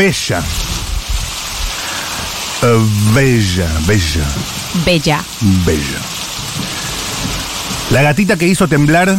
bella. 0.00 0.42
Eh, 2.62 2.86
bella, 3.12 3.68
bella, 3.86 4.24
Bella. 4.86 5.22
bella. 5.66 5.98
La 7.90 8.00
gatita 8.00 8.38
que 8.38 8.46
hizo 8.46 8.66
temblar 8.66 9.14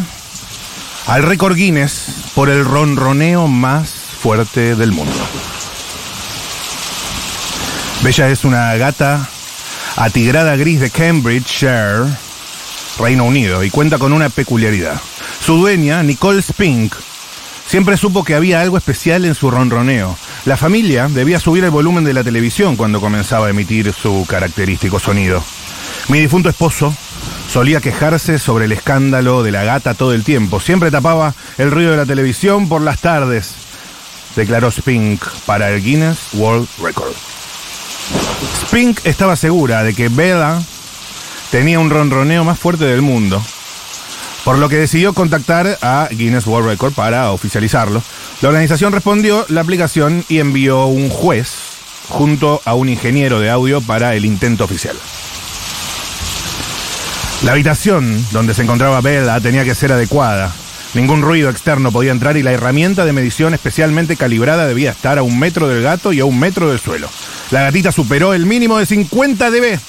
al 1.05 1.23
récord 1.23 1.55
Guinness 1.55 2.05
por 2.33 2.49
el 2.49 2.65
ronroneo 2.65 3.47
más 3.47 3.91
fuerte 4.23 4.75
del 4.75 4.91
mundo. 4.91 5.13
Bella 8.02 8.29
es 8.29 8.43
una 8.43 8.75
gata 8.77 9.29
atigrada 9.98 10.55
gris 10.55 10.79
de 10.79 10.89
Cambridgeshire, 10.89 12.05
Reino 12.98 13.25
Unido, 13.25 13.63
y 13.63 13.70
cuenta 13.70 13.99
con 13.99 14.13
una 14.13 14.29
peculiaridad. 14.29 14.99
Su 15.45 15.57
dueña, 15.57 16.02
Nicole 16.02 16.41
Spink, 16.41 16.95
siempre 17.67 17.98
supo 17.98 18.23
que 18.23 18.34
había 18.34 18.61
algo 18.61 18.77
especial 18.77 19.25
en 19.25 19.35
su 19.35 19.52
ronroneo. 19.52 20.17
La 20.45 20.58
familia 20.58 21.08
debía 21.08 21.40
subir 21.40 21.63
el 21.63 21.70
volumen 21.70 22.04
de 22.04 22.13
la 22.13 22.23
televisión 22.23 22.76
cuando 22.76 23.00
comenzaba 23.00 23.45
a 23.45 23.50
emitir 23.52 23.94
su 23.94 24.26
característico 24.27 25.00
sonido. 25.00 25.44
Mi 26.08 26.20
difunto 26.20 26.50
esposo 26.50 26.95
solía 27.48 27.80
quejarse 27.80 28.40
sobre 28.40 28.66
el 28.66 28.72
escándalo 28.72 29.44
de 29.44 29.52
la 29.52 29.64
gata 29.64 29.94
todo 29.94 30.14
el 30.14 30.23
tiempo. 30.23 30.59
Siempre 30.59 30.90
tapaba 30.90 31.36
el 31.59 31.70
ruido 31.70 31.91
de 31.91 31.98
la 31.98 32.08
televisión 32.08 32.70
por 32.70 32.81
las 32.81 33.00
tardes, 33.00 33.54
declaró 34.36 34.72
Spink 34.72 35.23
para 35.45 35.70
el 35.70 35.84
Guinness 35.84 36.17
World 36.34 36.67
Record. 36.81 37.14
Spink 38.62 39.00
estaba 39.03 39.36
segura 39.36 39.84
de 39.84 39.94
que 39.94 40.09
Bella 40.09 40.59
tenía 41.52 41.80
un 41.80 41.92
ronroneo 41.92 42.44
más 42.44 42.58
fuerte 42.58 42.86
del 42.86 43.03
mundo, 43.03 43.39
por 44.44 44.58
lo 44.58 44.70
que 44.70 44.78
decidió 44.78 45.14
contactar 45.14 45.78
a 45.83 46.08
Guinness 46.09 46.48
World 46.48 46.67
Record 46.67 46.94
para 46.94 47.30
oficializarlo. 47.30 48.02
La 48.42 48.50
organización 48.50 48.92
respondió 48.92 49.45
la 49.50 49.61
aplicación 49.61 50.25
y 50.28 50.39
envió 50.39 50.88
un 50.88 51.09
juez 51.09 51.53
junto 52.09 52.59
a 52.66 52.73
un 52.73 52.89
ingeniero 52.89 53.39
de 53.39 53.52
audio 53.52 53.81
para 53.81 54.16
el 54.16 54.25
intento 54.25 54.64
oficial. 54.64 54.95
La 57.44 57.52
habitación 57.52 58.25
donde 58.31 58.56
se 58.56 58.64
encontraba 58.64 59.00
Bella 59.02 59.39
tenía 59.39 59.64
que 59.64 59.75
ser 59.75 59.92
adecuada. 59.92 60.52
Ningún 60.95 61.22
ruido 61.22 61.52
externo 61.52 61.92
podía 61.92 62.11
entrar 62.11 62.36
y 62.36 62.42
la 62.42 62.52
herramienta 62.52 63.06
de 63.06 63.14
medición 63.14 63.53
especialmente 63.53 64.17
calibrada 64.17 64.67
debía 64.67 64.89
estar 64.89 65.20
a 65.20 65.23
un 65.23 65.38
metro 65.38 65.67
del 65.67 65.83
gato 65.83 66.11
y 66.11 66.20
a 66.20 66.26
un 66.26 66.39
metro 66.39 66.67
del 66.67 66.80
suelo. 66.80 67.09
La 67.52 67.61
gatita 67.61 67.92
superó 67.92 68.33
el 68.33 68.48
mínimo 68.48 68.80
de 68.80 68.88
50 68.88 69.52
dB 69.52 69.80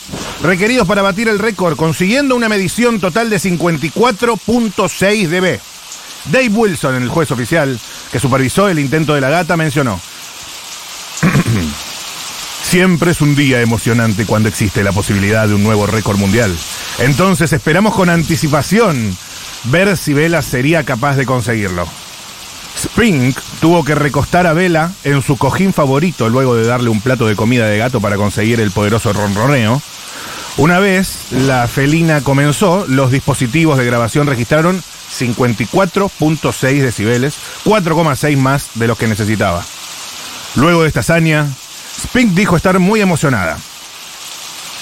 requeridos 0.43 0.87
para 0.87 1.01
batir 1.01 1.29
el 1.29 1.39
récord, 1.39 1.77
consiguiendo 1.77 2.37
una 2.37 2.51
medición 2.51 3.01
total 3.01 3.31
de 3.31 3.39
54.6 3.39 5.29
dB. 5.29 5.59
Dave 6.31 6.49
Wilson, 6.51 6.95
el 6.97 7.09
juez 7.09 7.31
oficial 7.31 7.81
que 8.13 8.21
supervisó 8.21 8.69
el 8.69 8.79
intento 8.79 9.15
de 9.15 9.23
la 9.23 9.31
gata, 9.31 9.57
mencionó. 9.57 9.99
Siempre 12.63 13.11
es 13.11 13.21
un 13.21 13.35
día 13.35 13.61
emocionante 13.61 14.27
cuando 14.27 14.49
existe 14.49 14.85
la 14.85 14.93
posibilidad 14.93 15.49
de 15.49 15.55
un 15.55 15.63
nuevo 15.63 15.87
récord 15.87 16.19
mundial. 16.19 16.57
Entonces 16.99 17.53
esperamos 17.53 17.95
con 17.95 18.11
anticipación 18.11 19.17
ver 19.65 19.97
si 19.97 20.13
Vela 20.13 20.43
sería 20.43 20.85
capaz 20.85 21.17
de 21.17 21.27
conseguirlo. 21.27 21.87
Spring 22.77 23.35
tuvo 23.61 23.85
que 23.85 23.95
recostar 23.95 24.47
a 24.47 24.53
Vela 24.53 24.93
en 25.05 25.23
su 25.23 25.37
cojín 25.37 25.73
favorito 25.73 26.29
luego 26.29 26.55
de 26.55 26.67
darle 26.67 26.91
un 26.91 27.01
plato 27.01 27.27
de 27.27 27.37
comida 27.37 27.67
de 27.67 27.79
gato 27.79 28.01
para 28.01 28.17
conseguir 28.17 28.61
el 28.61 28.71
poderoso 28.71 29.13
ronroneo. 29.13 29.81
Una 30.57 30.79
vez 30.79 31.27
la 31.31 31.67
felina 31.67 32.23
comenzó, 32.23 32.85
los 32.87 33.11
dispositivos 33.11 33.79
de 33.79 33.87
grabación 33.87 34.27
registraron 34.27 34.83
54.6 35.19 36.81
decibeles, 36.81 37.35
4,6 37.65 38.37
más 38.37 38.71
de 38.75 38.89
los 38.89 38.99
que 38.99 39.09
necesitaba. 39.09 39.65
Luego 40.55 40.83
de 40.83 40.89
esta 40.89 41.01
hazaña, 41.01 41.47
Spink 42.01 42.33
dijo 42.33 42.57
estar 42.57 42.79
muy 42.79 43.01
emocionada. 43.01 43.59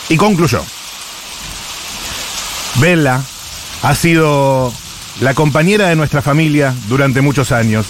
Y 0.08 0.16
concluyó. 0.16 0.64
Bella 2.76 3.20
ha 3.82 3.94
sido 3.94 4.72
la 5.20 5.34
compañera 5.34 5.88
de 5.88 5.96
nuestra 5.96 6.22
familia 6.22 6.74
durante 6.88 7.20
muchos 7.20 7.52
años. 7.52 7.86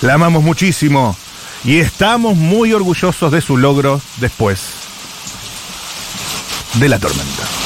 La 0.00 0.14
amamos 0.14 0.42
muchísimo 0.42 1.16
y 1.64 1.78
estamos 1.78 2.36
muy 2.36 2.72
orgullosos 2.72 3.32
de 3.32 3.40
su 3.40 3.56
logro 3.56 4.00
después 4.18 4.60
de 6.74 6.88
la 6.88 6.98
tormenta. 6.98 7.57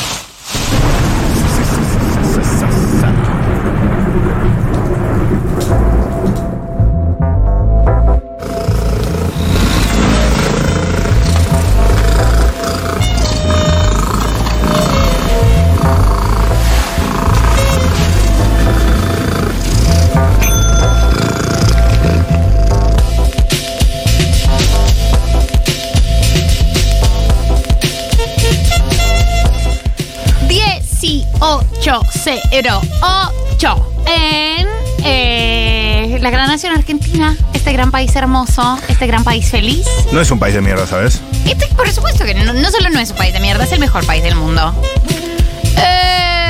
Cero 32.62 32.80
ocho 33.02 33.92
en 34.06 34.66
eh, 35.04 36.18
la 36.20 36.30
gran 36.30 36.46
nación 36.48 36.72
argentina, 36.72 37.36
este 37.52 37.72
gran 37.72 37.90
país 37.90 38.14
hermoso, 38.14 38.78
este 38.88 39.06
gran 39.08 39.24
país 39.24 39.50
feliz. 39.50 39.84
No 40.12 40.20
es 40.20 40.30
un 40.30 40.38
país 40.38 40.54
de 40.54 40.60
mierda, 40.60 40.86
¿sabes? 40.86 41.20
Este, 41.44 41.66
por 41.74 41.90
supuesto 41.90 42.24
que 42.24 42.34
no, 42.34 42.52
no 42.52 42.70
solo 42.70 42.88
no 42.90 43.00
es 43.00 43.10
un 43.10 43.16
país 43.16 43.32
de 43.32 43.40
mierda, 43.40 43.64
es 43.64 43.72
el 43.72 43.80
mejor 43.80 44.06
país 44.06 44.22
del 44.22 44.36
mundo. 44.36 44.72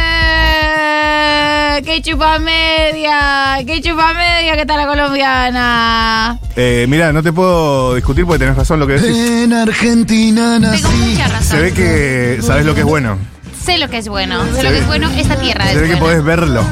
Eh, 0.05 1.83
¡Qué 1.85 2.03
chupa 2.03 2.39
media! 2.39 3.59
¡Qué 3.67 3.81
chupa 3.81 4.13
media! 4.13 4.55
¿Qué 4.57 4.67
tal 4.67 4.77
la 4.79 4.87
colombiana? 4.87 6.39
Eh, 6.57 6.85
mira, 6.89 7.11
no 7.13 7.23
te 7.23 7.33
puedo 7.33 7.95
discutir 7.95 8.27
porque 8.27 8.41
tenés 8.41 8.57
razón 8.57 8.79
lo 8.81 8.87
que 8.87 8.95
decís. 8.95 9.17
En 9.17 9.53
Argentina 9.55 10.59
Tengo 10.61 10.73
nací. 10.73 10.85
mucha 10.97 11.29
razón. 11.29 11.57
Se 11.57 11.59
ve 11.63 11.73
que 11.73 12.39
sabes 12.43 12.67
lo 12.67 12.75
que 12.75 12.81
es 12.81 12.87
bueno. 12.87 13.17
Sé 13.65 13.79
lo 13.79 13.89
que 13.89 13.99
es 13.99 14.09
bueno. 14.09 14.43
Sé 14.55 14.63
lo 14.63 14.71
que 14.71 14.79
es 14.79 14.87
bueno. 14.87 15.09
Esta 15.17 15.37
tierra 15.37 15.65
Se 15.67 15.73
es 15.75 15.81
ve 15.81 15.89
que 15.89 15.95
buena. 15.95 16.01
podés 16.05 16.25
verlo. 16.25 16.65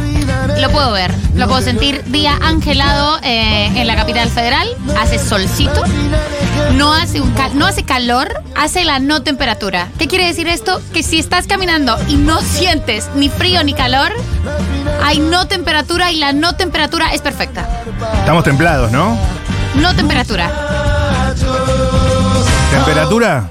Lo 0.61 0.71
puedo 0.71 0.93
ver, 0.93 1.15
lo 1.37 1.47
puedo 1.47 1.63
sentir. 1.63 2.03
Día 2.07 2.37
angelado 2.43 3.19
eh, 3.23 3.67
en 3.75 3.87
la 3.87 3.95
capital 3.97 4.29
federal. 4.29 4.69
Hace 5.01 5.19
solcito. 5.19 5.83
No 6.75 6.93
hace, 6.93 7.21
un 7.21 7.31
cal- 7.33 7.57
no 7.57 7.67
hace 7.67 7.85
calor, 7.85 8.29
hace 8.57 8.85
la 8.85 8.99
no 8.99 9.23
temperatura. 9.23 9.89
¿Qué 9.99 10.07
quiere 10.09 10.27
decir 10.27 10.49
esto? 10.49 10.81
Que 10.93 11.03
si 11.03 11.19
estás 11.19 11.47
caminando 11.47 11.97
y 12.09 12.17
no 12.17 12.41
sientes 12.41 13.09
ni 13.15 13.29
frío 13.29 13.63
ni 13.65 13.73
calor, 13.73 14.13
hay 15.03 15.19
no 15.21 15.47
temperatura 15.47 16.11
y 16.13 16.17
la 16.17 16.33
no 16.33 16.55
temperatura 16.57 17.13
es 17.13 17.23
perfecta. 17.23 17.67
Estamos 18.19 18.45
templados, 18.45 18.91
¿no? 18.93 19.17
No 19.77 19.95
temperatura. 19.95 20.51
Temperatura 22.73 23.51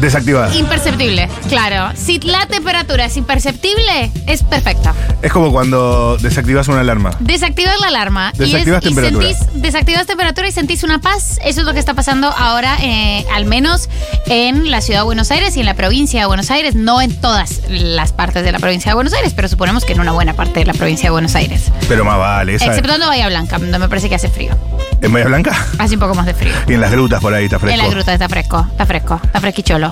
desactivada. 0.00 0.54
Imperceptible, 0.54 1.28
claro. 1.48 1.92
Si 1.96 2.18
la 2.20 2.46
temperatura 2.46 3.04
es 3.06 3.16
imperceptible, 3.16 4.10
es 4.26 4.42
perfecta. 4.42 4.94
Es 5.22 5.32
como 5.32 5.50
cuando 5.52 6.16
desactivas 6.18 6.68
una 6.68 6.80
alarma. 6.80 7.10
Desactivas 7.20 7.80
la 7.80 7.88
alarma 7.88 8.32
Desactivas 8.36 8.82
y, 8.84 8.86
es- 8.86 8.92
y 8.92 8.94
temperatura. 8.94 9.26
sentís, 9.34 9.62
desactivas 9.62 10.06
temperatura 10.06 10.48
y 10.48 10.52
sentís 10.52 10.82
una 10.84 11.00
paz. 11.00 11.38
Eso 11.44 11.60
es 11.60 11.66
lo 11.66 11.72
que 11.72 11.78
está 11.80 11.94
pasando 11.94 12.28
ahora, 12.28 12.76
eh, 12.82 13.24
al 13.34 13.44
menos 13.46 13.88
en 14.26 14.70
la 14.70 14.80
ciudad 14.80 15.00
de 15.00 15.04
Buenos 15.04 15.30
Aires 15.30 15.56
y 15.56 15.60
en 15.60 15.66
la 15.66 15.74
provincia 15.74 16.20
de 16.20 16.26
Buenos 16.26 16.50
Aires. 16.50 16.74
No 16.74 17.00
en 17.00 17.14
todas 17.20 17.62
las 17.68 18.12
partes 18.12 18.44
de 18.44 18.52
la 18.52 18.58
provincia 18.58 18.90
de 18.90 18.94
Buenos 18.94 19.12
Aires, 19.14 19.32
pero 19.34 19.48
suponemos 19.48 19.84
que 19.84 19.92
en 19.92 20.00
una 20.00 20.12
buena 20.12 20.34
parte 20.34 20.60
de 20.60 20.66
la 20.66 20.74
provincia 20.74 21.06
de 21.08 21.10
Buenos 21.10 21.34
Aires. 21.34 21.64
Pero 21.88 22.04
más 22.04 22.18
vale, 22.18 22.54
esa 22.54 22.66
Exceptuando 22.66 23.06
Bahía 23.06 23.28
Blanca, 23.28 23.58
donde 23.58 23.78
me 23.78 23.88
parece 23.88 24.08
que 24.08 24.14
hace 24.14 24.28
frío. 24.28 24.56
en 25.00 25.12
Bahía 25.12 25.26
Blanca 25.26 25.56
Hace 25.78 25.94
un 25.94 26.00
poco 26.00 26.14
más 26.14 26.26
de 26.26 26.34
frío. 26.34 26.52
y 26.68 26.74
en 26.74 26.80
las 26.80 26.90
grutas 26.90 27.20
por 27.20 27.32
ahí 27.34 27.44
está 27.46 27.58
fresco. 27.58 27.78
En 27.80 27.86
la 27.86 27.92
gruta 27.92 28.12
está 28.12 28.28
fresco, 28.28 28.66
está 28.70 28.86
fresco, 28.86 29.20
está 29.24 29.37
fresquicholo. 29.40 29.90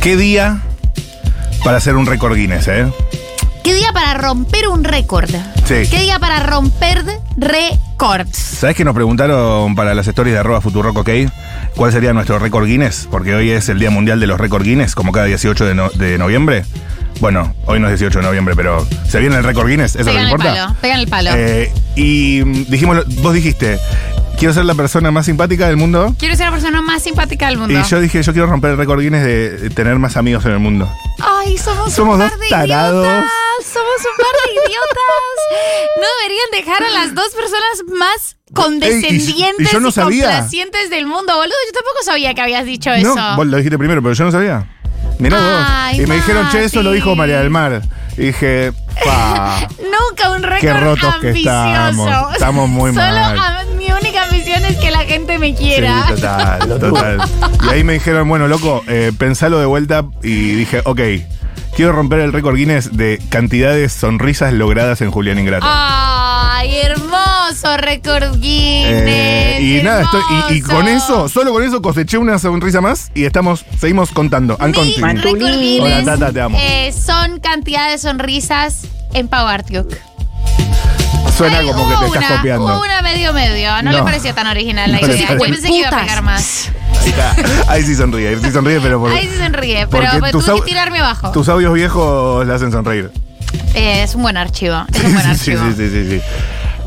¿Qué 0.00 0.16
día 0.16 0.60
para 1.64 1.76
hacer 1.78 1.96
un 1.96 2.06
récord 2.06 2.34
Guinness, 2.36 2.68
eh? 2.68 2.86
¿Qué 3.62 3.74
día 3.74 3.92
para 3.92 4.14
romper 4.14 4.66
un 4.68 4.82
récord? 4.82 5.30
Sí. 5.64 5.88
¿Qué 5.88 6.00
día 6.00 6.18
para 6.18 6.40
romper 6.40 7.04
récords? 7.36 8.36
¿Sabes 8.36 8.74
que 8.76 8.84
nos 8.84 8.94
preguntaron 8.94 9.74
para 9.76 9.94
las 9.94 10.06
stories 10.08 10.34
de 10.34 10.40
arroba 10.40 10.60
Futurock, 10.60 10.96
ok? 10.98 11.10
¿Cuál 11.76 11.92
sería 11.92 12.12
nuestro 12.12 12.38
récord 12.40 12.66
Guinness? 12.66 13.06
Porque 13.10 13.34
hoy 13.34 13.50
es 13.50 13.68
el 13.68 13.78
Día 13.78 13.90
Mundial 13.90 14.18
de 14.20 14.26
los 14.26 14.38
Récord 14.40 14.64
Guinness, 14.64 14.94
como 14.94 15.12
cada 15.12 15.26
18 15.26 15.64
de, 15.64 15.74
no- 15.74 15.90
de 15.90 16.18
noviembre. 16.18 16.64
Bueno, 17.20 17.54
hoy 17.66 17.78
no 17.78 17.86
es 17.88 17.98
18 18.00 18.18
de 18.18 18.24
noviembre, 18.24 18.56
pero 18.56 18.84
¿se 19.08 19.20
viene 19.20 19.36
el 19.36 19.44
récord 19.44 19.68
Guinness? 19.68 19.94
¿Eso 19.94 20.06
Pegan 20.06 20.14
no 20.14 20.20
el 20.28 20.32
importa? 20.32 20.52
palo, 20.54 20.76
pegan 20.80 20.98
el 21.00 21.08
palo. 21.08 21.30
Eh, 21.34 21.72
y 21.94 22.40
dijimos, 22.68 23.04
vos 23.22 23.32
dijiste, 23.32 23.78
quiero 24.42 24.54
ser 24.54 24.64
la 24.64 24.74
persona 24.74 25.12
más 25.12 25.24
simpática 25.26 25.68
del 25.68 25.76
mundo. 25.76 26.16
Quiero 26.18 26.34
ser 26.34 26.46
la 26.46 26.50
persona 26.50 26.82
más 26.82 27.00
simpática 27.00 27.46
del 27.46 27.58
mundo. 27.58 27.78
Y 27.78 27.82
yo 27.84 28.00
dije, 28.00 28.20
yo 28.24 28.32
quiero 28.32 28.48
romper 28.48 28.72
el 28.72 28.76
récord 28.76 29.00
Guinness 29.00 29.22
de 29.22 29.70
tener 29.70 29.96
más 30.00 30.16
amigos 30.16 30.44
en 30.46 30.50
el 30.50 30.58
mundo. 30.58 30.92
Ay, 31.20 31.56
somos, 31.56 31.92
Somos 31.92 32.14
un 32.16 32.22
par 32.22 32.30
dos 32.32 32.40
de 32.40 32.48
tarados. 32.48 33.06
idiotas. 33.06 33.30
Somos 33.72 33.98
un 34.00 34.16
par 34.16 34.34
de 34.44 34.52
idiotas. 34.52 36.00
No 36.00 36.06
deberían 36.18 36.50
dejar 36.50 36.82
a 36.82 36.90
las 36.90 37.14
dos 37.14 37.28
personas 37.28 37.96
más 37.96 38.36
condescendientes 38.52 39.72
y 39.72 39.76
no 39.78 39.88
y 39.90 39.92
sabía. 39.92 40.24
complacientes 40.24 40.90
del 40.90 41.06
mundo, 41.06 41.36
boludo. 41.36 41.54
Yo 41.66 41.72
tampoco 41.72 42.02
sabía 42.04 42.34
que 42.34 42.40
habías 42.40 42.66
dicho 42.66 42.90
eso. 42.90 43.14
No, 43.14 43.36
vos 43.36 43.46
lo 43.46 43.56
dijiste 43.58 43.78
primero, 43.78 44.02
pero 44.02 44.12
yo 44.12 44.24
no 44.24 44.32
sabía. 44.32 44.66
Mirá 45.20 45.86
Ay, 45.86 45.98
vos. 46.00 46.04
Y 46.04 46.08
me 46.08 46.16
dijeron, 46.16 46.48
che, 46.50 46.64
eso 46.64 46.82
lo 46.82 46.90
dijo 46.90 47.14
María 47.14 47.38
del 47.38 47.50
Mar. 47.50 47.80
Y 48.16 48.22
dije, 48.22 48.72
pa. 49.04 49.68
Nunca 49.78 50.32
un 50.32 50.42
récord 50.42 50.98
que 50.98 51.06
ambicioso. 51.28 51.36
estamos. 51.36 52.32
Estamos 52.34 52.68
muy 52.68 52.90
Solo 52.92 53.02
mal. 53.06 53.36
Única 54.12 54.24
ambición 54.24 54.64
es 54.66 54.76
que 54.76 54.90
la 54.90 55.00
gente 55.04 55.38
me 55.38 55.54
quiera. 55.54 56.04
Sí, 56.08 56.14
total, 56.14 56.68
total. 56.80 57.18
Y 57.64 57.68
ahí 57.70 57.84
me 57.84 57.94
dijeron, 57.94 58.28
bueno, 58.28 58.46
loco, 58.48 58.82
eh, 58.86 59.12
pensalo 59.16 59.58
de 59.58 59.66
vuelta. 59.66 60.04
Y 60.22 60.52
dije, 60.52 60.82
ok, 60.84 61.00
quiero 61.74 61.92
romper 61.92 62.20
el 62.20 62.32
récord 62.32 62.56
Guinness 62.56 62.94
de 62.96 63.20
cantidad 63.30 63.72
de 63.72 63.88
sonrisas 63.88 64.52
logradas 64.52 65.00
en 65.00 65.10
Julián 65.10 65.38
Ingrato. 65.38 65.66
Ay, 65.68 66.76
hermoso 66.76 67.76
récord 67.78 68.38
Guinness. 68.38 69.02
Eh, 69.06 69.58
y 69.80 69.82
nada, 69.82 70.02
estoy, 70.02 70.20
y, 70.50 70.54
y 70.56 70.60
con 70.60 70.88
eso, 70.88 71.28
solo 71.28 71.52
con 71.52 71.62
eso 71.62 71.80
coseché 71.80 72.18
una 72.18 72.38
sonrisa 72.38 72.80
más 72.82 73.10
y 73.14 73.24
estamos, 73.24 73.64
seguimos 73.80 74.10
contando. 74.10 74.56
And 74.60 74.76
Mi 74.76 74.94
récord 74.94 75.38
Guinness 75.38 76.02
Hola, 76.02 76.18
Tata, 76.18 76.32
te 76.32 76.40
amo. 76.40 76.58
eh, 76.60 76.92
son 76.92 77.40
cantidad 77.40 77.90
de 77.90 77.96
sonrisas 77.96 78.82
en 79.14 79.28
Pau 79.28 79.46
Artiuk. 79.46 79.88
Suena 81.36 81.58
Ay, 81.58 81.66
como 81.68 81.88
que 81.88 81.96
te 81.96 82.04
estás 82.06 82.16
una, 82.28 82.36
copiando. 82.36 82.64
Hubo 82.66 82.84
una 82.84 83.02
medio 83.02 83.32
medio. 83.32 83.82
No, 83.82 83.90
le 83.92 83.98
No. 83.98 84.04
pareció 84.04 84.34
tan 84.34 84.46
original 84.46 84.90
la 84.92 85.00
No 85.00 85.06
le 85.06 85.14
idea. 85.16 85.28
Yo 85.32 85.38
pensé 85.38 85.68
que 85.68 85.74
iba 85.78 85.88
a 85.88 86.00
pegar 86.00 86.22
más. 86.22 86.70
Ahí, 87.00 87.08
está. 87.08 87.34
Ahí 87.72 87.82
sí 87.82 87.94
sonríe, 87.96 88.28
ahí 88.28 88.36
sí 88.42 88.50
sonríe, 88.52 88.80
pero 88.80 89.00
por, 89.00 89.10
Ahí 89.12 89.28
sí 89.28 89.36
sonríe, 89.38 89.86
pero 89.88 90.06
pues, 90.20 90.32
tuve 90.32 90.54
que 90.60 90.62
tirarme 90.62 90.98
abajo. 91.00 91.32
tus 91.32 91.48
audios 91.48 91.72
viejos 91.74 92.46
le 92.46 92.54
hacen 92.54 92.70
sonreír. 92.70 93.10
Eh, 93.74 94.02
es 94.02 94.14
un 94.14 94.22
buen 94.22 94.36
archivo. 94.36 94.84
Es 94.92 95.04
un 95.04 95.12
buen 95.14 95.24
sí, 95.36 95.52
archivo. 95.52 95.62
sí, 95.70 95.74
sí, 95.76 95.90
sí, 95.90 96.10
sí. 96.10 96.22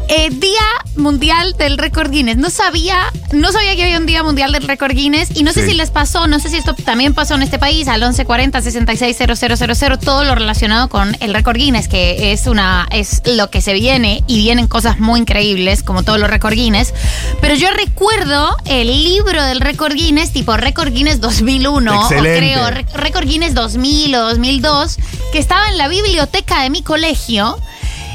Eh, 0.08 0.30
Día 0.32 0.62
Mundial 0.98 1.56
del 1.58 1.78
Récord 1.80 2.12
Guinness. 2.12 2.38
No 2.38 2.50
sabía, 2.52 3.12
no 3.34 3.52
sabía 3.52 3.76
que 3.76 3.84
había 3.84 3.98
un 3.98 4.06
Día 4.06 4.22
Mundial 4.24 4.52
del 4.52 4.64
Récord 4.68 4.94
Guinness 4.94 5.30
y 5.36 5.42
no 5.44 5.52
sé 5.52 5.64
Sí. 5.64 5.72
si 5.72 5.74
les 5.76 5.90
pasó, 5.90 6.28
no 6.28 6.40
sé 6.40 6.50
si 6.50 6.58
esto 6.58 6.76
también 6.76 7.14
pasó 7.16 7.34
en 7.34 7.42
este 7.42 7.58
país, 7.58 7.88
al 7.88 8.02
1140 8.02 8.62
660000, 8.62 9.98
todo 10.00 10.24
lo 10.24 10.36
relacionado 10.36 10.90
con 10.90 11.18
el 11.22 11.34
Récord 11.34 11.58
Guinness, 11.58 11.88
que 11.88 12.32
es 12.34 12.46
una 12.46 12.88
es 12.92 13.24
lo 13.26 13.50
que 13.50 13.62
se 13.62 13.74
viene 13.74 14.24
y 14.28 14.38
vienen 14.38 14.68
cosas 14.68 15.00
muy 15.00 15.20
increíbles 15.22 15.82
como 15.82 16.04
todos 16.04 16.20
los 16.20 16.30
Récord 16.30 16.54
Guinness, 16.54 16.94
pero 17.42 17.56
yo 17.56 17.70
recuerdo 17.72 18.56
el 18.66 18.88
libro 18.88 19.44
del 19.44 19.60
Récord 19.60 19.94
Guinness 19.96 20.32
tipo 20.32 20.56
Récord 20.56 20.94
Guinness 20.94 21.20
2001 21.20 21.94
Excelente. 22.04 22.36
o 22.36 22.38
creo 22.38 22.70
Ré- 22.70 22.86
Récord 22.94 23.26
Guinness 23.28 23.54
2000 23.56 24.16
o 24.16 24.22
2002 24.30 24.98
que 25.34 25.40
estaba 25.40 25.68
en 25.70 25.78
la 25.80 25.88
biblioteca 25.88 26.62
de 26.62 26.70
mi 26.70 26.84
colegio. 26.84 27.58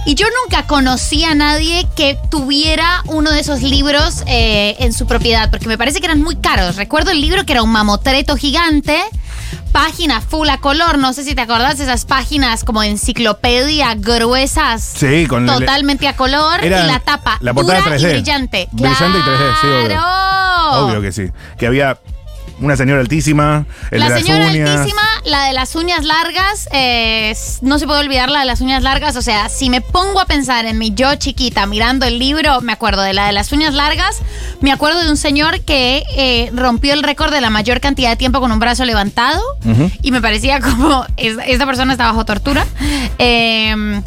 Y 0.06 0.14
yo 0.14 0.26
nunca 0.42 0.66
conocí 0.66 1.24
a 1.24 1.34
nadie 1.34 1.86
que 1.94 2.18
tuviera 2.30 3.02
uno 3.06 3.30
de 3.30 3.40
esos 3.40 3.62
libros 3.62 4.22
eh, 4.26 4.76
en 4.80 4.92
su 4.92 5.06
propiedad, 5.06 5.50
porque 5.50 5.68
me 5.68 5.76
parece 5.78 6.00
que 6.00 6.06
eran 6.06 6.22
muy 6.22 6.36
caros. 6.36 6.76
Recuerdo 6.76 7.10
el 7.10 7.20
libro 7.20 7.44
que 7.44 7.52
era 7.52 7.62
un 7.62 7.70
mamotreto 7.70 8.36
gigante, 8.36 8.98
página 9.72 10.20
full 10.22 10.48
a 10.48 10.56
color, 10.58 10.98
no 10.98 11.12
sé 11.12 11.22
si 11.22 11.34
te 11.34 11.42
acordás 11.42 11.78
de 11.78 11.84
esas 11.84 12.06
páginas 12.06 12.64
como 12.64 12.82
enciclopedia 12.82 13.94
gruesas. 13.94 14.82
Sí, 14.82 15.26
con 15.26 15.48
el- 15.48 15.58
Totalmente 15.58 16.08
a 16.08 16.16
color 16.16 16.64
Era 16.64 16.84
y 16.84 16.86
la 16.86 17.00
tapa. 17.00 17.36
la 17.40 17.52
portada 17.52 17.80
dura 17.80 17.96
3D. 17.96 18.00
y 18.08 18.12
brillante. 18.14 18.68
Brillante 18.72 19.18
y 19.18 19.22
3D, 19.22 19.54
sí, 19.60 19.66
obvio. 19.66 19.86
¡Claro! 19.86 20.86
Obvio 20.86 21.02
que 21.02 21.12
sí. 21.12 21.30
Que 21.58 21.66
había 21.66 21.98
una 22.60 22.76
señora 22.76 23.00
altísima, 23.00 23.64
el 23.90 24.00
la 24.00 24.04
de 24.06 24.10
las 24.10 24.22
señora 24.22 24.46
uñas. 24.50 24.70
altísima, 24.70 25.02
la 25.24 25.44
de 25.46 25.52
las 25.54 25.74
uñas 25.74 26.04
largas, 26.04 26.68
eh, 26.72 27.34
no 27.62 27.78
se 27.78 27.86
puede 27.86 28.00
olvidar 28.00 28.30
la 28.30 28.40
de 28.40 28.46
las 28.46 28.60
uñas 28.60 28.82
largas. 28.82 29.16
O 29.16 29.22
sea, 29.22 29.48
si 29.48 29.70
me 29.70 29.80
pongo 29.80 30.20
a 30.20 30.26
pensar 30.26 30.66
en 30.66 30.78
mi 30.78 30.92
yo 30.94 31.14
chiquita 31.16 31.66
mirando 31.66 32.06
el 32.06 32.18
libro, 32.18 32.60
me 32.60 32.72
acuerdo 32.72 33.02
de 33.02 33.12
la 33.14 33.26
de 33.26 33.32
las 33.32 33.50
uñas 33.52 33.74
largas, 33.74 34.18
me 34.60 34.72
acuerdo 34.72 35.00
de 35.02 35.10
un 35.10 35.16
señor 35.16 35.60
que 35.62 36.02
eh, 36.16 36.50
rompió 36.54 36.92
el 36.94 37.02
récord 37.02 37.32
de 37.32 37.40
la 37.40 37.50
mayor 37.50 37.80
cantidad 37.80 38.10
de 38.10 38.16
tiempo 38.16 38.40
con 38.40 38.52
un 38.52 38.58
brazo 38.58 38.84
levantado 38.84 39.40
y 40.02 40.10
me 40.12 40.20
parecía 40.20 40.60
como 40.60 41.04
es- 41.16 41.38
esta 41.46 41.66
persona 41.66 41.92
está 41.92 42.04
bajo 42.06 42.24
tortura. 42.24 42.66
Eh, 43.18 44.02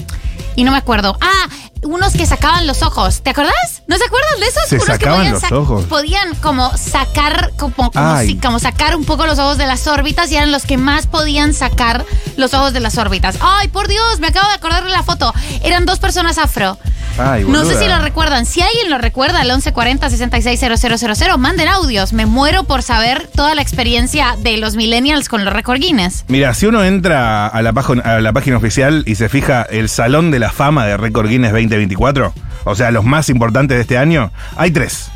y 0.55 0.63
no 0.63 0.71
me 0.71 0.77
acuerdo. 0.77 1.17
Ah, 1.19 1.47
unos 1.85 2.13
que 2.13 2.25
sacaban 2.25 2.67
los 2.67 2.81
ojos. 2.81 3.21
¿Te 3.21 3.29
acordás? 3.31 3.83
¿No 3.87 3.97
se 3.97 4.05
acuerdan 4.05 4.39
de 4.39 4.45
esos? 4.47 4.63
¿Se 4.67 4.75
unos 4.75 4.97
que 4.97 5.05
podían 5.07 5.31
los 5.33 5.43
sac- 5.43 5.51
ojos? 5.51 5.85
Podían 5.85 6.35
como 6.35 6.75
sacar, 6.77 7.51
como, 7.57 7.91
si- 8.25 8.37
como 8.37 8.59
sacar 8.59 8.95
un 8.95 9.05
poco 9.05 9.25
los 9.25 9.39
ojos 9.39 9.57
de 9.57 9.65
las 9.67 9.87
órbitas 9.87 10.31
y 10.31 10.35
eran 10.37 10.51
los 10.51 10.63
que 10.65 10.77
más 10.77 11.07
podían 11.07 11.53
sacar 11.53 12.05
los 12.37 12.53
ojos 12.53 12.73
de 12.73 12.79
las 12.79 12.97
órbitas. 12.97 13.37
Ay, 13.41 13.67
por 13.67 13.87
Dios, 13.87 14.19
me 14.19 14.27
acabo 14.27 14.47
de 14.47 14.53
acordar 14.55 14.83
de 14.83 14.89
la 14.91 15.03
foto. 15.03 15.33
Eran 15.63 15.85
dos 15.85 15.99
personas 15.99 16.37
afro. 16.37 16.77
Ay, 17.19 17.43
No 17.47 17.63
sé 17.63 17.77
si 17.77 17.87
lo 17.87 17.99
recuerdan. 17.99 18.47
Si 18.47 18.61
alguien 18.61 18.89
lo 18.89 18.97
recuerda, 18.97 19.41
al 19.41 19.47
1140 19.47 20.09
660000, 20.09 21.37
manden 21.37 21.67
audios. 21.67 22.11
Me 22.11 22.25
muero 22.25 22.63
por 22.63 22.81
saber 22.81 23.29
toda 23.35 23.53
la 23.53 23.61
experiencia 23.61 24.35
de 24.39 24.57
los 24.57 24.75
millennials 24.75 25.29
con 25.29 25.45
los 25.45 25.53
récord 25.53 25.79
Guinness. 25.79 26.25
Mira, 26.27 26.55
si 26.55 26.65
uno 26.65 26.83
entra 26.83 27.45
a 27.47 27.61
la, 27.61 27.71
página, 27.71 28.01
a 28.01 28.19
la 28.19 28.33
página 28.33 28.57
oficial 28.57 29.03
y 29.05 29.13
se 29.15 29.29
fija 29.29 29.61
el 29.63 29.89
Salón 29.89 30.31
de 30.31 30.39
la 30.39 30.51
Fama 30.51 30.87
de 30.87 30.97
Record 30.97 31.27
Guinness 31.29 31.53
2024, 31.75 32.33
o 32.65 32.75
sea, 32.75 32.91
los 32.91 33.03
más 33.03 33.29
importantes 33.29 33.75
de 33.77 33.81
este 33.81 33.97
año, 33.97 34.31
hay 34.55 34.71
tres. 34.71 35.11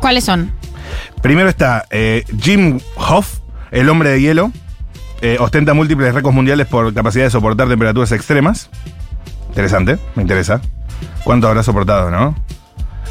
¿Cuáles 0.00 0.24
son? 0.24 0.52
Primero 1.22 1.48
está 1.48 1.84
eh, 1.90 2.24
Jim 2.40 2.80
Hoff, 2.96 3.38
el 3.70 3.88
hombre 3.88 4.10
de 4.10 4.20
hielo. 4.20 4.52
Eh, 5.20 5.36
ostenta 5.40 5.74
múltiples 5.74 6.14
récords 6.14 6.34
mundiales 6.34 6.66
por 6.68 6.94
capacidad 6.94 7.24
de 7.24 7.30
soportar 7.30 7.68
temperaturas 7.68 8.12
extremas. 8.12 8.70
Interesante, 9.48 9.98
me 10.14 10.22
interesa. 10.22 10.60
¿Cuánto 11.24 11.48
habrá 11.48 11.62
soportado, 11.62 12.10
no? 12.10 12.36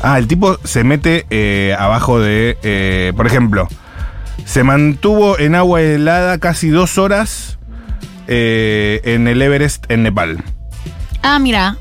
Ah, 0.01 0.17
el 0.17 0.27
tipo 0.27 0.57
se 0.63 0.83
mete 0.83 1.25
eh, 1.29 1.75
abajo 1.77 2.19
de. 2.19 2.57
eh, 2.63 3.11
por 3.17 3.27
ejemplo, 3.27 3.67
se 4.45 4.63
mantuvo 4.63 5.37
en 5.37 5.55
agua 5.55 5.81
helada 5.81 6.37
casi 6.37 6.69
dos 6.69 6.97
horas 6.97 7.59
en 8.29 9.27
el 9.27 9.41
Everest 9.41 9.89
en 9.89 10.03
Nepal. 10.03 10.43
Ah, 11.23 11.39
mira. 11.39 11.77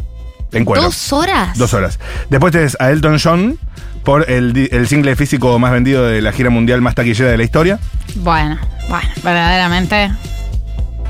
En 0.56 0.64
cuero. 0.64 0.82
Dos 0.82 1.12
horas. 1.12 1.56
Dos 1.58 1.74
horas. 1.74 1.98
Después 2.30 2.52
tenés 2.52 2.76
a 2.80 2.90
Elton 2.90 3.18
John 3.22 3.58
por 4.04 4.30
el, 4.30 4.68
el 4.70 4.88
single 4.88 5.16
físico 5.16 5.58
más 5.58 5.72
vendido 5.72 6.06
de 6.06 6.22
la 6.22 6.32
gira 6.32 6.50
mundial 6.50 6.80
más 6.80 6.94
taquillera 6.94 7.30
de 7.30 7.36
la 7.36 7.44
historia. 7.44 7.78
Bueno, 8.16 8.58
bueno, 8.88 9.08
verdaderamente. 9.22 10.10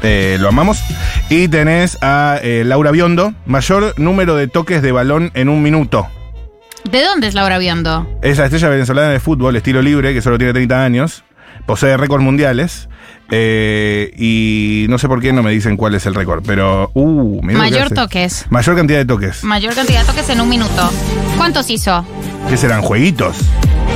Eh, 0.02 0.36
lo 0.40 0.48
amamos. 0.48 0.82
Y 1.28 1.48
tenés 1.48 1.98
a 2.02 2.38
eh, 2.42 2.64
Laura 2.64 2.90
Biondo, 2.90 3.34
mayor 3.46 3.94
número 3.98 4.36
de 4.36 4.48
toques 4.48 4.82
de 4.82 4.92
balón 4.92 5.30
en 5.34 5.48
un 5.48 5.62
minuto. 5.62 6.08
¿De 6.90 7.02
dónde 7.02 7.26
es 7.26 7.34
Laura 7.34 7.58
Biondo? 7.58 8.08
Es 8.22 8.38
la 8.38 8.44
estrella 8.44 8.68
venezolana 8.68 9.08
de 9.08 9.20
fútbol, 9.20 9.56
estilo 9.56 9.82
libre, 9.82 10.14
que 10.14 10.22
solo 10.22 10.38
tiene 10.38 10.52
30 10.52 10.84
años. 10.84 11.24
Posee 11.66 11.96
récords 11.96 12.22
mundiales. 12.24 12.88
Eh, 13.30 14.12
y 14.16 14.86
no 14.88 14.98
sé 14.98 15.08
por 15.08 15.20
qué 15.20 15.32
no 15.32 15.42
me 15.42 15.50
dicen 15.50 15.76
cuál 15.76 15.94
es 15.94 16.06
el 16.06 16.14
récord, 16.14 16.42
pero. 16.46 16.90
Uh, 16.94 17.40
que 17.40 17.54
Mayor 17.54 17.90
toques. 17.90 18.46
Mayor 18.50 18.76
cantidad 18.76 18.98
de 18.98 19.04
toques. 19.04 19.42
Mayor 19.44 19.74
cantidad 19.74 20.00
de 20.00 20.06
toques 20.06 20.28
en 20.30 20.40
un 20.40 20.48
minuto. 20.48 20.90
¿Cuántos 21.36 21.68
hizo? 21.70 22.04
¿Qué 22.48 22.56
serán? 22.56 22.82
¿Jueguitos? 22.82 23.36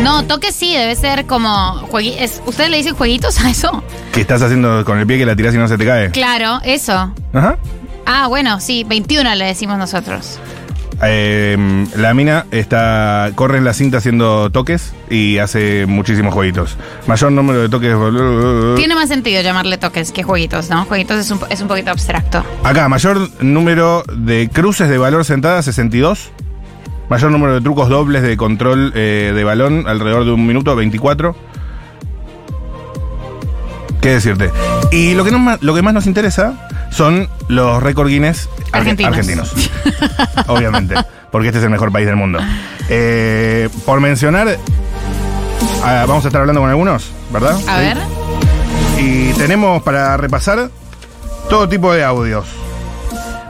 No, 0.02 0.24
toques 0.24 0.54
sí, 0.54 0.74
debe 0.74 0.96
ser 0.96 1.26
como. 1.26 1.88
es- 2.18 2.40
¿Ustedes 2.46 2.70
le 2.70 2.78
dicen 2.78 2.94
jueguitos 2.94 3.40
a 3.40 3.50
eso? 3.50 3.82
¿Qué 4.12 4.20
estás 4.22 4.42
haciendo 4.42 4.84
con 4.84 4.98
el 4.98 5.06
pie 5.06 5.18
que 5.18 5.26
la 5.26 5.36
tirás 5.36 5.54
y 5.54 5.58
no 5.58 5.68
se 5.68 5.78
te 5.78 5.86
cae? 5.86 6.10
Claro, 6.10 6.58
eso. 6.64 7.12
Ajá. 7.32 7.56
Ah, 8.06 8.26
bueno, 8.28 8.58
sí, 8.60 8.84
21 8.84 9.34
le 9.36 9.44
decimos 9.44 9.78
nosotros. 9.78 10.38
Eh, 11.02 11.86
la 11.96 12.12
mina 12.12 12.44
está 12.50 13.30
corre 13.34 13.56
en 13.58 13.64
la 13.64 13.72
cinta 13.72 13.98
haciendo 13.98 14.50
toques 14.50 14.92
y 15.08 15.38
hace 15.38 15.86
muchísimos 15.86 16.34
jueguitos. 16.34 16.76
Mayor 17.06 17.32
número 17.32 17.60
de 17.62 17.68
toques. 17.70 17.94
Tiene 18.76 18.94
más 18.94 19.08
sentido 19.08 19.40
llamarle 19.42 19.78
toques 19.78 20.12
que 20.12 20.22
jueguitos, 20.22 20.68
¿no? 20.68 20.84
Jueguitos 20.84 21.18
es 21.18 21.30
un, 21.30 21.40
es 21.48 21.60
un 21.62 21.68
poquito 21.68 21.90
abstracto. 21.90 22.44
Acá, 22.64 22.88
mayor 22.88 23.30
número 23.40 24.02
de 24.14 24.50
cruces 24.52 24.88
de 24.90 24.98
valor 24.98 25.24
sentada, 25.24 25.62
62. 25.62 26.30
Mayor 27.08 27.30
número 27.32 27.54
de 27.54 27.60
trucos 27.60 27.88
dobles 27.88 28.22
de 28.22 28.36
control 28.36 28.92
eh, 28.94 29.32
de 29.34 29.42
balón, 29.44 29.84
alrededor 29.88 30.24
de 30.24 30.32
un 30.32 30.46
minuto, 30.46 30.76
24. 30.76 31.34
¿Qué 34.00 34.10
decirte? 34.10 34.50
Y 34.92 35.14
lo 35.14 35.24
que, 35.24 35.30
ma- 35.32 35.58
lo 35.60 35.74
que 35.74 35.82
más 35.82 35.92
nos 35.92 36.06
interesa 36.06 36.68
son 36.90 37.28
los 37.48 37.82
récord 37.82 38.08
Guinness 38.08 38.48
arge- 38.72 38.90
Argentinos. 38.90 39.12
argentinos. 39.12 39.52
Obviamente, 40.48 40.94
porque 41.30 41.48
este 41.48 41.58
es 41.58 41.64
el 41.64 41.70
mejor 41.70 41.92
país 41.92 42.06
del 42.06 42.16
mundo. 42.16 42.38
Eh, 42.88 43.68
por 43.84 44.00
mencionar, 44.00 44.56
ah, 45.84 46.04
vamos 46.06 46.24
a 46.24 46.28
estar 46.28 46.40
hablando 46.40 46.60
con 46.60 46.70
algunos, 46.70 47.10
¿verdad? 47.32 47.56
A 47.68 47.78
ver. 47.78 47.96
Y 48.98 49.32
tenemos 49.34 49.82
para 49.82 50.16
repasar 50.16 50.70
todo 51.48 51.68
tipo 51.68 51.92
de 51.92 52.04
audios. 52.04 52.46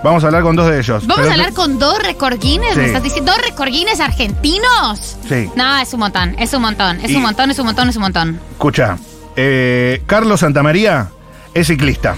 Vamos 0.02 0.24
a 0.24 0.28
hablar 0.28 0.42
con 0.42 0.56
dos 0.56 0.66
de 0.70 0.78
ellos. 0.78 1.06
Vamos 1.06 1.16
Pero- 1.16 1.28
a 1.30 1.32
hablar 1.32 1.52
con 1.52 1.78
dos 1.78 1.98
récord 2.02 2.38
Guinness. 2.40 2.72
Sí. 2.72 2.78
¿Me 2.80 2.86
estás 2.86 3.02
diciendo 3.02 3.32
dos 3.32 3.42
récord 3.42 3.68
Guinness 3.68 4.00
argentinos? 4.00 5.16
Sí. 5.28 5.50
No, 5.56 5.78
es 5.78 5.92
un 5.92 6.00
montón, 6.00 6.34
es 6.38 6.52
un 6.54 6.62
montón, 6.62 7.00
es 7.02 7.10
Y- 7.10 7.16
un 7.16 7.22
montón, 7.22 7.50
es 7.50 7.58
un 7.58 7.66
montón, 7.66 7.88
es 7.90 7.96
un 7.96 8.02
montón. 8.02 8.40
Escucha, 8.52 8.96
eh, 9.36 10.02
Carlos 10.06 10.40
Santamaría 10.40 11.08
es 11.52 11.66
ciclista. 11.66 12.14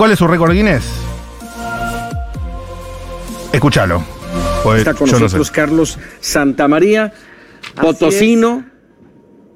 ¿Cuál 0.00 0.12
es 0.12 0.18
su 0.18 0.26
récord 0.26 0.54
Guinness? 0.54 0.82
Escúchalo. 3.52 4.02
Pues, 4.64 4.78
Está 4.78 4.94
con 4.94 5.06
yo 5.06 5.12
no 5.12 5.20
nosotros 5.24 5.48
sé. 5.48 5.52
Carlos 5.52 5.98
Santamaría, 6.20 7.12
potosino, 7.78 8.64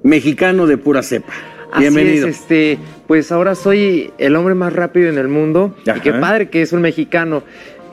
mexicano 0.03 0.67
de 0.67 0.77
pura 0.77 1.03
cepa. 1.03 1.33
Así 1.73 1.81
Bienvenido. 1.81 2.29
es, 2.29 2.41
este, 2.41 2.79
pues 3.07 3.33
ahora 3.33 3.55
soy 3.55 4.13
el 4.19 4.37
hombre 4.37 4.55
más 4.55 4.75
rápido 4.75 5.09
en 5.09 5.17
el 5.17 5.29
mundo. 5.29 5.75
Ajá. 5.89 5.97
Y 5.97 6.01
qué 6.03 6.13
padre 6.13 6.51
que 6.51 6.61
es 6.61 6.75
un 6.75 6.83
mexicano. 6.83 7.43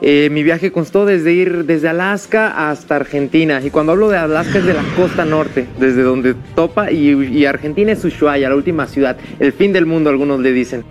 Eh, 0.02 0.28
mi 0.30 0.42
viaje 0.42 0.72
constó 0.72 1.06
desde 1.06 1.32
ir 1.32 1.64
desde 1.64 1.88
Alaska 1.88 2.68
hasta 2.68 2.96
Argentina. 2.96 3.62
Y 3.64 3.70
cuando 3.70 3.92
hablo 3.92 4.10
de 4.10 4.18
Alaska 4.18 4.58
es 4.58 4.66
de 4.66 4.74
la 4.74 4.84
costa 4.94 5.24
norte, 5.24 5.68
desde 5.80 6.02
donde 6.02 6.34
topa. 6.54 6.92
Y, 6.92 7.14
y 7.14 7.46
Argentina 7.46 7.92
es 7.92 8.04
Ushuaia, 8.04 8.50
la 8.50 8.56
última 8.56 8.86
ciudad. 8.88 9.16
El 9.40 9.54
fin 9.54 9.72
del 9.72 9.86
mundo, 9.86 10.10
algunos 10.10 10.38
le 10.40 10.52
dicen. 10.52 10.84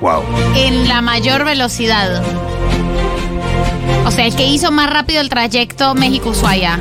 Wow. 0.00 0.22
En 0.56 0.88
la 0.88 1.00
mayor 1.02 1.44
velocidad. 1.44 2.22
O 4.06 4.10
sea, 4.10 4.26
el 4.26 4.34
que 4.36 4.46
hizo 4.46 4.70
más 4.70 4.90
rápido 4.90 5.20
el 5.20 5.28
trayecto 5.28 5.94
México-Ushuaia. 5.94 6.78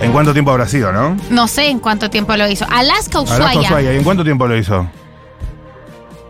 ¿En 0.00 0.12
cuánto 0.12 0.32
tiempo 0.32 0.50
habrá 0.52 0.68
sido, 0.68 0.92
no? 0.92 1.16
No 1.30 1.48
sé 1.48 1.68
en 1.68 1.80
cuánto 1.80 2.08
tiempo 2.10 2.36
lo 2.36 2.48
hizo. 2.48 2.64
Alaska-Ushuaia. 2.70 3.36
Alaska, 3.50 3.60
Ushuaia. 3.60 3.92
¿Y 3.92 3.96
en 3.96 4.04
cuánto 4.04 4.24
tiempo 4.24 4.46
lo 4.46 4.56
hizo? 4.56 4.88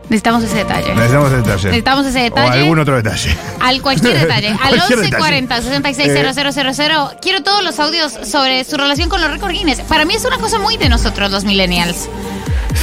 Necesitamos 0.08 0.42
ese 0.42 0.56
detalle. 0.56 0.94
Necesitamos 0.94 1.28
ese 1.28 1.36
detalle. 1.36 1.64
Necesitamos 1.64 2.06
ese 2.06 2.32
O 2.34 2.38
algún 2.38 2.78
otro 2.78 2.96
detalle. 2.96 3.36
Al 3.60 3.82
cualquier 3.82 4.18
detalle. 4.20 4.48
Al 4.48 4.56
Cualquier 4.78 4.98
1140 5.00 5.54
detalle. 5.60 5.70
660000. 5.70 7.18
Quiero 7.20 7.42
todos 7.42 7.62
los 7.62 7.78
audios 7.78 8.16
sobre 8.24 8.64
su 8.64 8.78
relación 8.78 9.10
con 9.10 9.20
los 9.20 9.30
récord 9.30 9.52
Guinness. 9.52 9.80
Para 9.82 10.06
mí 10.06 10.14
es 10.14 10.24
una 10.24 10.38
cosa 10.38 10.58
muy 10.58 10.78
de 10.78 10.88
nosotros, 10.88 11.30
los 11.30 11.44
millennials. 11.44 12.08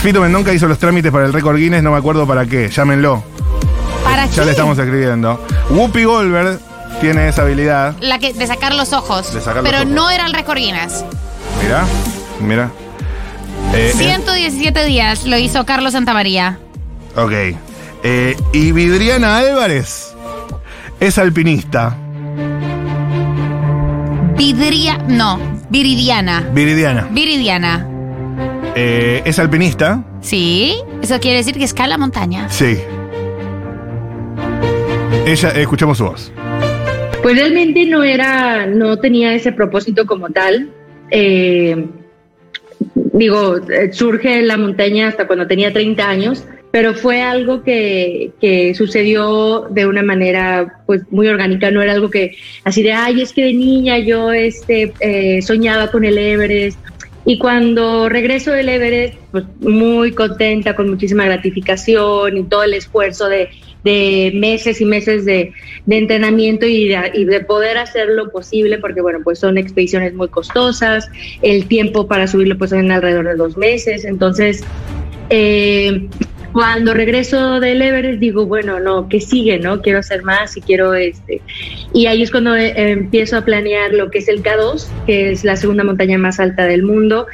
Fito 0.05 0.21
Mendonca 0.21 0.53
hizo 0.53 0.67
los 0.67 0.77
trámites 0.77 1.11
para 1.11 1.25
el 1.25 1.33
récord 1.33 1.57
Guinness, 1.57 1.81
no 1.81 1.91
me 1.91 1.97
acuerdo 1.97 2.27
para 2.27 2.45
qué. 2.45 2.69
Llámenlo. 2.69 3.23
¿Para 4.03 4.27
Ya 4.27 4.35
qué? 4.41 4.45
le 4.45 4.51
estamos 4.51 4.77
escribiendo. 4.77 5.43
Whoopi 5.71 6.03
Goldberg 6.03 6.59
tiene 7.01 7.27
esa 7.29 7.41
habilidad. 7.41 7.95
La 8.01 8.19
que, 8.19 8.31
de 8.31 8.45
sacar 8.45 8.75
los 8.75 8.93
ojos. 8.93 9.33
De 9.33 9.41
sacar 9.41 9.63
los 9.63 9.65
pero 9.65 9.77
ojos. 9.79 9.89
no 9.89 10.11
era 10.11 10.27
el 10.27 10.33
récord 10.33 10.59
Guinness. 10.59 11.03
Mira, 11.63 11.85
mira. 12.39 12.69
Eh, 13.73 13.93
117 13.95 14.85
días 14.85 15.25
lo 15.25 15.39
hizo 15.39 15.65
Carlos 15.65 15.93
Santamaría. 15.93 16.59
Ok. 17.15 17.31
Eh, 18.03 18.37
y 18.53 18.71
Vidriana 18.73 19.37
Álvarez 19.37 20.13
es 20.99 21.17
alpinista. 21.17 21.97
Vidria. 24.37 24.99
No, 25.07 25.39
Viridiana. 25.71 26.41
Viridiana. 26.53 27.07
Viridiana. 27.09 27.87
Eh, 28.75 29.21
es 29.25 29.39
alpinista. 29.39 30.03
Sí, 30.21 30.75
eso 31.01 31.19
quiere 31.19 31.37
decir 31.37 31.57
que 31.57 31.63
escala 31.63 31.97
montaña. 31.97 32.49
Sí. 32.49 32.77
Ella, 35.25 35.51
eh, 35.55 35.61
escuchamos 35.61 35.97
su 35.97 36.05
voz. 36.05 36.31
Pues 37.23 37.37
realmente 37.37 37.85
no 37.85 38.03
era, 38.03 38.67
no 38.67 38.97
tenía 38.97 39.33
ese 39.33 39.51
propósito 39.51 40.05
como 40.05 40.29
tal. 40.29 40.69
Eh, 41.09 41.87
digo, 42.93 43.57
eh, 43.57 43.91
surge 43.93 44.41
la 44.41 44.57
montaña 44.57 45.07
hasta 45.07 45.25
cuando 45.25 45.47
tenía 45.47 45.71
30 45.73 46.07
años, 46.07 46.43
pero 46.71 46.93
fue 46.93 47.21
algo 47.21 47.63
que, 47.63 48.31
que 48.41 48.75
sucedió 48.75 49.67
de 49.69 49.85
una 49.87 50.03
manera 50.03 50.81
pues 50.85 51.01
muy 51.09 51.27
orgánica, 51.27 51.71
no 51.71 51.81
era 51.81 51.93
algo 51.93 52.09
que 52.09 52.35
así 52.63 52.83
de, 52.83 52.91
ay, 52.91 53.21
es 53.21 53.31
que 53.31 53.45
de 53.45 53.53
niña 53.53 53.97
yo 53.99 54.33
este, 54.33 54.93
eh, 54.99 55.41
soñaba 55.41 55.89
con 55.89 56.03
el 56.03 56.17
Everest. 56.17 56.77
Y 57.25 57.39
cuando 57.39 58.07
regreso 58.07 58.51
del 58.51 58.69
Everest, 58.69 59.15
pues 59.31 59.45
muy 59.59 60.11
contenta, 60.11 60.75
con 60.75 60.89
muchísima 60.89 61.25
gratificación 61.25 62.37
y 62.37 62.43
todo 62.43 62.63
el 62.63 62.75
esfuerzo 62.75 63.27
de, 63.27 63.49
de 63.83 64.31
meses 64.33 64.81
y 64.81 64.85
meses 64.85 65.25
de, 65.25 65.53
entrenamiento 65.87 66.65
y 66.65 66.87
de, 66.87 67.11
y 67.13 67.25
de 67.25 67.39
poder 67.41 67.77
hacer 67.77 68.09
lo 68.09 68.31
posible, 68.31 68.79
porque 68.79 68.99
bueno, 69.01 69.19
pues 69.23 69.39
son 69.39 69.57
expediciones 69.57 70.13
muy 70.13 70.27
costosas, 70.27 71.07
el 71.41 71.67
tiempo 71.67 72.07
para 72.07 72.27
subirlo 72.27 72.57
pues 72.57 72.71
son 72.71 72.91
alrededor 72.91 73.27
de 73.27 73.35
dos 73.35 73.57
meses, 73.57 74.05
entonces 74.05 74.63
eh, 75.29 76.07
cuando 76.55 76.93
regreso 76.93 77.59
del 77.59 77.81
Everest 77.81 78.21
digo, 78.21 78.45
bueno, 78.45 78.79
no, 78.79 79.09
¿qué 79.09 79.19
sigue? 79.19 79.59
no 79.59 79.81
Quiero 79.81 79.99
hacer 79.99 80.23
más 80.23 80.55
y 80.55 80.61
quiero 80.61 80.93
este. 80.93 81.41
Y 81.93 82.05
ahí 82.05 82.21
es 82.21 82.31
cuando 82.31 82.55
eh, 82.55 82.73
empiezo 82.91 83.35
a 83.35 83.43
planear 83.43 83.91
lo 83.91 84.09
que 84.09 84.19
es 84.19 84.29
el 84.29 84.41
K2, 84.41 84.87
que 85.05 85.31
es 85.31 85.43
la 85.43 85.57
segunda 85.57 85.83
montaña 85.83 86.17
más 86.17 86.39
alta 86.39 86.63
del 86.65 86.83
mundo. 86.83 87.27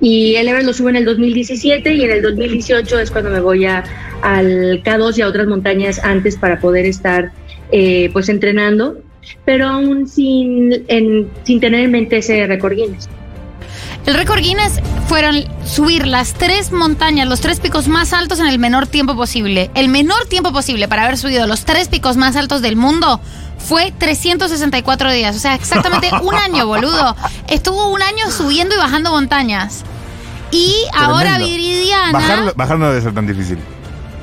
Y 0.00 0.36
el 0.36 0.46
Everest 0.46 0.68
lo 0.68 0.72
subo 0.72 0.90
en 0.90 0.94
el 0.94 1.04
2017 1.06 1.92
y 1.92 2.04
en 2.04 2.10
el 2.12 2.22
2018 2.22 3.00
es 3.00 3.10
cuando 3.10 3.30
me 3.30 3.40
voy 3.40 3.64
a, 3.64 3.82
al 4.22 4.80
K2 4.84 5.18
y 5.18 5.22
a 5.22 5.26
otras 5.26 5.48
montañas 5.48 5.98
antes 6.04 6.36
para 6.36 6.60
poder 6.60 6.86
estar 6.86 7.32
eh, 7.72 8.10
pues 8.12 8.28
entrenando, 8.28 9.02
pero 9.44 9.66
aún 9.66 10.06
sin, 10.06 10.86
sin 11.42 11.58
tener 11.58 11.80
en 11.80 11.90
mente 11.90 12.18
ese 12.18 12.46
récord 12.46 12.76
Guinness. 12.76 13.08
El 14.08 14.14
récord 14.14 14.40
Guinness 14.40 14.80
fueron 15.06 15.36
subir 15.66 16.06
las 16.06 16.32
tres 16.32 16.72
montañas, 16.72 17.28
los 17.28 17.42
tres 17.42 17.60
picos 17.60 17.88
más 17.88 18.14
altos 18.14 18.40
en 18.40 18.46
el 18.46 18.58
menor 18.58 18.86
tiempo 18.86 19.14
posible. 19.14 19.70
El 19.74 19.90
menor 19.90 20.24
tiempo 20.30 20.50
posible 20.50 20.88
para 20.88 21.02
haber 21.04 21.18
subido 21.18 21.46
los 21.46 21.66
tres 21.66 21.88
picos 21.88 22.16
más 22.16 22.34
altos 22.34 22.62
del 22.62 22.74
mundo 22.74 23.20
fue 23.58 23.92
364 23.98 25.12
días. 25.12 25.36
O 25.36 25.38
sea, 25.38 25.54
exactamente 25.54 26.10
un 26.22 26.34
año, 26.46 26.66
boludo. 26.66 27.16
Estuvo 27.48 27.88
un 27.88 28.00
año 28.00 28.30
subiendo 28.30 28.74
y 28.74 28.78
bajando 28.78 29.10
montañas. 29.10 29.84
Y 30.52 30.74
ahora. 30.96 31.36
Viridiana. 31.36 32.12
Bajar, 32.12 32.54
bajar 32.56 32.78
no 32.78 32.88
debe 32.88 33.02
ser 33.02 33.12
tan 33.12 33.26
difícil 33.26 33.58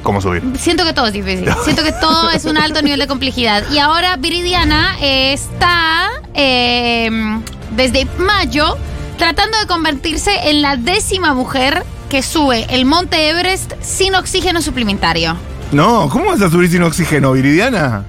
como 0.01 0.20
subir. 0.20 0.42
Siento 0.58 0.84
que 0.84 0.94
todo 0.94 1.06
es 1.06 1.13
difícil. 1.13 1.48
Siento 1.63 1.84
que 1.84 1.92
todo 1.92 2.32
es 2.32 2.46
un 2.46 2.58
alto 2.58 2.82
nivel 2.82 3.01
de 3.01 3.06
complejidad. 3.06 3.63
Y 3.70 3.77
ahora 3.77 4.15
Viridiana 4.18 4.98
está 5.00 6.10
eh, 6.34 7.38
desde 7.75 8.06
mayo 8.18 8.80
tratando 9.18 9.58
de 9.60 9.68
convertirse 9.68 10.50
en 10.50 10.62
la 10.62 10.78
décima 10.78 11.34
mujer 11.34 11.84
que 12.10 12.22
sube 12.22 12.66
el 12.70 12.86
Monte 12.86 13.30
Everest 13.30 13.74
sin 13.82 14.16
oxígeno 14.16 14.62
suplementario. 14.62 15.36
No, 15.72 16.10
¿cómo 16.10 16.26
vas 16.26 16.42
a 16.42 16.50
subir 16.50 16.70
sin 16.70 16.84
oxígeno, 16.84 17.32
Viridiana? 17.34 18.06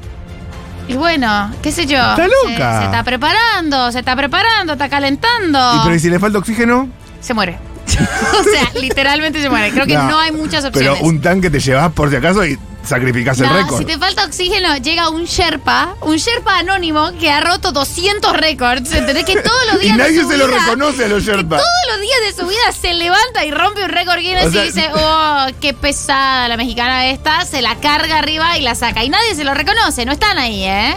Y 0.88 0.94
bueno, 0.94 1.50
qué 1.62 1.72
sé 1.72 1.86
yo. 1.86 1.98
Está 1.98 2.26
loca. 2.26 2.78
se 2.80 2.84
está 2.84 3.02
preparando, 3.02 3.90
se 3.90 3.98
está 3.98 4.14
preparando, 4.14 4.74
está 4.74 4.88
calentando. 4.88 5.58
¿Y 5.76 5.78
pero 5.82 5.94
¿y 5.94 5.98
si 5.98 6.10
le 6.10 6.18
falta 6.18 6.38
oxígeno? 6.38 6.88
Se 7.20 7.34
muere. 7.34 7.58
o 7.86 8.42
sea, 8.44 8.80
literalmente 8.80 9.40
se 9.42 9.48
muere. 9.48 9.70
Creo 9.70 9.86
que 9.86 9.94
no, 9.94 10.18
hay 10.18 10.32
muchas 10.32 10.64
opciones. 10.64 10.92
Pero 10.98 11.08
un 11.08 11.20
tanque 11.20 11.50
te 11.50 11.60
llevas 11.60 11.92
por 11.92 12.10
si 12.10 12.16
acaso 12.16 12.44
y 12.44 12.58
sacrificás 12.86 13.40
el 13.40 13.48
récord. 13.50 13.78
si 13.78 13.84
te 13.84 13.98
falta 13.98 14.24
oxígeno, 14.24 14.76
llega 14.76 15.08
un 15.10 15.24
Sherpa, 15.24 15.94
un 16.02 16.16
Sherpa 16.16 16.58
anónimo 16.58 17.10
que 17.18 17.30
ha 17.30 17.40
roto 17.40 17.72
200 17.72 18.36
récords. 18.36 18.92
¿Entendés? 18.92 19.24
Que 19.24 19.36
todos 19.40 19.60
los 19.72 19.76
Y 19.82 19.86
días. 19.86 19.96
de 19.96 20.02
nadie 20.02 20.22
su 20.22 20.28
se 20.30 20.36
lo 20.36 20.46
reconoce 20.46 21.04
a 21.04 21.08
los 21.08 21.24
que 21.24 21.30
Sherpa. 21.32 21.56
todos 21.56 21.70
los 21.92 22.00
días 22.00 22.18
de 22.26 22.42
su 22.42 22.48
vida 22.48 22.72
se 22.78 22.94
levanta 22.94 23.44
y 23.44 23.50
rompe 23.50 23.82
un 23.84 23.90
récord 23.90 24.18
Guinness 24.20 24.46
O 24.46 24.50
sea- 24.52 24.62
y 24.62 24.66
dice, 24.66 24.88
oh, 24.94 25.46
qué 25.60 25.74
pesada 25.74 26.48
la 26.48 26.56
mexicana 26.56 27.06
esta, 27.06 27.44
se 27.44 27.62
la 27.62 27.76
carga 27.76 28.18
arriba 28.18 28.56
y 28.58 28.62
la 28.62 28.74
saca. 28.74 29.04
Y 29.04 29.08
nadie 29.08 29.34
se 29.34 29.44
lo 29.44 29.54
reconoce, 29.54 30.04
no 30.04 30.12
están 30.12 30.38
ahí, 30.38 30.64
¿eh? 30.64 30.96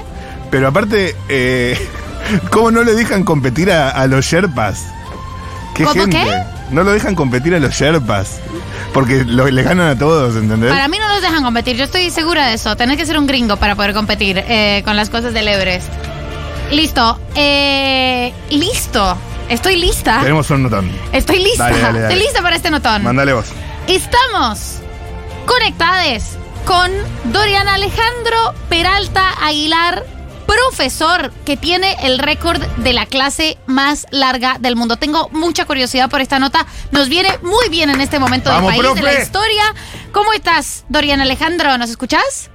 Pero 0.51 0.67
aparte, 0.67 1.15
eh, 1.29 1.89
¿cómo 2.51 2.71
no 2.71 2.83
le 2.83 2.93
dejan 2.93 3.23
competir 3.23 3.71
a, 3.71 3.89
a 3.89 4.07
los 4.07 4.25
Sherpas? 4.25 4.85
¿Qué 5.75 5.83
¿Cómo 5.83 6.01
gente? 6.01 6.17
qué? 6.17 6.43
No 6.71 6.83
lo 6.83 6.91
dejan 6.91 7.15
competir 7.15 7.55
a 7.55 7.59
los 7.59 7.73
Sherpas. 7.73 8.39
Porque 8.93 9.23
lo- 9.25 9.47
le 9.49 9.63
ganan 9.63 9.89
a 9.89 9.97
todos, 9.97 10.35
¿entendés? 10.35 10.71
Para 10.71 10.87
mí 10.87 10.97
no 10.99 11.07
los 11.09 11.21
dejan 11.21 11.43
competir, 11.43 11.75
yo 11.75 11.83
estoy 11.85 12.09
segura 12.09 12.47
de 12.47 12.53
eso. 12.55 12.75
Tenés 12.75 12.97
que 12.97 13.05
ser 13.05 13.17
un 13.19 13.27
gringo 13.27 13.57
para 13.57 13.75
poder 13.75 13.93
competir 13.93 14.43
eh, 14.47 14.81
con 14.85 14.95
las 14.95 15.09
cosas 15.09 15.33
del 15.33 15.47
Everest. 15.47 15.87
Listo, 16.71 17.19
eh, 17.35 18.33
listo. 18.51 19.17
Estoy 19.49 19.75
lista. 19.77 20.19
Tenemos 20.21 20.49
un 20.51 20.63
notón. 20.63 20.91
Estoy 21.11 21.39
lista. 21.39 21.63
Dale, 21.65 21.79
dale, 21.81 21.99
dale. 22.01 22.13
Estoy 22.13 22.25
lista 22.27 22.41
para 22.43 22.55
este 22.55 22.69
notón. 22.69 23.03
Mándale 23.03 23.33
vos. 23.33 23.47
Estamos 23.87 24.75
conectados 25.47 26.23
con 26.65 26.91
Dorian 27.33 27.67
Alejandro 27.67 28.53
Peralta 28.69 29.23
Aguilar, 29.43 30.05
profesor 30.49 31.31
que 31.45 31.57
tiene 31.57 31.95
el 32.03 32.17
récord 32.17 32.61
de 32.77 32.93
la 32.93 33.05
clase 33.05 33.57
más 33.67 34.07
larga 34.09 34.57
del 34.59 34.75
mundo. 34.75 34.97
Tengo 34.97 35.29
mucha 35.29 35.65
curiosidad 35.65 36.09
por 36.09 36.21
esta 36.21 36.39
nota. 36.39 36.65
Nos 36.91 37.09
viene 37.09 37.29
muy 37.41 37.69
bien 37.69 37.89
en 37.89 38.01
este 38.01 38.17
momento 38.17 38.49
Vamos, 38.49 38.73
del 38.73 38.81
país, 38.81 38.95
de 38.95 39.01
la 39.01 39.21
historia. 39.21 39.63
¿Cómo 40.11 40.33
estás, 40.33 40.85
Dorian 40.89 41.21
Alejandro? 41.21 41.77
¿Nos 41.77 41.89
escuchás? 41.89 42.49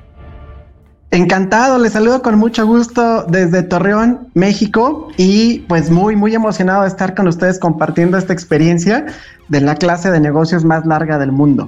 Encantado, 1.11 1.79
les 1.79 1.93
saludo 1.93 2.23
con 2.23 2.37
mucho 2.37 2.67
gusto 2.67 3.23
desde 3.29 3.63
Torreón, 3.63 4.31
México, 4.35 5.09
y 5.17 5.61
pues 5.61 5.89
muy, 5.91 6.17
muy 6.17 6.35
emocionado 6.35 6.83
de 6.83 6.89
estar 6.89 7.15
con 7.15 7.29
ustedes 7.29 7.61
compartiendo 7.61 8.19
esta 8.19 8.33
experiencia 8.33 9.07
de 9.47 9.61
la 9.61 9.77
clase 9.77 10.11
de 10.11 10.19
negocios 10.19 10.65
más 10.65 10.85
larga 10.87 11.19
del 11.19 11.31
mundo. 11.31 11.67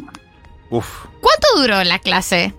Uf. 0.71 1.05
¿Cuánto 1.21 1.47
duró 1.61 1.85
la 1.85 2.01
clase? 2.01 2.55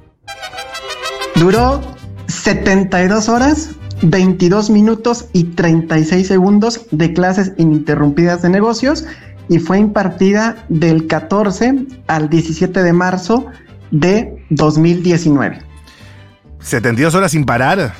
Duró 1.35 1.81
72 2.27 3.29
horas, 3.29 3.71
22 4.01 4.69
minutos 4.69 5.25
y 5.33 5.45
36 5.45 6.27
segundos 6.27 6.81
de 6.91 7.13
clases 7.13 7.53
ininterrumpidas 7.57 8.41
de 8.41 8.49
negocios 8.49 9.05
y 9.49 9.59
fue 9.59 9.79
impartida 9.79 10.65
del 10.69 11.07
14 11.07 11.85
al 12.07 12.29
17 12.29 12.83
de 12.83 12.93
marzo 12.93 13.45
de 13.91 14.45
2019. 14.49 15.61
72 16.59 17.15
horas 17.15 17.31
sin 17.31 17.45
parar. 17.45 17.93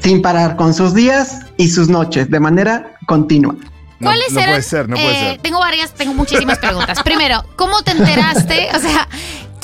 sin 0.00 0.20
parar, 0.20 0.56
con 0.56 0.74
sus 0.74 0.94
días 0.94 1.40
y 1.56 1.68
sus 1.68 1.88
noches, 1.88 2.30
de 2.30 2.40
manera 2.40 2.96
continua. 3.06 3.54
No, 3.98 4.08
¿Cuáles 4.08 4.32
no 4.32 4.40
eran? 4.40 4.50
puede 4.50 4.62
ser, 4.62 4.88
no 4.88 4.96
puede 4.96 5.10
eh, 5.10 5.30
ser. 5.30 5.40
Tengo 5.40 5.58
varias, 5.58 5.94
tengo 5.94 6.12
muchísimas 6.12 6.58
preguntas. 6.58 7.02
Primero, 7.02 7.44
¿cómo 7.56 7.82
te 7.82 7.92
enteraste? 7.92 8.68
O 8.76 8.78
sea, 8.78 9.08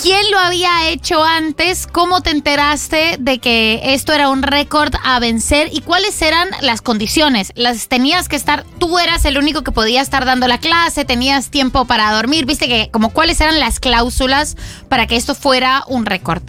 ¿quién 0.01 0.31
lo 0.31 0.39
había 0.39 0.89
hecho 0.89 1.23
antes? 1.25 1.87
¿Cómo 1.87 2.21
te 2.21 2.31
enteraste 2.31 3.17
de 3.19 3.39
que 3.39 3.81
esto 3.95 4.13
era 4.13 4.29
un 4.29 4.43
récord 4.43 4.95
a 5.05 5.19
vencer? 5.19 5.69
¿Y 5.73 5.81
cuáles 5.81 6.21
eran 6.23 6.49
las 6.61 6.83
condiciones? 6.83 7.53
¿Las 7.55 7.89
tenías 7.89 8.29
que 8.29 8.37
estar, 8.37 8.65
tú 8.79 8.99
eras 8.99 9.25
el 9.25 9.39
único 9.39 9.63
que 9.63 9.73
podía 9.73 10.01
estar 10.01 10.25
dando 10.25 10.49
la 10.49 10.59
clase, 10.59 11.05
tenías 11.05 11.51
tiempo 11.51 11.85
para 11.85 12.13
dormir? 12.13 12.47
¿Viste 12.47 12.69
que 12.69 12.91
como 12.91 13.11
cuáles 13.11 13.41
eran 13.41 13.61
las 13.61 13.81
cláusulas 13.81 14.57
para 14.89 15.07
que 15.07 15.17
esto 15.17 15.35
fuera 15.35 15.85
un 15.89 16.07
récord? 16.07 16.43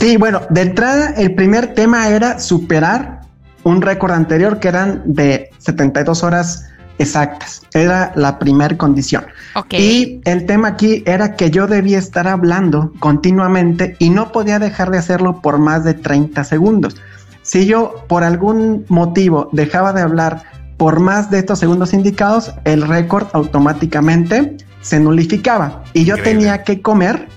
Sí, 0.00 0.16
bueno, 0.16 0.42
de 0.50 0.62
entrada 0.62 1.14
el 1.16 1.34
primer 1.34 1.74
tema 1.74 2.08
era 2.08 2.40
superar 2.40 3.20
un 3.62 3.80
récord 3.80 4.12
anterior 4.12 4.60
que 4.60 4.68
eran 4.68 5.02
de 5.06 5.50
72 5.58 6.22
horas 6.22 6.64
exactas. 6.98 7.62
Era 7.72 8.12
la 8.16 8.38
primera 8.38 8.76
condición. 8.76 9.24
Ok. 9.54 9.74
Y 9.74 10.20
el 10.24 10.46
tema 10.46 10.68
aquí 10.68 11.02
era 11.06 11.36
que 11.36 11.50
yo 11.50 11.66
debía 11.66 11.98
estar 11.98 12.28
hablando 12.28 12.92
continuamente 13.00 13.96
y 13.98 14.10
no 14.10 14.32
podía 14.32 14.58
dejar 14.58 14.90
de 14.90 14.98
hacerlo 14.98 15.40
por 15.40 15.58
más 15.58 15.84
de 15.84 15.94
30 15.94 16.44
segundos. 16.44 16.96
Si 17.42 17.66
yo 17.66 18.04
por 18.08 18.24
algún 18.24 18.84
motivo 18.88 19.48
dejaba 19.52 19.92
de 19.92 20.02
hablar 20.02 20.42
por 20.76 21.00
más 21.00 21.30
de 21.30 21.38
estos 21.38 21.58
segundos 21.58 21.92
indicados, 21.92 22.52
el 22.64 22.82
récord 22.82 23.26
automáticamente 23.32 24.56
se 24.80 25.00
nulificaba 25.00 25.82
y 25.92 26.04
yo 26.04 26.16
Increíble. 26.16 26.40
tenía 26.40 26.62
que 26.64 26.82
comer 26.82 27.28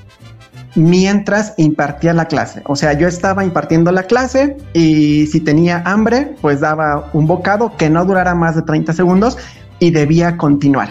mientras 0.78 1.56
impartía 1.58 2.14
la 2.14 2.26
clase. 2.26 2.62
O 2.66 2.76
sea, 2.76 2.94
yo 2.94 3.08
estaba 3.08 3.44
impartiendo 3.44 3.92
la 3.92 4.04
clase 4.04 4.58
y 4.74 5.26
si 5.28 5.42
tenía 5.42 5.82
hambre, 5.86 6.36
pues 6.40 6.60
daba 6.60 7.10
un 7.14 7.26
bocado 7.26 7.76
que 7.76 7.90
no 7.90 8.06
durara 8.06 8.36
más 8.36 8.56
de 8.56 8.62
30 8.62 8.94
segundos 8.94 9.38
y 9.80 9.90
debía 9.90 10.38
continuar. 10.38 10.90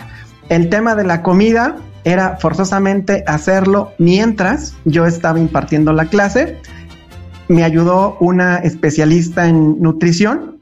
El 0.48 0.68
tema 0.68 0.96
de 0.96 1.04
la 1.04 1.22
comida 1.22 1.76
era 2.02 2.36
forzosamente 2.36 3.22
hacerlo 3.28 3.92
mientras 3.98 4.74
yo 4.84 5.06
estaba 5.06 5.38
impartiendo 5.38 5.92
la 5.92 6.06
clase. 6.06 6.58
Me 7.48 7.62
ayudó 7.62 8.16
una 8.18 8.58
especialista 8.58 9.46
en 9.46 9.80
nutrición, 9.80 10.58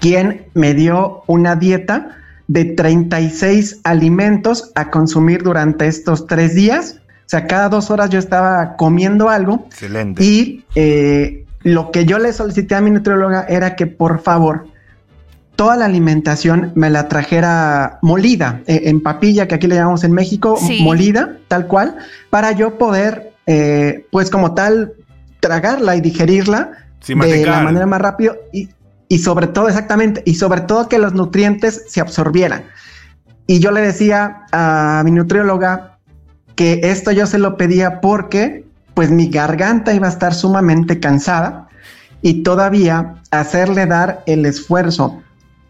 quien 0.00 0.46
me 0.54 0.72
dio 0.72 1.24
una 1.26 1.56
dieta 1.56 2.16
de 2.48 2.64
36 2.64 3.80
alimentos 3.84 4.72
a 4.74 4.90
consumir 4.90 5.42
durante 5.42 5.86
estos 5.88 6.26
tres 6.26 6.54
días. 6.54 7.01
O 7.32 7.34
sea, 7.34 7.46
cada 7.46 7.70
dos 7.70 7.90
horas 7.90 8.10
yo 8.10 8.18
estaba 8.18 8.76
comiendo 8.76 9.30
algo 9.30 9.64
Excelente. 9.68 10.22
y 10.22 10.66
eh, 10.74 11.46
lo 11.62 11.90
que 11.90 12.04
yo 12.04 12.18
le 12.18 12.30
solicité 12.30 12.74
a 12.74 12.82
mi 12.82 12.90
nutrióloga 12.90 13.46
era 13.48 13.74
que 13.74 13.86
por 13.86 14.20
favor 14.20 14.66
toda 15.56 15.76
la 15.76 15.86
alimentación 15.86 16.72
me 16.74 16.90
la 16.90 17.08
trajera 17.08 17.98
molida, 18.02 18.60
eh, 18.66 18.82
en 18.84 19.00
papilla, 19.02 19.48
que 19.48 19.54
aquí 19.54 19.66
le 19.66 19.76
llamamos 19.76 20.04
en 20.04 20.12
México, 20.12 20.58
Sí. 20.60 20.82
molida, 20.82 21.38
tal 21.48 21.68
cual, 21.68 21.96
para 22.28 22.52
yo 22.52 22.76
poder, 22.76 23.32
eh, 23.46 24.04
pues 24.10 24.28
como 24.28 24.52
tal, 24.52 24.92
tragarla 25.40 25.96
y 25.96 26.02
digerirla 26.02 26.72
Sin 27.00 27.18
de 27.18 27.46
la 27.46 27.62
manera 27.62 27.86
más 27.86 28.02
rápido 28.02 28.36
y, 28.52 28.68
y 29.08 29.20
sobre 29.20 29.46
todo, 29.46 29.68
exactamente, 29.68 30.22
y 30.26 30.34
sobre 30.34 30.60
todo 30.60 30.86
que 30.86 30.98
los 30.98 31.14
nutrientes 31.14 31.84
se 31.88 32.02
absorbieran. 32.02 32.64
Y 33.46 33.58
yo 33.58 33.70
le 33.70 33.80
decía 33.80 34.42
a 34.52 35.00
mi 35.02 35.12
nutrióloga 35.12 35.91
que 36.54 36.80
esto 36.84 37.10
yo 37.12 37.26
se 37.26 37.38
lo 37.38 37.56
pedía 37.56 38.00
porque 38.00 38.64
pues 38.94 39.10
mi 39.10 39.28
garganta 39.28 39.94
iba 39.94 40.06
a 40.06 40.10
estar 40.10 40.34
sumamente 40.34 41.00
cansada 41.00 41.68
y 42.20 42.42
todavía 42.42 43.14
hacerle 43.30 43.86
dar 43.86 44.22
el 44.26 44.46
esfuerzo 44.46 45.22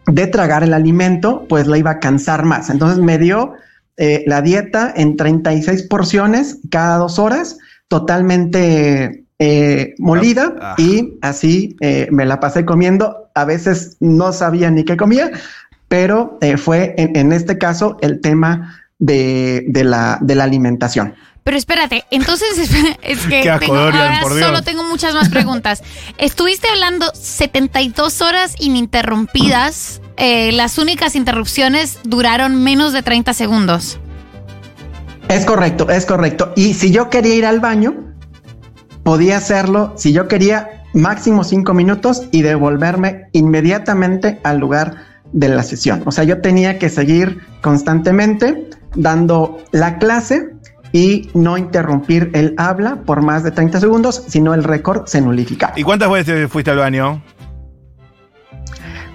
de 0.07 0.27
tragar 0.27 0.63
el 0.63 0.73
alimento 0.73 1.45
pues 1.47 1.67
la 1.67 1.77
iba 1.77 1.91
a 1.91 1.99
cansar 1.99 2.43
más. 2.43 2.69
Entonces 2.69 2.99
me 2.99 3.17
dio 3.17 3.53
eh, 3.97 4.23
la 4.27 4.41
dieta 4.41 4.91
en 4.95 5.15
36 5.17 5.83
porciones 5.83 6.59
cada 6.69 6.97
dos 6.97 7.19
horas, 7.19 7.57
totalmente 7.87 9.25
eh, 9.39 9.93
molida 9.97 10.55
Ah. 10.61 10.75
y 10.77 11.17
así 11.21 11.75
eh, 11.79 12.07
me 12.11 12.25
la 12.25 12.39
pasé 12.39 12.65
comiendo. 12.65 13.29
A 13.35 13.45
veces 13.45 13.97
no 13.99 14.33
sabía 14.33 14.69
ni 14.69 14.83
qué 14.83 14.97
comía, 14.97 15.31
pero 15.87 16.39
fue 16.57 16.95
en, 16.97 17.15
en 17.15 17.31
este 17.31 17.57
caso 17.57 17.97
el 18.01 18.19
tema 18.21 18.82
de, 18.99 19.65
de 19.67 19.83
la, 19.83 20.17
de 20.21 20.35
la 20.35 20.43
alimentación. 20.43 21.15
Pero 21.43 21.57
espérate, 21.57 22.05
entonces 22.09 22.57
es 23.01 23.27
que 23.27 23.51
tengo, 23.59 23.75
Dorian, 23.75 24.23
ahora 24.23 24.39
solo 24.39 24.61
tengo 24.61 24.83
muchas 24.83 25.13
más 25.13 25.29
preguntas. 25.29 25.83
Estuviste 26.17 26.67
hablando 26.69 27.11
72 27.13 28.21
horas 28.21 28.55
ininterrumpidas. 28.59 30.01
eh, 30.17 30.51
las 30.53 30.77
únicas 30.77 31.15
interrupciones 31.15 31.99
duraron 32.03 32.63
menos 32.63 32.93
de 32.93 33.03
30 33.03 33.33
segundos. 33.33 33.99
Es 35.27 35.45
correcto, 35.45 35.89
es 35.89 36.05
correcto. 36.05 36.53
Y 36.55 36.73
si 36.73 36.91
yo 36.91 37.09
quería 37.09 37.35
ir 37.35 37.45
al 37.45 37.59
baño, 37.59 38.13
podía 39.03 39.37
hacerlo 39.37 39.93
si 39.97 40.13
yo 40.13 40.27
quería 40.27 40.83
máximo 40.93 41.43
cinco 41.43 41.73
minutos 41.73 42.27
y 42.31 42.41
devolverme 42.41 43.23
inmediatamente 43.31 44.39
al 44.43 44.59
lugar 44.59 44.95
de 45.31 45.49
la 45.49 45.63
sesión. 45.63 46.03
O 46.05 46.11
sea, 46.11 46.23
yo 46.23 46.41
tenía 46.41 46.77
que 46.77 46.89
seguir 46.89 47.39
constantemente 47.61 48.69
dando 48.95 49.57
la 49.71 49.97
clase 49.97 50.49
y 50.91 51.29
no 51.33 51.57
interrumpir 51.57 52.29
el 52.33 52.53
habla 52.57 53.01
por 53.03 53.21
más 53.21 53.43
de 53.43 53.51
30 53.51 53.79
segundos, 53.79 54.23
sino 54.27 54.53
el 54.53 54.63
récord 54.63 55.07
se 55.07 55.21
nulificaba. 55.21 55.73
¿Y 55.75 55.83
cuántas 55.83 56.09
veces 56.11 56.49
fuiste 56.49 56.71
al 56.71 56.77
baño? 56.77 57.21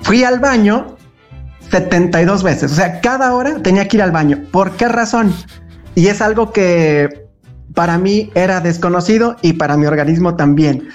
Fui 0.02 0.24
al 0.24 0.40
baño 0.40 0.96
72 1.70 2.42
veces, 2.42 2.72
o 2.72 2.74
sea, 2.74 3.00
cada 3.00 3.34
hora 3.34 3.62
tenía 3.62 3.86
que 3.86 3.98
ir 3.98 4.02
al 4.02 4.10
baño. 4.10 4.42
¿Por 4.50 4.72
qué 4.72 4.88
razón? 4.88 5.32
Y 5.94 6.08
es 6.08 6.20
algo 6.20 6.52
que 6.52 7.26
para 7.74 7.98
mí 7.98 8.30
era 8.34 8.60
desconocido 8.60 9.36
y 9.42 9.52
para 9.52 9.76
mi 9.76 9.86
organismo 9.86 10.34
también. 10.34 10.88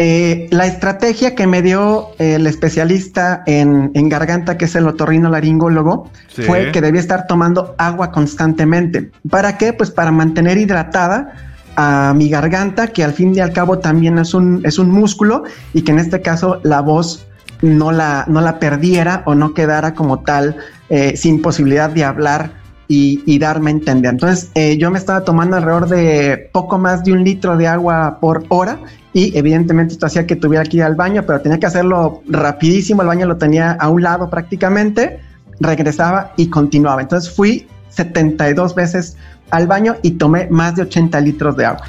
Eh, 0.00 0.46
la 0.52 0.66
estrategia 0.66 1.34
que 1.34 1.46
me 1.48 1.60
dio 1.60 2.10
el 2.18 2.46
especialista 2.46 3.42
en, 3.46 3.90
en 3.94 4.08
garganta, 4.08 4.56
que 4.56 4.66
es 4.66 4.76
el 4.76 4.86
otorrinolaringólogo, 4.86 6.10
Sí. 6.28 6.42
fue 6.42 6.70
que 6.70 6.80
debía 6.80 7.00
estar 7.00 7.26
tomando 7.26 7.74
agua 7.78 8.12
constantemente. 8.12 9.10
¿Para 9.28 9.58
qué? 9.58 9.72
Pues 9.72 9.90
para 9.90 10.12
mantener 10.12 10.56
hidratada 10.56 11.32
a 11.74 12.12
mi 12.14 12.28
garganta, 12.28 12.88
que 12.88 13.02
al 13.02 13.12
fin 13.12 13.34
y 13.34 13.40
al 13.40 13.52
cabo 13.52 13.78
también 13.80 14.18
es 14.18 14.34
un, 14.34 14.60
es 14.64 14.78
un 14.78 14.90
músculo 14.90 15.42
y 15.74 15.82
que 15.82 15.90
en 15.92 15.98
este 15.98 16.22
caso 16.22 16.60
la 16.62 16.80
voz 16.80 17.26
no 17.60 17.90
la, 17.90 18.24
no 18.28 18.40
la 18.40 18.60
perdiera 18.60 19.22
o 19.26 19.34
no 19.34 19.52
quedara 19.52 19.94
como 19.94 20.20
tal 20.20 20.56
eh, 20.90 21.16
sin 21.16 21.42
posibilidad 21.42 21.90
de 21.90 22.04
hablar 22.04 22.52
y, 22.88 23.38
darme 23.38 23.70
a 23.70 23.74
entender. 23.74 24.12
Entonces 24.12 24.50
eh, 24.54 24.78
yo 24.78 24.90
me 24.90 24.98
estaba 24.98 25.22
tomando 25.22 25.56
alrededor 25.56 25.88
de 25.88 26.48
poco 26.52 26.78
más 26.78 27.04
de 27.04 27.12
un 27.12 27.22
litro 27.22 27.56
de 27.56 27.66
agua 27.66 28.18
por 28.20 28.44
hora 28.48 28.78
y 29.12 29.36
evidentemente 29.36 29.92
esto 29.92 30.06
hacía 30.06 30.26
que 30.26 30.36
tuviera 30.36 30.64
que 30.64 30.78
ir 30.78 30.82
al 30.82 30.94
baño, 30.94 31.22
pero 31.26 31.40
tenía 31.40 31.58
que 31.60 31.66
hacerlo 31.66 32.22
rapidísimo, 32.28 33.02
el 33.02 33.08
baño 33.08 33.26
lo 33.26 33.36
tenía 33.36 33.72
a 33.72 33.88
un 33.88 34.02
lado 34.02 34.30
prácticamente, 34.30 35.20
regresaba 35.60 36.32
y 36.36 36.48
continuaba. 36.48 37.02
Entonces 37.02 37.30
fui 37.30 37.66
72 37.90 38.74
veces 38.74 39.16
al 39.50 39.66
baño 39.66 39.96
y 40.02 40.12
tomé 40.12 40.46
más 40.50 40.76
de 40.76 40.82
80 40.82 41.20
litros 41.20 41.56
de 41.56 41.66
agua. 41.66 41.82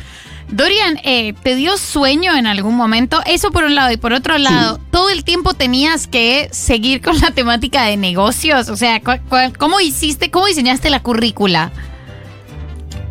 Dorian, 0.51 0.97
eh, 1.03 1.33
¿te 1.43 1.55
dio 1.55 1.77
sueño 1.77 2.35
en 2.35 2.47
algún 2.47 2.75
momento? 2.75 3.19
Eso 3.27 3.51
por 3.51 3.63
un 3.65 3.75
lado. 3.75 3.91
Y 3.91 3.97
por 3.97 4.13
otro 4.13 4.37
lado, 4.37 4.79
¿todo 4.91 5.09
el 5.09 5.23
tiempo 5.23 5.53
tenías 5.53 6.07
que 6.07 6.49
seguir 6.51 7.01
con 7.01 7.19
la 7.19 7.31
temática 7.31 7.83
de 7.83 7.97
negocios? 7.97 8.69
O 8.69 8.75
sea, 8.75 8.99
¿cu- 8.99 9.21
cu- 9.29 9.53
¿cómo 9.59 9.79
hiciste, 9.79 10.31
cómo 10.31 10.47
diseñaste 10.47 10.89
la 10.89 11.01
currícula? 11.01 11.71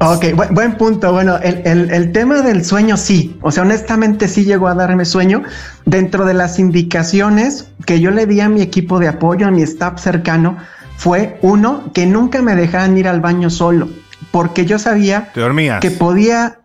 Ok, 0.00 0.24
bu- 0.34 0.52
buen 0.52 0.76
punto. 0.76 1.12
Bueno, 1.12 1.38
el, 1.38 1.62
el- 1.64 1.90
el 1.90 2.12
tema 2.12 2.42
del 2.42 2.64
sueño 2.64 2.96
sí, 2.96 3.36
o 3.40 3.50
sea, 3.52 3.62
honestamente 3.62 4.26
sí 4.28 4.44
llegó 4.44 4.68
a 4.68 4.74
darme 4.74 5.04
sueño 5.04 5.42
dentro 5.86 6.24
de 6.24 6.34
las 6.34 6.58
indicaciones 6.58 7.68
que 7.86 8.00
yo 8.00 8.10
le 8.10 8.26
di 8.26 8.40
a 8.40 8.48
mi 8.48 8.62
equipo 8.62 8.98
de 8.98 9.08
apoyo, 9.08 9.46
a 9.46 9.50
mi 9.50 9.62
staff 9.62 10.00
cercano, 10.00 10.56
fue 10.96 11.38
uno, 11.42 11.92
que 11.94 12.06
nunca 12.06 12.42
me 12.42 12.54
dejaran 12.56 12.98
ir 12.98 13.06
al 13.08 13.20
baño 13.20 13.50
solo, 13.50 13.88
porque 14.32 14.66
yo 14.66 14.78
sabía 14.78 15.30
¿Te 15.32 15.40
que 15.80 15.90
podía 15.92 16.58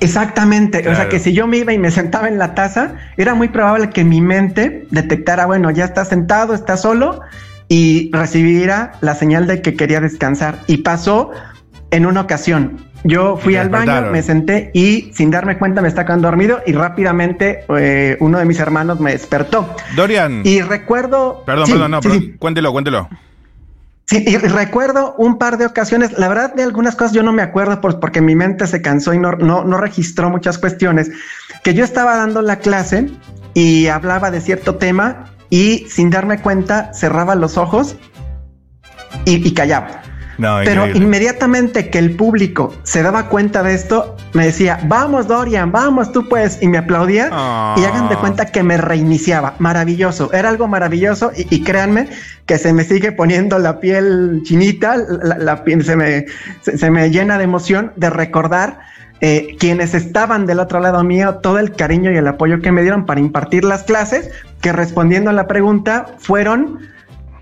exactamente, 0.00 0.88
o 0.88 0.94
sea 0.94 1.08
que 1.08 1.18
si 1.18 1.32
yo 1.32 1.46
me 1.46 1.58
iba 1.58 1.72
y 1.72 1.78
me 1.78 1.90
sentaba 1.90 2.28
en 2.28 2.38
la 2.38 2.54
taza, 2.54 2.94
era 3.16 3.34
muy 3.34 3.48
probable 3.48 3.90
que 3.90 4.04
mi 4.04 4.20
mente 4.20 4.86
detectara, 4.90 5.46
bueno, 5.46 5.70
ya 5.70 5.84
está 5.84 6.04
sentado, 6.04 6.54
está 6.54 6.76
solo 6.76 7.20
y 7.68 8.10
recibiera 8.12 8.92
la 9.00 9.14
señal 9.14 9.46
de 9.46 9.62
que 9.62 9.74
quería 9.74 10.00
descansar. 10.00 10.56
Y 10.66 10.78
pasó 10.78 11.30
en 11.90 12.06
una 12.06 12.22
ocasión. 12.22 12.78
Yo 13.04 13.36
fui 13.36 13.56
al 13.56 13.70
baño, 13.70 14.10
me 14.10 14.22
senté 14.22 14.70
y 14.74 15.10
sin 15.14 15.30
darme 15.30 15.56
cuenta 15.56 15.80
me 15.80 15.88
estaba 15.88 16.06
quedando 16.06 16.28
dormido 16.28 16.60
y 16.66 16.72
rápidamente 16.72 17.64
eh, 17.78 18.16
uno 18.20 18.38
de 18.38 18.44
mis 18.44 18.58
hermanos 18.60 19.00
me 19.00 19.12
despertó. 19.12 19.74
Dorian. 19.96 20.42
Y 20.44 20.60
recuerdo... 20.60 21.42
Perdón, 21.46 21.66
Sí, 21.66 21.72
perdón, 21.72 21.90
no, 21.92 22.02
sí, 22.02 22.08
perdón. 22.08 22.22
sí. 22.24 22.34
Cuéntelo, 22.38 22.72
cuéntelo. 22.72 23.08
Sí, 24.10 24.24
y 24.26 24.36
recuerdo 24.38 25.14
un 25.18 25.38
par 25.38 25.56
de 25.56 25.66
ocasiones, 25.66 26.18
la 26.18 26.26
verdad 26.26 26.52
de 26.52 26.64
algunas 26.64 26.96
cosas 26.96 27.12
yo 27.12 27.22
no 27.22 27.32
me 27.32 27.42
acuerdo 27.42 27.80
por- 27.80 28.00
porque 28.00 28.20
mi 28.20 28.34
mente 28.34 28.66
se 28.66 28.82
cansó 28.82 29.14
y 29.14 29.18
no, 29.18 29.30
no, 29.36 29.62
no 29.62 29.76
registró 29.76 30.28
muchas 30.28 30.58
cuestiones, 30.58 31.12
que 31.62 31.74
yo 31.74 31.84
estaba 31.84 32.16
dando 32.16 32.42
la 32.42 32.56
clase 32.56 33.08
y 33.54 33.86
hablaba 33.86 34.32
de 34.32 34.40
cierto 34.40 34.74
tema 34.74 35.26
y 35.48 35.86
sin 35.88 36.10
darme 36.10 36.40
cuenta 36.42 36.92
cerraba 36.92 37.36
los 37.36 37.56
ojos 37.56 37.94
y, 39.26 39.46
y 39.46 39.54
callaba. 39.54 39.99
No, 40.40 40.56
Pero 40.64 40.82
increíble. 40.86 41.04
inmediatamente 41.04 41.90
que 41.90 41.98
el 41.98 42.16
público 42.16 42.74
se 42.82 43.02
daba 43.02 43.26
cuenta 43.28 43.62
de 43.62 43.74
esto, 43.74 44.16
me 44.32 44.46
decía, 44.46 44.80
vamos 44.84 45.28
Dorian, 45.28 45.70
vamos 45.70 46.12
tú 46.12 46.28
pues, 46.28 46.58
y 46.62 46.68
me 46.68 46.78
aplaudía 46.78 47.28
Ah. 47.30 47.74
y 47.78 47.84
hagan 47.84 48.08
de 48.08 48.16
cuenta 48.16 48.46
que 48.46 48.62
me 48.62 48.76
reiniciaba. 48.78 49.54
Maravilloso, 49.58 50.32
era 50.32 50.48
algo 50.48 50.66
maravilloso 50.66 51.30
y, 51.36 51.46
y 51.54 51.62
créanme 51.62 52.08
que 52.46 52.56
se 52.58 52.72
me 52.72 52.84
sigue 52.84 53.12
poniendo 53.12 53.58
la 53.58 53.80
piel 53.80 54.40
chinita, 54.44 54.96
la, 54.96 55.36
la 55.38 55.62
piel 55.64 55.84
se 55.84 55.94
me, 55.96 56.24
se, 56.62 56.78
se 56.78 56.90
me 56.90 57.10
llena 57.10 57.36
de 57.38 57.44
emoción 57.44 57.92
de 57.96 58.08
recordar 58.10 58.80
eh, 59.20 59.56
quienes 59.60 59.92
estaban 59.94 60.46
del 60.46 60.60
otro 60.60 60.80
lado 60.80 61.04
mío, 61.04 61.34
todo 61.42 61.58
el 61.58 61.72
cariño 61.72 62.10
y 62.10 62.16
el 62.16 62.26
apoyo 62.26 62.60
que 62.62 62.72
me 62.72 62.80
dieron 62.80 63.04
para 63.04 63.20
impartir 63.20 63.64
las 63.64 63.82
clases, 63.82 64.30
que 64.62 64.72
respondiendo 64.72 65.28
a 65.28 65.34
la 65.34 65.46
pregunta 65.46 66.06
fueron 66.18 66.78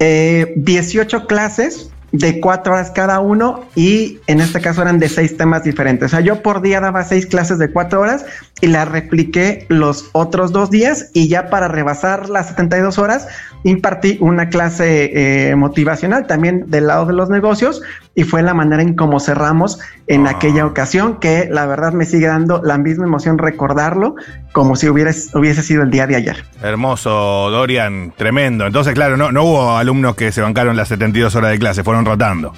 eh, 0.00 0.52
18 0.56 1.26
clases 1.28 1.90
de 2.12 2.40
cuatro 2.40 2.72
horas 2.72 2.90
cada 2.90 3.20
uno 3.20 3.64
y 3.74 4.20
en 4.26 4.40
este 4.40 4.60
caso 4.60 4.82
eran 4.82 4.98
de 4.98 5.08
seis 5.08 5.36
temas 5.36 5.64
diferentes. 5.64 6.06
O 6.06 6.08
sea, 6.08 6.20
yo 6.20 6.42
por 6.42 6.62
día 6.62 6.80
daba 6.80 7.04
seis 7.04 7.26
clases 7.26 7.58
de 7.58 7.70
cuatro 7.70 8.00
horas 8.00 8.24
y 8.60 8.66
las 8.66 8.88
repliqué 8.88 9.66
los 9.68 10.10
otros 10.12 10.52
dos 10.52 10.70
días 10.70 11.10
y 11.14 11.28
ya 11.28 11.50
para 11.50 11.68
rebasar 11.68 12.28
las 12.28 12.48
72 12.48 12.98
horas 12.98 13.28
impartí 13.64 14.18
una 14.20 14.48
clase 14.48 15.50
eh, 15.50 15.56
motivacional 15.56 16.26
también 16.26 16.64
del 16.68 16.86
lado 16.86 17.06
de 17.06 17.12
los 17.12 17.28
negocios 17.30 17.82
y 18.14 18.24
fue 18.24 18.42
la 18.42 18.54
manera 18.54 18.82
en 18.82 18.94
cómo 18.94 19.20
cerramos 19.20 19.78
en 20.06 20.26
Ah. 20.26 20.30
aquella 20.30 20.66
ocasión 20.66 21.18
que 21.20 21.48
la 21.50 21.66
verdad 21.66 21.92
me 21.92 22.04
sigue 22.04 22.26
dando 22.26 22.60
la 22.64 22.78
misma 22.78 23.04
emoción 23.04 23.38
recordarlo 23.38 24.16
como 24.52 24.74
si 24.76 24.88
hubiera, 24.88 25.12
hubiese 25.34 25.62
sido 25.62 25.82
el 25.82 25.90
día 25.90 26.06
de 26.06 26.16
ayer. 26.16 26.44
Hermoso, 26.62 27.10
Dorian, 27.50 28.12
tremendo. 28.16 28.66
Entonces, 28.66 28.94
claro, 28.94 29.16
no, 29.16 29.30
no 29.30 29.44
hubo 29.44 29.76
alumnos 29.76 30.16
que 30.16 30.32
se 30.32 30.40
bancaron 30.40 30.76
las 30.76 30.88
72 30.88 31.34
horas 31.36 31.50
de 31.52 31.58
clase, 31.58 31.84
fueron 31.84 32.04
rotando. 32.04 32.52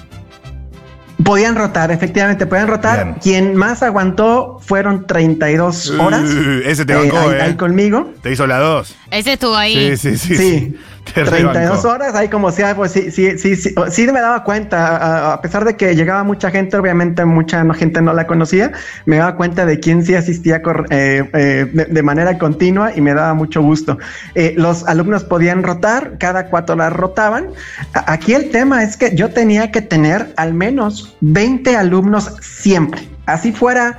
Podían 1.23 1.55
rotar, 1.55 1.91
efectivamente, 1.91 2.45
podían 2.45 2.67
rotar. 2.67 3.03
Bien. 3.03 3.17
Quien 3.21 3.55
más 3.55 3.83
aguantó 3.83 4.59
fueron 4.61 5.05
32 5.07 5.91
horas. 5.91 6.23
Uh, 6.23 6.61
ese 6.65 6.85
te 6.85 6.93
eh, 6.93 6.95
bancó, 6.95 7.17
ahí, 7.19 7.29
eh. 7.31 7.41
ahí 7.41 7.55
conmigo. 7.55 8.13
Te 8.21 8.31
hizo 8.31 8.47
la 8.47 8.59
2. 8.59 8.95
Ese 9.11 9.33
estuvo 9.33 9.55
ahí. 9.55 9.95
Sí, 9.97 10.15
sí, 10.15 10.17
sí. 10.17 10.37
Sí. 10.37 10.75
32 11.13 11.53
rebancó. 11.53 11.89
horas, 11.89 12.15
ahí 12.15 12.29
como 12.29 12.51
sea, 12.51 12.75
pues 12.75 12.91
sí, 12.91 13.11
sí, 13.11 13.37
sí, 13.37 13.55
sí, 13.55 13.73
sí 13.89 14.07
me 14.07 14.21
daba 14.21 14.43
cuenta, 14.43 15.33
a, 15.33 15.41
pesar 15.41 15.65
de 15.65 15.75
que 15.75 15.95
llegaba 15.95 16.23
mucha 16.23 16.51
gente, 16.51 16.77
obviamente 16.77 17.25
mucha 17.25 17.65
gente 17.73 18.01
no 18.01 18.13
la 18.13 18.27
conocía, 18.27 18.71
me 19.05 19.17
daba 19.17 19.35
cuenta 19.35 19.65
de 19.65 19.79
quién 19.79 20.05
sí 20.05 20.15
asistía 20.15 20.61
eh, 20.89 21.29
eh, 21.33 21.87
de, 21.89 22.03
manera 22.03 22.37
continua 22.37 22.95
y 22.95 23.01
me 23.01 23.13
daba 23.13 23.33
mucho 23.33 23.61
gusto. 23.61 23.97
Eh, 24.35 24.53
los 24.57 24.87
alumnos 24.87 25.23
podían 25.23 25.63
rotar, 25.63 26.17
cada 26.17 26.47
cuatro 26.47 26.75
horas 26.75 26.93
rotaban. 26.93 27.47
Aquí 27.93 28.33
el 28.33 28.49
tema 28.51 28.83
es 28.83 28.95
que 28.95 29.15
yo 29.15 29.29
tenía 29.29 29.71
que 29.71 29.81
tener 29.81 30.33
al 30.37 30.53
menos 30.53 31.15
20 31.21 31.75
alumnos 31.75 32.35
siempre, 32.41 33.07
así 33.25 33.51
fuera 33.51 33.97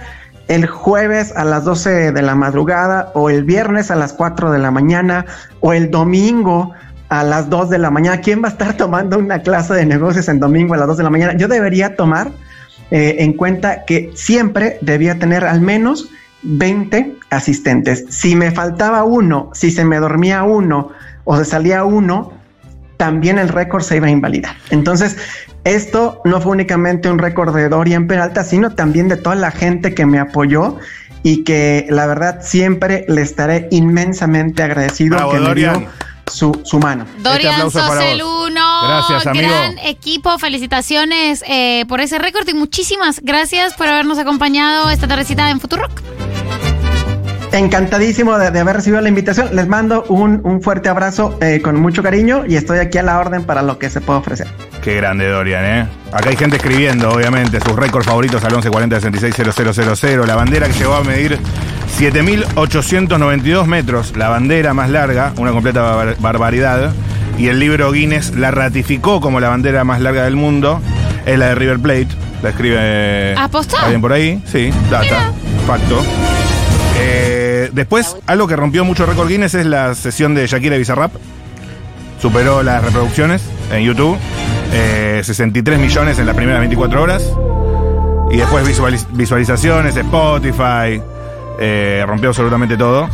el 0.48 0.66
jueves 0.66 1.32
a 1.36 1.44
las 1.44 1.64
12 1.64 2.12
de 2.12 2.22
la 2.22 2.34
madrugada 2.34 3.10
o 3.14 3.30
el 3.30 3.44
viernes 3.44 3.90
a 3.90 3.96
las 3.96 4.12
4 4.12 4.50
de 4.50 4.58
la 4.58 4.70
mañana 4.70 5.24
o 5.60 5.72
el 5.72 5.90
domingo 5.90 6.72
a 7.12 7.22
las 7.22 7.50
2 7.50 7.68
de 7.68 7.78
la 7.78 7.90
mañana. 7.90 8.22
¿Quién 8.22 8.42
va 8.42 8.48
a 8.48 8.52
estar 8.52 8.74
tomando 8.74 9.18
una 9.18 9.40
clase 9.42 9.74
de 9.74 9.84
negocios 9.84 10.30
en 10.30 10.40
domingo 10.40 10.72
a 10.72 10.78
las 10.78 10.86
2 10.86 10.96
de 10.96 11.02
la 11.02 11.10
mañana? 11.10 11.36
Yo 11.36 11.46
debería 11.46 11.94
tomar 11.94 12.30
eh, 12.90 13.16
en 13.18 13.34
cuenta 13.34 13.84
que 13.84 14.10
siempre 14.14 14.78
debía 14.80 15.18
tener 15.18 15.44
al 15.44 15.60
menos 15.60 16.08
20 16.42 17.16
asistentes. 17.28 18.06
Si 18.08 18.34
me 18.34 18.50
faltaba 18.50 19.04
uno, 19.04 19.50
si 19.52 19.70
se 19.70 19.84
me 19.84 19.98
dormía 19.98 20.42
uno 20.44 20.90
o 21.24 21.36
se 21.36 21.44
salía 21.44 21.84
uno, 21.84 22.32
también 22.96 23.38
el 23.38 23.50
récord 23.50 23.82
se 23.82 23.96
iba 23.96 24.06
a 24.06 24.10
invalidar. 24.10 24.56
Entonces, 24.70 25.18
esto 25.64 26.22
no 26.24 26.40
fue 26.40 26.52
únicamente 26.52 27.10
un 27.10 27.18
récord 27.18 27.54
de 27.54 27.68
Dorian 27.68 28.06
Peralta, 28.06 28.42
sino 28.42 28.74
también 28.74 29.08
de 29.08 29.18
toda 29.18 29.36
la 29.36 29.50
gente 29.50 29.92
que 29.92 30.06
me 30.06 30.18
apoyó 30.18 30.78
y 31.22 31.44
que 31.44 31.86
la 31.90 32.06
verdad 32.06 32.38
siempre 32.40 33.04
le 33.06 33.20
estaré 33.20 33.68
inmensamente 33.70 34.62
agradecido 34.62 35.16
Bravo, 35.16 35.32
que 35.32 35.40
me 35.40 35.44
Dorian. 35.46 35.78
dio 35.80 35.88
su, 36.32 36.60
su 36.64 36.78
mano. 36.78 37.06
Dorian 37.18 37.38
Este 37.38 37.48
aplauso 37.48 37.78
sos 37.78 37.88
para 37.88 38.10
el 38.10 38.22
uno. 38.22 38.82
Gracias, 38.82 39.26
amigo. 39.26 39.48
Gran 39.48 39.78
equipo. 39.78 40.38
Felicitaciones 40.38 41.44
eh, 41.46 41.84
por 41.88 42.00
ese 42.00 42.18
récord 42.18 42.48
y 42.48 42.54
muchísimas 42.54 43.20
gracias 43.20 43.74
por 43.74 43.88
habernos 43.88 44.18
acompañado 44.18 44.90
esta 44.90 45.08
tardecita 45.08 45.50
en 45.50 45.60
Futurock. 45.60 46.21
Encantadísimo 47.52 48.38
de, 48.38 48.50
de 48.50 48.60
haber 48.60 48.76
recibido 48.76 49.00
la 49.02 49.08
invitación. 49.08 49.54
Les 49.54 49.68
mando 49.68 50.04
un, 50.08 50.40
un 50.44 50.62
fuerte 50.62 50.88
abrazo 50.88 51.38
eh, 51.42 51.60
con 51.62 51.78
mucho 51.80 52.02
cariño 52.02 52.44
y 52.48 52.56
estoy 52.56 52.78
aquí 52.78 52.98
a 52.98 53.02
la 53.02 53.18
orden 53.18 53.44
para 53.44 53.62
lo 53.62 53.78
que 53.78 53.90
se 53.90 54.00
pueda 54.00 54.18
ofrecer. 54.20 54.46
Qué 54.82 54.96
grande, 54.96 55.28
Dorian, 55.28 55.64
¿eh? 55.64 55.86
Acá 56.12 56.30
hay 56.30 56.36
gente 56.36 56.56
escribiendo, 56.56 57.10
obviamente, 57.10 57.60
sus 57.60 57.76
récords 57.76 58.06
favoritos 58.06 58.42
al 58.44 58.52
1140 58.52 59.00
660000. 59.00 60.26
La 60.26 60.34
bandera 60.34 60.66
que 60.66 60.72
llegó 60.74 60.94
a 60.94 61.04
medir 61.04 61.38
7.892 61.98 63.66
metros, 63.66 64.16
la 64.16 64.28
bandera 64.28 64.74
más 64.74 64.90
larga, 64.90 65.32
una 65.36 65.52
completa 65.52 65.82
bar- 65.82 66.16
barbaridad. 66.20 66.92
Y 67.38 67.48
el 67.48 67.58
libro 67.58 67.90
Guinness 67.92 68.34
la 68.34 68.50
ratificó 68.50 69.20
como 69.20 69.40
la 69.40 69.48
bandera 69.48 69.84
más 69.84 70.00
larga 70.00 70.24
del 70.24 70.36
mundo. 70.36 70.80
Es 71.26 71.38
la 71.38 71.48
de 71.48 71.54
River 71.54 71.78
Plate. 71.78 72.08
La 72.42 72.48
escribe. 72.50 73.34
¿Apostó? 73.38 73.76
¿Alguien 73.78 74.00
por 74.00 74.12
ahí? 74.12 74.42
Sí, 74.50 74.70
data, 74.90 75.30
facto. 75.66 76.02
Eh, 77.04 77.70
después, 77.72 78.16
algo 78.26 78.46
que 78.46 78.56
rompió 78.56 78.84
mucho 78.84 79.04
récord 79.06 79.28
Guinness 79.28 79.54
es 79.54 79.66
la 79.66 79.94
sesión 79.94 80.34
de 80.34 80.46
Shakira 80.46 80.76
y 80.76 80.78
Bizarrap. 80.78 81.12
Superó 82.20 82.62
las 82.62 82.82
reproducciones 82.84 83.42
en 83.72 83.82
YouTube. 83.84 84.16
Eh, 84.72 85.20
63 85.24 85.78
millones 85.78 86.18
en 86.18 86.26
las 86.26 86.36
primeras 86.36 86.60
24 86.60 87.02
horas. 87.02 87.24
Y 88.30 88.36
después 88.36 88.66
visualiz- 88.66 89.06
visualizaciones, 89.12 89.96
Spotify. 89.96 91.02
eh, 91.58 92.02
rompió 92.06 92.30
absolutamente 92.30 92.76
todo. 92.76 93.08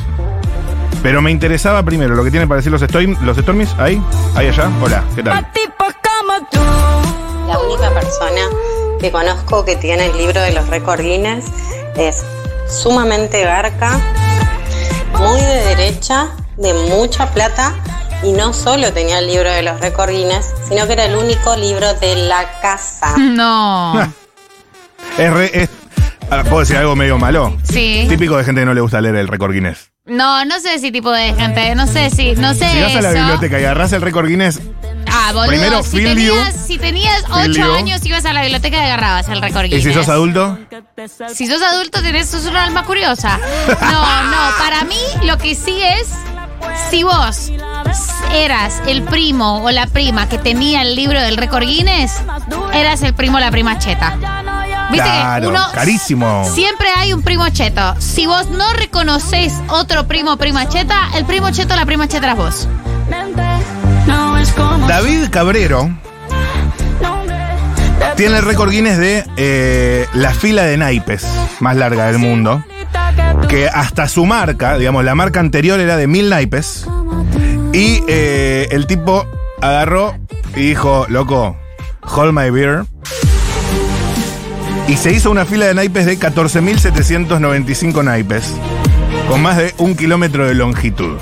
Pero 1.02 1.20
me 1.22 1.30
interesaba 1.30 1.82
primero 1.82 2.14
lo 2.14 2.22
que 2.24 2.30
tienen 2.30 2.48
para 2.48 2.56
decir 2.58 2.70
los, 2.72 2.82
Storm- 2.82 3.18
los 3.20 3.36
Stormies. 3.36 3.74
Ahí, 3.78 4.00
ahí 4.34 4.48
allá. 4.48 4.70
Hola, 4.82 5.02
¿qué 5.14 5.22
tal? 5.22 5.46
La 7.46 7.58
única 7.58 7.90
persona 7.94 8.42
que 9.00 9.10
conozco 9.10 9.64
que 9.64 9.76
tiene 9.76 10.06
el 10.06 10.16
libro 10.18 10.40
de 10.40 10.52
los 10.52 10.68
récords 10.68 11.02
Guinness 11.02 11.46
es 11.96 12.24
sumamente 12.70 13.42
garca, 13.44 13.98
muy 15.18 15.40
de 15.40 15.64
derecha, 15.74 16.28
de 16.56 16.72
mucha 16.74 17.30
plata 17.32 17.74
y 18.22 18.32
no 18.32 18.52
solo 18.52 18.92
tenía 18.92 19.18
el 19.20 19.26
libro 19.28 19.50
de 19.50 19.62
los 19.62 19.80
récords 19.80 20.12
Guinness, 20.12 20.46
sino 20.68 20.86
que 20.86 20.92
era 20.94 21.04
el 21.04 21.14
único 21.16 21.54
libro 21.56 21.94
de 21.94 22.16
la 22.16 22.60
casa. 22.60 23.14
No. 23.18 24.12
Es 25.18 25.32
re- 25.32 25.62
es- 25.62 25.68
¿Puedo 26.44 26.60
decir 26.60 26.76
algo 26.76 26.94
medio 26.94 27.16
malo? 27.18 27.56
Sí. 27.64 28.04
Típico 28.08 28.36
de 28.36 28.44
gente 28.44 28.60
que 28.60 28.66
no 28.66 28.74
le 28.74 28.80
gusta 28.82 29.00
leer 29.00 29.16
el 29.16 29.28
récord 29.28 29.52
Guinness. 29.52 29.90
No, 30.04 30.44
no 30.44 30.60
sé 30.60 30.78
si 30.78 30.92
tipo 30.92 31.10
de 31.10 31.32
gente, 31.34 31.74
no 31.74 31.86
sé 31.86 32.10
si, 32.10 32.32
no 32.36 32.52
sé 32.54 32.68
Si 32.70 32.80
vas 32.82 32.94
a 32.96 33.00
la 33.00 33.10
eso. 33.10 33.18
biblioteca 33.18 33.58
y 33.60 33.64
agarrás 33.64 33.92
el 33.94 34.02
récord 34.02 34.28
Guinness, 34.28 34.60
Ah, 35.20 35.32
boludo, 35.32 35.48
Primero, 35.48 35.82
si 35.82 35.90
feel 35.96 36.08
you. 36.16 36.32
tenías, 36.34 36.54
si 36.66 36.78
tenías 36.78 37.22
Feel 37.26 37.50
8 37.50 37.60
you. 37.60 37.72
años 37.74 38.06
ibas 38.06 38.24
a 38.24 38.32
la 38.32 38.42
biblioteca 38.42 38.76
y 38.76 38.80
agarrabas 38.80 39.28
el 39.28 39.42
récord 39.42 39.64
y 39.66 39.82
si 39.82 39.92
sos 39.92 40.08
adulto, 40.08 40.56
Si 41.34 41.46
sos 41.48 41.60
adulto 41.60 42.00
tenés 42.02 42.28
sos 42.28 42.44
un 42.46 42.56
alma 42.56 42.84
curiosa. 42.84 43.38
No, 43.68 44.22
no, 44.24 44.58
para 44.58 44.84
mí 44.84 44.96
lo 45.24 45.36
que 45.38 45.54
sí 45.54 45.80
es 45.82 46.08
si 46.90 47.02
vos 47.02 47.50
eras 48.32 48.80
el 48.86 49.02
primo 49.02 49.62
o 49.64 49.70
la 49.70 49.86
prima 49.86 50.28
que 50.28 50.38
tenía 50.38 50.82
el 50.82 50.94
libro 50.94 51.20
del 51.20 51.36
récord 51.36 51.64
Guinness, 51.64 52.12
eras 52.72 53.02
el 53.02 53.14
primo 53.14 53.38
o 53.38 53.40
la 53.40 53.50
prima 53.50 53.78
cheta. 53.78 54.16
¿Viste 54.90 55.04
Claro, 55.06 55.42
que 55.42 55.48
uno 55.48 55.66
carísimo. 55.74 56.44
Siempre 56.54 56.88
hay 56.96 57.12
un 57.12 57.22
primo 57.22 57.48
cheto. 57.50 57.94
Si 57.98 58.26
vos 58.26 58.48
no 58.50 58.72
reconoces 58.72 59.52
otro 59.68 60.06
primo 60.06 60.32
o 60.32 60.36
prima 60.36 60.68
cheta, 60.68 61.10
el 61.14 61.24
primo 61.26 61.50
cheto 61.50 61.74
o 61.74 61.76
la 61.76 61.84
prima 61.86 62.08
cheta 62.08 62.26
eras 62.26 62.36
vos. 62.38 62.68
David 64.88 65.30
Cabrero 65.30 65.90
tiene 68.18 68.38
el 68.38 68.44
récord 68.44 68.70
Guinness 68.70 68.98
de 68.98 69.24
eh, 69.36 70.06
la 70.12 70.34
fila 70.34 70.64
de 70.64 70.76
naipes 70.76 71.24
más 71.60 71.76
larga 71.76 72.06
del 72.06 72.18
mundo. 72.18 72.64
Que 73.48 73.68
hasta 73.68 74.08
su 74.08 74.26
marca, 74.26 74.76
digamos, 74.76 75.04
la 75.04 75.14
marca 75.14 75.38
anterior 75.38 75.78
era 75.78 75.96
de 75.96 76.08
mil 76.08 76.28
naipes. 76.28 76.86
Y 77.72 78.02
eh, 78.08 78.66
el 78.72 78.88
tipo 78.88 79.24
agarró 79.60 80.16
y 80.56 80.70
dijo, 80.70 81.06
loco, 81.08 81.56
hold 82.02 82.32
my 82.32 82.50
beer. 82.50 82.86
Y 84.88 84.96
se 84.96 85.12
hizo 85.12 85.30
una 85.30 85.44
fila 85.44 85.66
de 85.66 85.74
naipes 85.74 86.04
de 86.04 86.18
14.795 86.18 88.02
naipes. 88.02 88.52
Con 89.28 89.42
más 89.42 89.58
de 89.58 89.74
un 89.78 89.94
kilómetro 89.94 90.44
de 90.44 90.54
longitud. 90.54 91.18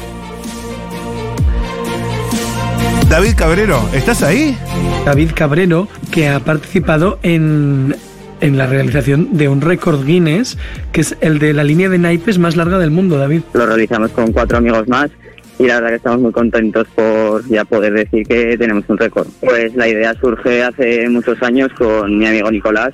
David 3.10 3.34
Cabrero, 3.36 3.88
¿estás 3.94 4.22
ahí? 4.22 4.56
David 5.04 5.30
Cabrero, 5.34 5.88
que 6.10 6.28
ha 6.28 6.40
participado 6.40 7.18
en 7.22 7.94
en 8.40 8.58
la 8.58 8.66
realización 8.66 9.36
de 9.36 9.48
un 9.48 9.60
récord 9.60 10.04
Guinness, 10.04 10.58
que 10.92 11.00
es 11.00 11.16
el 11.20 11.38
de 11.38 11.52
la 11.52 11.64
línea 11.64 11.88
de 11.88 11.98
naipes 11.98 12.38
más 12.38 12.56
larga 12.56 12.78
del 12.78 12.90
mundo, 12.90 13.16
David. 13.16 13.42
Lo 13.54 13.66
realizamos 13.66 14.10
con 14.10 14.32
cuatro 14.32 14.58
amigos 14.58 14.88
más 14.88 15.10
y 15.58 15.66
la 15.66 15.76
verdad 15.76 15.88
que 15.90 15.96
estamos 15.96 16.20
muy 16.20 16.32
contentos 16.32 16.86
por 16.94 17.46
ya 17.48 17.64
poder 17.64 17.94
decir 17.94 18.26
que 18.26 18.58
tenemos 18.58 18.84
un 18.88 18.98
récord. 18.98 19.28
Pues 19.40 19.74
la 19.74 19.88
idea 19.88 20.14
surge 20.20 20.62
hace 20.62 21.08
muchos 21.08 21.42
años 21.42 21.72
con 21.78 22.18
mi 22.18 22.26
amigo 22.26 22.50
Nicolás, 22.50 22.92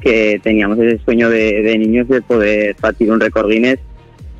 que 0.00 0.40
teníamos 0.42 0.78
ese 0.78 1.02
sueño 1.04 1.30
de, 1.30 1.62
de 1.62 1.78
niños 1.78 2.08
de 2.08 2.20
poder 2.20 2.76
batir 2.80 3.10
un 3.10 3.20
récord 3.20 3.48
Guinness 3.48 3.78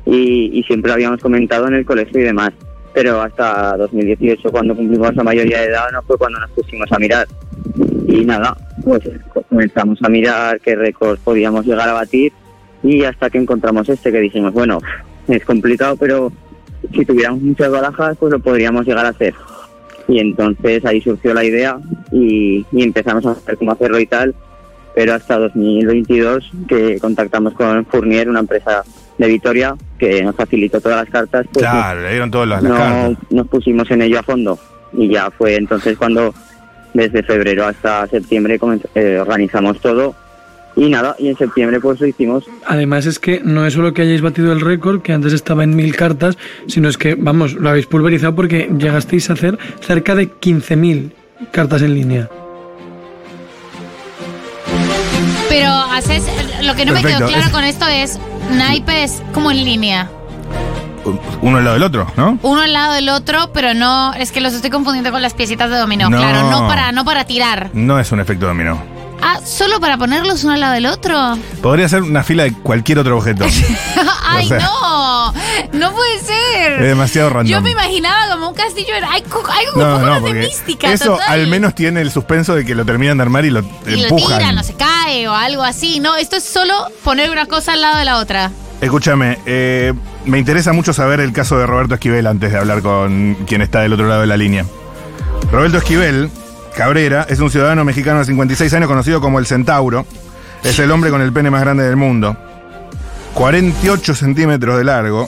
y, 0.05 0.51
y 0.53 0.63
siempre 0.63 0.89
lo 0.89 0.95
habíamos 0.95 1.19
comentado 1.19 1.67
en 1.67 1.75
el 1.75 1.85
colegio 1.85 2.19
y 2.19 2.23
demás. 2.23 2.51
Pero 2.93 3.21
hasta 3.21 3.75
2018, 3.77 4.51
cuando 4.51 4.75
cumplimos 4.75 5.15
la 5.15 5.23
mayoría 5.23 5.61
de 5.61 5.67
edad, 5.67 5.91
no 5.91 6.01
fue 6.03 6.17
cuando 6.17 6.39
nos 6.39 6.51
pusimos 6.51 6.91
a 6.91 6.99
mirar. 6.99 7.27
Y 8.07 8.23
nada, 8.23 8.55
pues 8.83 9.01
comenzamos 9.49 9.99
a 10.03 10.09
mirar 10.09 10.59
qué 10.59 10.75
récord 10.75 11.17
podíamos 11.19 11.65
llegar 11.65 11.89
a 11.89 11.93
batir 11.93 12.31
y 12.83 13.03
hasta 13.05 13.29
que 13.29 13.37
encontramos 13.37 13.87
este 13.89 14.11
que 14.11 14.19
dijimos, 14.19 14.53
bueno, 14.53 14.79
es 15.27 15.43
complicado, 15.45 15.95
pero 15.95 16.31
si 16.93 17.05
tuviéramos 17.05 17.41
muchas 17.41 17.71
barajas, 17.71 18.17
pues 18.19 18.31
lo 18.31 18.39
podríamos 18.39 18.85
llegar 18.85 19.05
a 19.05 19.09
hacer. 19.09 19.33
Y 20.07 20.19
entonces 20.19 20.83
ahí 20.85 21.01
surgió 21.01 21.33
la 21.33 21.45
idea 21.45 21.77
y, 22.11 22.65
y 22.71 22.83
empezamos 22.83 23.25
a 23.25 23.35
ver 23.47 23.57
cómo 23.57 23.71
hacerlo 23.71 23.99
y 23.99 24.05
tal, 24.05 24.35
pero 24.93 25.13
hasta 25.13 25.39
2022 25.39 26.51
que 26.67 26.99
contactamos 26.99 27.53
con 27.53 27.85
Fournier, 27.85 28.29
una 28.29 28.41
empresa 28.41 28.83
de 29.17 29.27
Vitoria, 29.27 29.75
que 29.97 30.23
nos 30.23 30.35
facilitó 30.35 30.81
todas 30.81 31.05
las 31.05 31.09
cartas, 31.09 31.45
pues 31.53 31.65
Claro, 31.65 32.01
le 32.01 32.09
dieron 32.09 32.31
todas 32.31 32.47
las, 32.47 32.63
las 32.63 32.71
no, 32.71 32.77
cartas. 32.77 33.17
nos 33.29 33.47
pusimos 33.47 33.89
en 33.91 34.01
ello 34.01 34.19
a 34.19 34.23
fondo 34.23 34.57
y 34.93 35.09
ya 35.09 35.31
fue 35.31 35.55
entonces 35.55 35.97
cuando 35.97 36.33
desde 36.93 37.23
febrero 37.23 37.65
hasta 37.65 38.07
septiembre 38.07 38.59
eh, 38.95 39.17
organizamos 39.19 39.79
todo 39.79 40.15
y 40.75 40.89
nada, 40.89 41.15
y 41.19 41.27
en 41.27 41.37
septiembre 41.37 41.79
pues 41.79 42.01
lo 42.01 42.07
hicimos 42.07 42.45
Además 42.65 43.05
es 43.05 43.19
que 43.19 43.41
no 43.43 43.65
es 43.65 43.73
solo 43.73 43.93
que 43.93 44.01
hayáis 44.01 44.21
batido 44.21 44.51
el 44.51 44.61
récord, 44.61 45.01
que 45.03 45.13
antes 45.13 45.31
estaba 45.33 45.63
en 45.63 45.75
mil 45.75 45.95
cartas, 45.95 46.37
sino 46.67 46.89
es 46.89 46.97
que, 46.97 47.13
vamos, 47.13 47.53
lo 47.53 47.69
habéis 47.69 47.85
pulverizado 47.85 48.33
porque 48.33 48.69
llegasteis 48.75 49.29
a 49.29 49.33
hacer 49.33 49.59
cerca 49.81 50.15
de 50.15 50.31
15.000 50.31 51.11
cartas 51.51 51.83
en 51.83 51.93
línea. 51.93 52.29
Pero 55.53 55.69
haces. 55.71 56.23
Lo 56.63 56.75
que 56.75 56.85
no 56.85 56.93
me 56.93 57.03
quedó 57.03 57.27
claro 57.27 57.51
con 57.51 57.63
esto 57.63 57.87
es. 57.87 58.19
Naipes 58.51 59.21
como 59.33 59.51
en 59.51 59.63
línea. 59.63 60.09
Uno 61.41 61.57
al 61.57 61.63
lado 61.63 61.73
del 61.75 61.83
otro, 61.83 62.07
¿no? 62.15 62.39
Uno 62.41 62.61
al 62.61 62.73
lado 62.73 62.93
del 62.93 63.09
otro, 63.09 63.51
pero 63.53 63.73
no. 63.73 64.13
Es 64.15 64.31
que 64.31 64.41
los 64.41 64.53
estoy 64.53 64.71
confundiendo 64.71 65.11
con 65.11 65.21
las 65.21 65.33
piecitas 65.33 65.69
de 65.69 65.77
dominó. 65.77 66.09
No. 66.09 66.17
Claro, 66.17 66.49
no 66.49 66.67
para, 66.67 66.91
no 66.91 67.05
para 67.05 67.25
tirar. 67.25 67.69
No 67.73 67.99
es 67.99 68.11
un 68.11 68.19
efecto 68.19 68.47
dominó. 68.47 68.81
Ah, 69.21 69.39
solo 69.45 69.79
para 69.79 69.97
ponerlos 69.97 70.43
uno 70.43 70.53
al 70.53 70.59
lado 70.59 70.73
del 70.73 70.85
otro. 70.85 71.37
Podría 71.61 71.87
ser 71.87 72.01
una 72.01 72.23
fila 72.23 72.43
de 72.43 72.53
cualquier 72.53 72.99
otro 72.99 73.17
objeto. 73.17 73.45
¡Ay, 74.25 74.45
O 74.45 74.49
sea- 74.49 74.59
no! 74.59 75.33
No 75.73 75.91
puede 75.93 76.19
ser. 76.19 76.73
Es 76.73 76.87
demasiado 76.87 77.29
random. 77.29 77.47
Yo 77.51 77.61
me 77.61 77.71
imaginaba 77.71 78.33
como 78.33 78.49
un 78.49 78.53
castillo. 78.55 78.93
Hay, 79.09 79.23
hay 79.23 79.23
No, 79.75 79.81
un 79.85 79.91
poco 79.93 80.05
no, 80.05 80.19
más 80.21 80.23
de 80.23 80.33
mística. 80.33 80.91
eso 80.91 81.13
total. 81.13 81.29
al 81.29 81.47
menos 81.47 81.73
tiene 81.73 82.01
el 82.01 82.11
suspenso 82.11 82.53
de 82.55 82.65
que 82.65 82.75
lo 82.75 82.83
terminan 82.85 83.17
de 83.17 83.23
armar 83.23 83.45
y 83.45 83.49
lo 83.49 83.59
Y 83.87 83.95
lo 84.01 84.03
empujan. 84.09 84.39
tiran, 84.39 84.57
o 84.57 84.63
se 84.63 84.73
cae 84.73 85.27
o 85.27 85.33
algo 85.33 85.63
así. 85.63 85.99
No, 85.99 86.15
esto 86.17 86.35
es 86.35 86.43
solo 86.43 86.73
poner 87.03 87.29
una 87.31 87.45
cosa 87.45 87.73
al 87.73 87.81
lado 87.81 87.97
de 87.97 88.05
la 88.05 88.17
otra. 88.17 88.51
Escúchame, 88.81 89.39
eh, 89.45 89.93
me 90.25 90.37
interesa 90.39 90.73
mucho 90.73 90.91
saber 90.91 91.21
el 91.21 91.31
caso 91.31 91.57
de 91.57 91.65
Roberto 91.65 91.93
Esquivel 91.93 92.27
antes 92.27 92.51
de 92.51 92.57
hablar 92.57 92.81
con 92.81 93.35
quien 93.47 93.61
está 93.61 93.79
del 93.79 93.93
otro 93.93 94.07
lado 94.07 94.21
de 94.21 94.27
la 94.27 94.35
línea. 94.35 94.65
Roberto 95.51 95.77
Esquivel 95.77 96.29
Cabrera 96.75 97.25
es 97.29 97.39
un 97.39 97.51
ciudadano 97.51 97.85
mexicano 97.85 98.19
de 98.19 98.25
56 98.25 98.73
años 98.73 98.87
conocido 98.87 99.21
como 99.21 99.39
el 99.39 99.45
Centauro. 99.45 100.05
Es 100.63 100.79
el 100.79 100.89
hombre 100.91 101.11
con 101.11 101.21
el 101.21 101.31
pene 101.31 101.51
más 101.51 101.61
grande 101.61 101.83
del 101.83 101.95
mundo. 101.95 102.35
48 103.35 104.15
centímetros 104.15 104.77
de 104.77 104.83
largo, 104.83 105.25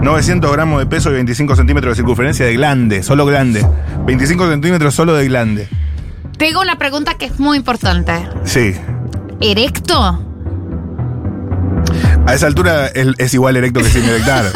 900 0.00 0.50
gramos 0.52 0.80
de 0.80 0.86
peso 0.86 1.10
y 1.10 1.14
25 1.14 1.56
centímetros 1.56 1.92
de 1.92 1.96
circunferencia 1.96 2.46
de 2.46 2.54
glande, 2.54 3.02
solo 3.02 3.24
glande. 3.24 3.66
25 4.06 4.48
centímetros 4.48 4.94
solo 4.94 5.14
de 5.14 5.26
glande. 5.26 5.68
Tengo 6.36 6.60
una 6.60 6.76
pregunta 6.76 7.14
que 7.14 7.26
es 7.26 7.38
muy 7.38 7.56
importante. 7.56 8.12
Sí. 8.44 8.74
¿Erecto? 9.40 10.20
A 12.26 12.34
esa 12.34 12.46
altura 12.46 12.88
es, 12.88 13.08
es 13.18 13.34
igual 13.34 13.56
erecto 13.56 13.80
que 13.80 13.88
sin 13.88 14.04
erectar. 14.04 14.46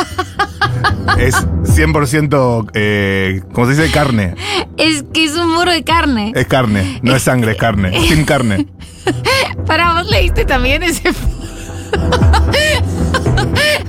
es 1.18 1.36
100%, 1.78 2.70
eh, 2.74 3.40
¿cómo 3.52 3.66
se 3.70 3.76
dice? 3.80 3.92
Carne. 3.92 4.34
Es 4.76 5.04
que 5.14 5.24
es 5.24 5.36
un 5.36 5.48
muro 5.54 5.70
de 5.70 5.84
carne. 5.84 6.32
Es 6.34 6.46
carne, 6.48 6.98
no 7.02 7.14
es 7.14 7.22
sangre, 7.22 7.52
es 7.52 7.58
carne. 7.58 7.90
Team 7.92 8.24
carne. 8.24 8.66
Para 9.66 9.92
vos 9.94 10.06
leíste 10.10 10.44
también 10.44 10.82
ese. 10.82 11.12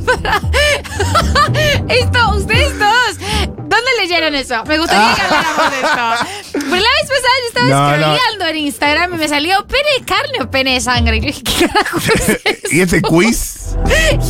Para- 0.06 0.39
Esto, 1.89 2.36
ustedes 2.38 2.78
dos. 2.78 3.17
¿Dónde 3.58 3.91
leyeron 4.02 4.36
eso? 4.36 4.63
Me 4.65 4.78
gustaría 4.78 5.15
que 5.15 5.21
habláramos 5.21 5.71
de 5.71 5.78
esto. 5.78 6.67
Pues 6.69 6.82
la 6.82 6.89
vez 6.89 7.10
pasada 7.10 7.34
yo 7.41 7.47
estaba 7.47 7.67
No, 7.67 7.97
no. 7.97 8.15
scrolleando 8.15 8.45
en 8.47 8.58
Instagram 8.58 9.13
y 9.13 9.17
me 9.17 9.28
salió 9.28 9.65
pene 9.67 9.89
de 9.99 10.06
carne 10.06 10.41
o 10.41 10.49
pene 10.52 10.73
de 10.75 10.82
sangre. 10.82 11.17
Y 11.17 11.21
yo 11.21 11.28
dije, 11.28 11.43
¿qué 11.43 11.67
carajo 11.67 11.97
es 12.13 12.30
eso? 12.30 12.39
y 12.71 12.82
este 12.82 13.02
quiz, 13.02 13.75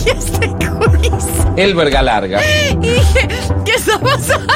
Y 0.06 0.10
este 0.10 0.48
quiz. 0.48 1.26
El 1.62 1.76
verga 1.76 2.02
larga. 2.02 2.40
Y 2.72 2.76
dije, 2.78 3.28
¿qué 3.66 3.72
está 3.74 4.00
pasando? 4.00 4.54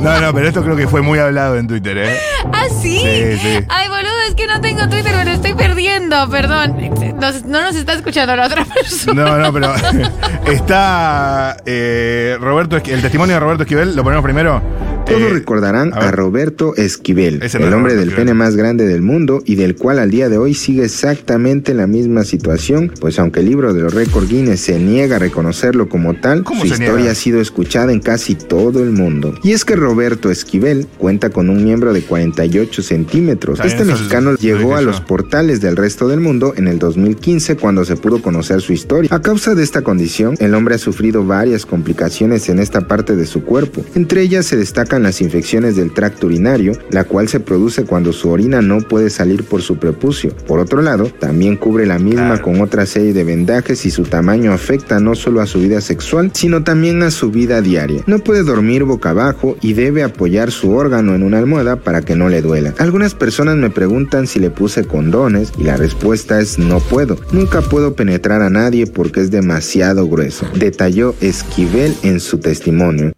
no, 0.00 0.20
no, 0.20 0.32
pero 0.34 0.48
esto 0.48 0.62
creo 0.62 0.76
que 0.76 0.86
fue 0.86 1.00
muy 1.02 1.18
hablado 1.18 1.56
en 1.56 1.66
Twitter, 1.66 1.96
¿eh? 1.98 2.16
¿Ah, 2.52 2.64
sí? 2.68 2.98
Sí, 3.00 3.38
sí. 3.38 3.64
Ay, 3.68 3.88
boludo, 3.88 4.20
es 4.28 4.34
que 4.34 4.46
no 4.46 4.60
tengo 4.60 4.88
Twitter, 4.88 5.14
me 5.16 5.24
lo 5.24 5.30
estoy 5.32 5.54
perdiendo, 5.54 6.28
perdón. 6.28 6.76
Nos- 7.18 7.44
no 7.44 7.62
nos 7.62 7.76
está 7.76 7.94
escuchando 7.94 8.36
la 8.36 8.46
otra 8.46 8.64
persona. 8.64 9.24
No, 9.24 9.38
no, 9.38 9.52
pero 9.52 9.72
está 10.46 11.56
eh, 11.66 12.36
Roberto, 12.40 12.76
el 12.76 13.02
testimonio 13.02 13.34
de 13.34 13.40
Roberto 13.40 13.62
Esquivel, 13.64 13.96
lo 13.96 14.02
ponemos 14.04 14.22
primero. 14.24 14.62
Todos 15.06 15.22
Eh, 15.22 15.28
recordarán 15.30 15.92
a. 15.92 16.10
Roberto 16.10 16.74
Esquivel, 16.76 17.40
no 17.40 17.66
el 17.66 17.74
hombre 17.74 17.94
del 17.94 18.08
Esquivel. 18.08 18.16
pene 18.26 18.34
más 18.34 18.54
grande 18.56 18.86
del 18.86 19.02
mundo 19.02 19.42
y 19.44 19.54
del 19.56 19.74
cual 19.76 19.98
al 19.98 20.10
día 20.10 20.28
de 20.28 20.38
hoy 20.38 20.54
sigue 20.54 20.84
exactamente 20.84 21.74
la 21.74 21.86
misma 21.86 22.24
situación, 22.24 22.92
pues 23.00 23.18
aunque 23.18 23.40
el 23.40 23.46
libro 23.46 23.72
de 23.74 23.80
los 23.82 23.92
récords 23.94 24.28
Guinness 24.28 24.60
se 24.60 24.78
niega 24.78 25.16
a 25.16 25.18
reconocerlo 25.18 25.88
como 25.88 26.14
tal, 26.14 26.44
¿Cómo 26.44 26.60
su 26.60 26.66
historia 26.68 26.94
niega? 26.96 27.12
ha 27.12 27.14
sido 27.14 27.40
escuchada 27.40 27.92
en 27.92 28.00
casi 28.00 28.34
todo 28.34 28.82
el 28.82 28.90
mundo. 28.90 29.34
Y 29.42 29.52
es 29.52 29.64
que 29.64 29.74
Roberto 29.76 30.30
Esquivel 30.30 30.86
cuenta 30.98 31.30
con 31.30 31.50
un 31.50 31.64
miembro 31.64 31.92
de 31.92 32.02
48 32.02 32.82
centímetros. 32.82 33.60
Este 33.64 33.84
mexicano 33.84 34.34
llegó 34.36 34.76
a 34.76 34.82
los 34.82 35.00
portales 35.00 35.60
del 35.60 35.76
resto 35.76 36.08
del 36.08 36.20
mundo 36.20 36.54
en 36.56 36.68
el 36.68 36.78
2015 36.78 37.56
cuando 37.56 37.84
se 37.84 37.96
pudo 37.96 38.22
conocer 38.22 38.60
su 38.60 38.72
historia. 38.72 39.08
A 39.12 39.20
causa 39.22 39.54
de 39.54 39.62
esta 39.62 39.82
condición, 39.82 40.36
el 40.38 40.54
hombre 40.54 40.74
ha 40.76 40.78
sufrido 40.78 41.24
varias 41.24 41.66
complicaciones 41.66 42.48
en 42.48 42.58
esta 42.58 42.82
parte 42.86 43.16
de 43.16 43.26
su 43.26 43.42
cuerpo. 43.42 43.84
Entre 43.94 44.22
ellas 44.22 44.46
se 44.46 44.56
destacan 44.90 45.02
las 45.04 45.20
infecciones 45.20 45.76
del 45.76 45.92
tracto 45.92 46.26
urinario, 46.26 46.72
la 46.90 47.04
cual 47.04 47.28
se 47.28 47.38
produce 47.38 47.84
cuando 47.84 48.12
su 48.12 48.28
orina 48.28 48.60
no 48.60 48.80
puede 48.80 49.08
salir 49.08 49.44
por 49.44 49.62
su 49.62 49.76
prepucio. 49.76 50.34
Por 50.48 50.58
otro 50.58 50.82
lado, 50.82 51.04
también 51.20 51.56
cubre 51.56 51.86
la 51.86 52.00
misma 52.00 52.42
con 52.42 52.60
otra 52.60 52.86
serie 52.86 53.12
de 53.12 53.22
vendajes 53.22 53.86
y 53.86 53.92
su 53.92 54.02
tamaño 54.02 54.52
afecta 54.52 54.98
no 54.98 55.14
solo 55.14 55.40
a 55.42 55.46
su 55.46 55.60
vida 55.60 55.80
sexual, 55.80 56.32
sino 56.34 56.64
también 56.64 57.04
a 57.04 57.12
su 57.12 57.30
vida 57.30 57.60
diaria. 57.60 58.02
No 58.06 58.18
puede 58.18 58.42
dormir 58.42 58.82
boca 58.82 59.10
abajo 59.10 59.56
y 59.60 59.74
debe 59.74 60.02
apoyar 60.02 60.50
su 60.50 60.72
órgano 60.72 61.14
en 61.14 61.22
una 61.22 61.38
almohada 61.38 61.76
para 61.76 62.02
que 62.02 62.16
no 62.16 62.28
le 62.28 62.42
duela. 62.42 62.74
Algunas 62.78 63.14
personas 63.14 63.56
me 63.56 63.70
preguntan 63.70 64.26
si 64.26 64.40
le 64.40 64.50
puse 64.50 64.84
condones 64.84 65.52
y 65.56 65.62
la 65.62 65.76
respuesta 65.76 66.40
es 66.40 66.58
no 66.58 66.80
puedo. 66.80 67.16
Nunca 67.30 67.60
puedo 67.60 67.94
penetrar 67.94 68.42
a 68.42 68.50
nadie 68.50 68.88
porque 68.88 69.20
es 69.20 69.30
demasiado 69.30 70.08
grueso. 70.08 70.46
Detalló 70.56 71.14
Esquivel 71.20 71.94
en 72.02 72.18
su 72.18 72.38
testimonio. 72.38 73.12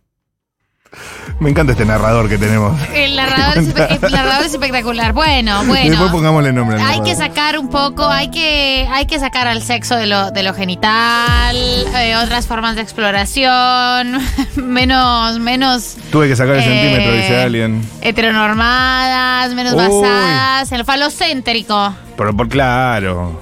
Me 1.42 1.50
encanta 1.50 1.72
este 1.72 1.84
narrador 1.84 2.28
que 2.28 2.38
tenemos. 2.38 2.80
El 2.94 3.16
narrador, 3.16 3.58
es, 3.58 3.74
espe- 3.74 3.98
el 4.06 4.12
narrador 4.12 4.46
es 4.46 4.52
espectacular. 4.52 5.12
Bueno, 5.12 5.64
bueno. 5.64 5.90
Después 5.90 6.10
pongámosle 6.12 6.52
nombre 6.52 6.76
al 6.76 6.82
Hay 6.82 6.98
narrador. 7.00 7.06
que 7.08 7.16
sacar 7.16 7.58
un 7.58 7.68
poco, 7.68 8.06
hay 8.08 8.30
que, 8.30 8.86
hay 8.90 9.06
que 9.06 9.18
sacar 9.18 9.48
al 9.48 9.60
sexo 9.62 9.96
de 9.96 10.06
lo, 10.06 10.30
de 10.30 10.42
lo 10.44 10.54
genital, 10.54 11.56
eh, 11.56 12.14
otras 12.22 12.46
formas 12.46 12.76
de 12.76 12.82
exploración, 12.82 14.20
menos, 14.56 15.40
menos 15.40 15.96
Tuve 16.12 16.28
que 16.28 16.36
sacar 16.36 16.54
el 16.54 16.60
Eh, 16.62 16.64
centímetro, 16.64 17.12
dice 17.12 17.42
alguien. 17.42 17.82
heteronormadas, 18.02 19.52
menos 19.54 19.72
Uy. 19.72 19.78
basadas 19.78 20.70
en 20.72 20.78
lo 20.78 20.84
falocéntrico. 20.84 21.94
Pero 22.16 22.36
por 22.36 22.48
claro. 22.48 23.40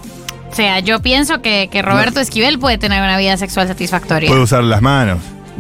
O 0.51 0.55
sea, 0.55 0.81
yo 0.81 1.01
pienso 1.01 1.43
que, 1.43 1.69
que 1.71 1.83
Roberto 1.83 2.19
Esquivel 2.21 2.59
puede 2.59 2.79
tener 2.79 3.03
una 3.03 3.19
vida 3.19 3.37
sexual 3.37 3.69
satisfactoria. 3.69 4.29
Puede 4.29 4.43
usar 4.43 4.65
las 4.65 4.81
manos. 4.83 5.19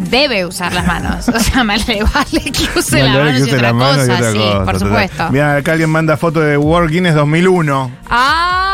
Debe 0.09 0.47
usar 0.47 0.73
las 0.73 0.87
manos. 0.87 1.29
O 1.29 1.39
sea, 1.39 1.63
me 1.65 1.77
le 1.79 2.03
vale 2.03 2.51
que 2.53 2.79
use 2.79 3.03
Vale, 3.03 3.09
las 3.09 3.15
manos 3.15 3.33
que 3.35 3.39
y 3.39 3.43
use 3.43 3.57
y 3.57 3.61
cosa, 3.73 4.15
otra 4.15 4.33
sí, 4.33 4.39
cosa, 4.39 4.65
por 4.65 4.65
total. 4.75 4.79
supuesto. 4.81 5.31
Mira, 5.31 5.57
acá 5.57 5.73
alguien 5.73 5.91
manda 5.91 6.17
foto 6.17 6.41
de 6.41 6.57
World 6.57 6.91
Guinness 6.91 7.15
2001. 7.15 7.91
¡Ay! 8.09 8.71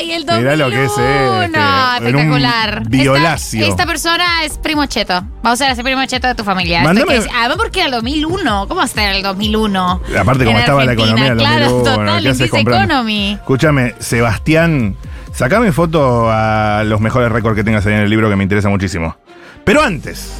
¡Ay, 0.00 0.12
el 0.12 0.24
2001! 0.24 0.40
Mirá 0.40 0.56
lo 0.56 0.70
que 0.70 0.84
es 0.84 0.90
este, 0.90 2.06
espectacular. 2.08 2.82
violáceo. 2.88 3.60
Esta, 3.60 3.70
esta 3.72 3.86
persona 3.86 4.44
es 4.44 4.56
primo 4.58 4.86
cheto. 4.86 5.22
Vamos 5.42 5.60
a 5.60 5.74
ser 5.74 5.84
primo 5.84 6.04
cheto 6.06 6.26
de 6.26 6.34
tu 6.34 6.44
familia. 6.44 6.82
Mándame- 6.82 7.16
es- 7.16 7.28
además 7.36 7.56
porque 7.58 7.80
era 7.80 7.86
el 7.86 7.92
2001. 7.92 8.66
¿Cómo 8.68 8.82
está 8.82 9.10
el 9.14 9.22
2001? 9.22 10.00
Aparte, 10.18 10.44
como 10.44 10.56
En 10.56 10.60
estaba 10.62 10.84
la 10.84 10.92
economía 10.92 11.34
Claro, 11.34 11.70
2001, 11.70 11.96
total, 11.96 12.22
¿qué 12.22 12.28
haces? 12.30 12.50
Economy. 12.54 13.32
Escúchame, 13.34 13.94
Sebastián, 13.98 14.96
sacame 15.34 15.72
foto 15.72 16.30
a 16.30 16.82
los 16.84 17.00
mejores 17.00 17.30
récords 17.30 17.56
que 17.56 17.64
tengas 17.64 17.84
ahí 17.86 17.92
en 17.94 18.00
el 18.00 18.10
libro 18.10 18.30
que 18.30 18.36
me 18.36 18.42
interesa 18.42 18.68
muchísimo. 18.70 19.16
Pero 19.64 19.82
antes, 19.82 20.32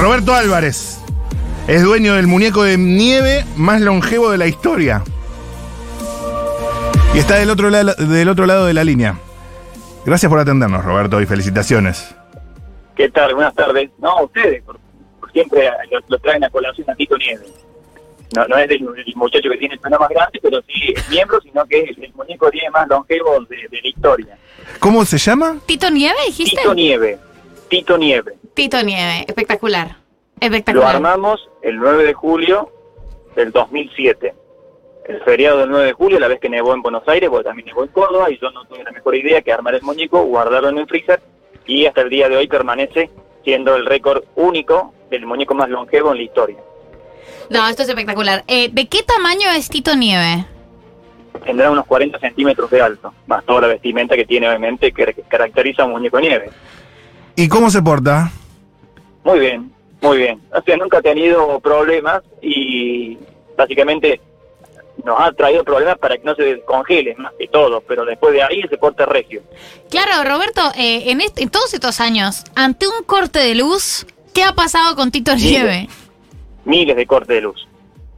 Roberto 0.00 0.34
Álvarez 0.34 1.00
es 1.66 1.82
dueño 1.82 2.14
del 2.14 2.26
muñeco 2.26 2.62
de 2.62 2.76
nieve 2.76 3.44
más 3.56 3.80
longevo 3.80 4.30
de 4.30 4.38
la 4.38 4.46
historia. 4.46 5.02
Y 7.14 7.18
está 7.18 7.36
del 7.36 7.48
otro, 7.50 7.70
lado, 7.70 7.94
del 7.94 8.28
otro 8.28 8.44
lado 8.44 8.66
de 8.66 8.74
la 8.74 8.84
línea. 8.84 9.18
Gracias 10.04 10.28
por 10.28 10.38
atendernos, 10.38 10.84
Roberto, 10.84 11.20
y 11.20 11.26
felicitaciones. 11.26 12.14
¿Qué 12.96 13.08
tal? 13.08 13.34
Buenas 13.34 13.54
tardes. 13.54 13.90
No, 13.98 14.24
ustedes, 14.24 14.62
por, 14.64 14.78
por 15.20 15.32
siempre 15.32 15.70
lo, 15.90 16.00
lo 16.08 16.18
traen 16.18 16.44
a 16.44 16.50
colación 16.50 16.90
a 16.90 16.94
Tito 16.94 17.16
Nieves. 17.16 17.52
No, 18.36 18.46
no 18.48 18.58
es 18.58 18.68
el, 18.70 18.82
el 18.82 19.14
muchacho 19.16 19.48
que 19.48 19.56
tiene 19.58 19.74
el 19.74 19.80
pelo 19.80 19.98
más 19.98 20.08
grande, 20.10 20.40
pero 20.42 20.60
sí 20.66 20.92
es 20.94 21.08
miembro, 21.08 21.40
sino 21.40 21.64
que 21.66 21.80
es 21.82 21.96
el 21.96 22.12
muñeco 22.14 22.50
Nieve 22.52 22.70
más 22.70 22.88
longevo 22.88 23.40
de, 23.48 23.56
de 23.70 23.80
la 23.80 23.88
historia. 23.88 24.38
¿Cómo 24.80 25.04
se 25.04 25.18
llama? 25.18 25.56
¿Tito 25.66 25.88
Nieve 25.88 26.18
dijiste? 26.26 26.56
Tito 26.56 26.74
Nieve. 26.74 27.18
Tito 27.68 27.96
Nieve. 27.98 28.34
Tito 28.54 28.82
Nieve. 28.82 29.24
Espectacular. 29.26 29.88
Lo 30.40 30.46
Espectacular. 30.46 30.96
armamos 30.96 31.48
el 31.62 31.76
9 31.76 32.04
de 32.04 32.12
julio 32.14 32.70
del 33.34 33.52
2007. 33.52 34.34
El 35.06 35.20
feriado 35.22 35.58
del 35.58 35.70
9 35.70 35.86
de 35.86 35.92
julio, 35.92 36.18
la 36.18 36.28
vez 36.28 36.40
que 36.40 36.48
nevó 36.48 36.74
en 36.74 36.82
Buenos 36.82 37.06
Aires, 37.06 37.28
porque 37.28 37.44
también 37.44 37.66
nevó 37.66 37.84
en 37.84 37.90
Córdoba, 37.90 38.30
y 38.30 38.38
yo 38.38 38.50
no 38.50 38.64
tuve 38.64 38.82
la 38.84 38.90
mejor 38.92 39.14
idea 39.16 39.42
que 39.42 39.52
armar 39.52 39.74
el 39.74 39.82
muñeco, 39.82 40.22
guardarlo 40.24 40.70
en 40.70 40.78
el 40.78 40.86
freezer, 40.86 41.20
y 41.66 41.86
hasta 41.86 42.00
el 42.02 42.10
día 42.10 42.28
de 42.28 42.36
hoy 42.36 42.46
permanece 42.48 43.10
siendo 43.42 43.76
el 43.76 43.84
récord 43.86 44.24
único 44.34 44.94
del 45.10 45.26
muñeco 45.26 45.54
más 45.54 45.68
longevo 45.68 46.12
en 46.12 46.18
la 46.18 46.22
historia. 46.22 46.56
No, 47.50 47.68
esto 47.68 47.82
es 47.82 47.88
espectacular. 47.88 48.44
Eh, 48.48 48.70
¿De 48.72 48.88
qué 48.88 49.02
tamaño 49.02 49.50
es 49.54 49.68
Tito 49.68 49.94
Nieve? 49.94 50.46
Tendrá 51.44 51.70
unos 51.70 51.84
40 51.84 52.18
centímetros 52.18 52.70
de 52.70 52.80
alto, 52.80 53.12
más 53.26 53.44
toda 53.44 53.62
la 53.62 53.66
vestimenta 53.68 54.16
que 54.16 54.24
tiene, 54.24 54.48
obviamente, 54.48 54.92
que 54.92 55.04
que 55.12 55.22
caracteriza 55.22 55.82
a 55.82 55.86
un 55.86 55.92
muñeco 55.92 56.16
de 56.16 56.22
nieve. 56.22 56.50
¿Y 57.36 57.48
cómo 57.48 57.70
se 57.70 57.82
porta? 57.82 58.30
Muy 59.24 59.38
bien, 59.38 59.72
muy 60.00 60.18
bien. 60.18 60.40
O 60.56 60.62
sea, 60.62 60.76
nunca 60.76 60.98
ha 60.98 61.02
tenido 61.02 61.58
problemas 61.60 62.22
y 62.42 63.18
básicamente 63.56 64.20
nos 65.04 65.18
ha 65.20 65.32
traído 65.32 65.64
problemas 65.64 65.98
para 65.98 66.16
que 66.16 66.24
no 66.24 66.34
se 66.34 66.42
descongele, 66.42 67.14
más 67.16 67.32
que 67.38 67.48
todo, 67.48 67.80
pero 67.80 68.04
después 68.04 68.32
de 68.32 68.42
ahí 68.42 68.62
se 68.68 68.78
porta 68.78 69.04
regio. 69.06 69.42
Claro, 69.90 70.28
Roberto, 70.28 70.60
eh, 70.76 71.10
en, 71.10 71.20
este- 71.20 71.42
en 71.42 71.50
todos 71.50 71.74
estos 71.74 72.00
años, 72.00 72.44
ante 72.54 72.86
un 72.86 73.04
corte 73.04 73.40
de 73.40 73.54
luz, 73.54 74.06
¿qué 74.32 74.44
ha 74.44 74.52
pasado 74.52 74.94
con 74.94 75.10
Tito 75.10 75.34
Nieve? 75.34 75.88
Miles 76.64 76.96
de 76.96 77.06
cortes 77.06 77.34
de 77.36 77.40
luz. 77.42 77.66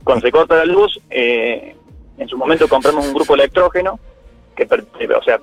Cuando 0.05 0.25
se 0.27 0.31
corta 0.31 0.57
la 0.57 0.65
luz, 0.67 1.01
eh, 1.11 1.75
en 2.19 2.29
su 2.29 2.37
momento 2.37 2.69
compramos 2.69 3.07
un 3.07 3.15
grupo 3.15 3.35
electrógeno, 3.35 3.99
que 4.55 4.67
per- 4.67 4.85
o 5.19 5.23
sea, 5.25 5.41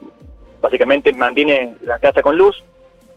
básicamente 0.62 1.12
mantiene 1.14 1.76
la 1.82 2.00
casa 2.00 2.22
con 2.22 2.38
luz, 2.38 2.64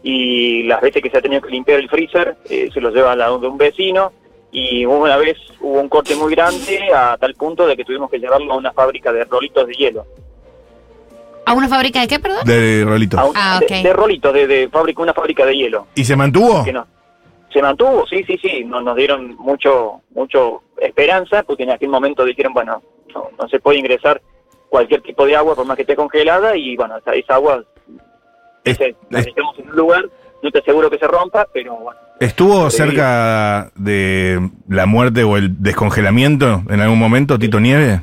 y 0.03 0.63
las 0.63 0.81
veces 0.81 1.01
que 1.01 1.09
se 1.09 1.17
ha 1.17 1.21
tenido 1.21 1.41
que 1.41 1.49
limpiar 1.49 1.79
el 1.79 1.89
freezer, 1.89 2.37
eh, 2.49 2.69
se 2.73 2.79
lo 2.81 2.89
lleva 2.91 3.11
a 3.11 3.15
la 3.15 3.27
de 3.29 3.47
un 3.47 3.57
vecino, 3.57 4.11
y 4.51 4.85
una 4.85 5.17
vez 5.17 5.37
hubo 5.59 5.79
un 5.79 5.89
corte 5.89 6.15
muy 6.15 6.33
grande 6.33 6.91
a 6.93 7.17
tal 7.17 7.33
punto 7.35 7.67
de 7.67 7.75
que 7.75 7.83
tuvimos 7.83 8.09
que 8.09 8.19
llevarlo 8.19 8.53
a 8.53 8.57
una 8.57 8.71
fábrica 8.71 9.11
de 9.11 9.25
rolitos 9.25 9.67
de 9.67 9.73
hielo. 9.73 10.05
¿A 11.45 11.53
una 11.53 11.67
fábrica 11.69 12.01
de 12.01 12.07
qué, 12.07 12.19
perdón? 12.19 12.43
De 12.45 12.83
rolito. 12.85 13.17
A 13.19 13.25
un- 13.25 13.33
Ah, 13.35 13.57
de- 13.59 13.65
ok. 13.65 13.83
de, 13.83 13.93
rolitos, 13.93 14.33
de, 14.33 14.47
de 14.47 14.69
fábrica, 14.69 15.01
una 15.01 15.13
fábrica 15.13 15.45
de 15.45 15.55
hielo. 15.55 15.87
¿Y 15.95 16.03
se 16.03 16.15
mantuvo? 16.15 16.63
Que 16.63 16.73
no, 16.73 16.85
se 17.51 17.61
mantuvo, 17.61 18.05
sí, 18.07 18.23
sí, 18.25 18.37
sí, 18.41 18.63
nos, 18.65 18.83
nos 18.83 18.95
dieron 18.97 19.35
mucho, 19.37 20.01
mucho 20.13 20.61
esperanza, 20.79 21.43
porque 21.43 21.63
en 21.63 21.71
aquel 21.71 21.89
momento 21.89 22.25
dijeron, 22.25 22.53
bueno, 22.53 22.81
no, 23.13 23.29
no 23.39 23.47
se 23.47 23.59
puede 23.59 23.79
ingresar 23.79 24.21
cualquier 24.69 25.01
tipo 25.01 25.25
de 25.25 25.35
agua 25.37 25.55
por 25.55 25.65
más 25.65 25.77
que 25.77 25.83
esté 25.83 25.95
congelada, 25.95 26.57
y 26.57 26.75
bueno, 26.75 26.97
esa, 26.97 27.13
esa 27.13 27.35
agua 27.35 27.63
Es- 28.71 28.77
se- 28.77 28.95
la 29.09 29.19
es- 29.19 29.25
dejamos 29.25 29.57
en 29.59 29.69
un 29.69 29.75
lugar, 29.75 30.05
no 30.43 30.51
te 30.51 30.59
aseguro 30.59 30.89
que 30.89 30.97
se 30.97 31.07
rompa, 31.07 31.47
pero 31.53 31.75
bueno, 31.75 31.99
¿Estuvo 32.19 32.69
Sí. 32.71 32.77
cerca 32.77 33.71
de 33.75 34.39
la 34.67 34.87
muerte 34.87 35.23
o 35.23 35.37
el 35.37 35.61
descongelamiento 35.61 36.63
en 36.69 36.79
algún 36.81 36.97
momento, 36.97 37.37
Tito 37.37 37.59
Nieve? 37.59 38.01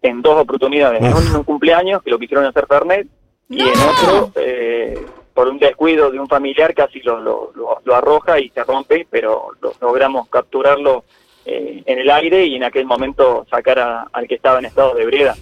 en 0.00 0.22
dos 0.22 0.40
oportunidades, 0.40 1.02
en 1.02 1.12
Uf. 1.12 1.18
uno 1.20 1.30
en 1.30 1.36
un 1.38 1.42
cumpleaños, 1.44 2.00
que 2.04 2.10
lo 2.10 2.18
quisieron 2.20 2.46
hacer 2.46 2.66
Fernet, 2.68 3.08
y 3.48 3.60
en 3.60 3.68
otro, 3.80 4.30
eh, 4.36 4.96
por 5.34 5.48
un 5.48 5.58
descuido 5.58 6.08
de 6.12 6.20
un 6.20 6.28
familiar, 6.28 6.72
casi 6.72 7.00
lo, 7.00 7.18
lo, 7.18 7.50
lo- 7.56 7.80
lo 7.84 7.94
arroja 7.96 8.38
y 8.38 8.48
se 8.50 8.62
rompe, 8.62 9.08
pero 9.10 9.48
lo- 9.60 9.72
logramos 9.80 10.28
capturarlo 10.28 11.02
eh, 11.50 11.82
en 11.86 11.98
el 11.98 12.10
aire 12.10 12.44
y 12.44 12.56
en 12.56 12.62
aquel 12.64 12.84
momento 12.86 13.46
sacar 13.50 13.78
a- 13.78 14.06
al 14.12 14.28
que 14.28 14.34
estaba 14.36 14.58
en 14.60 14.66
estado 14.66 14.94
de 14.94 15.02
ebriedad. 15.02 15.34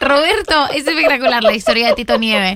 Roberto, 0.00 0.68
es 0.74 0.86
espectacular 0.86 1.42
la 1.42 1.54
historia 1.54 1.88
de 1.88 1.94
Tito 1.94 2.18
Nieve. 2.18 2.54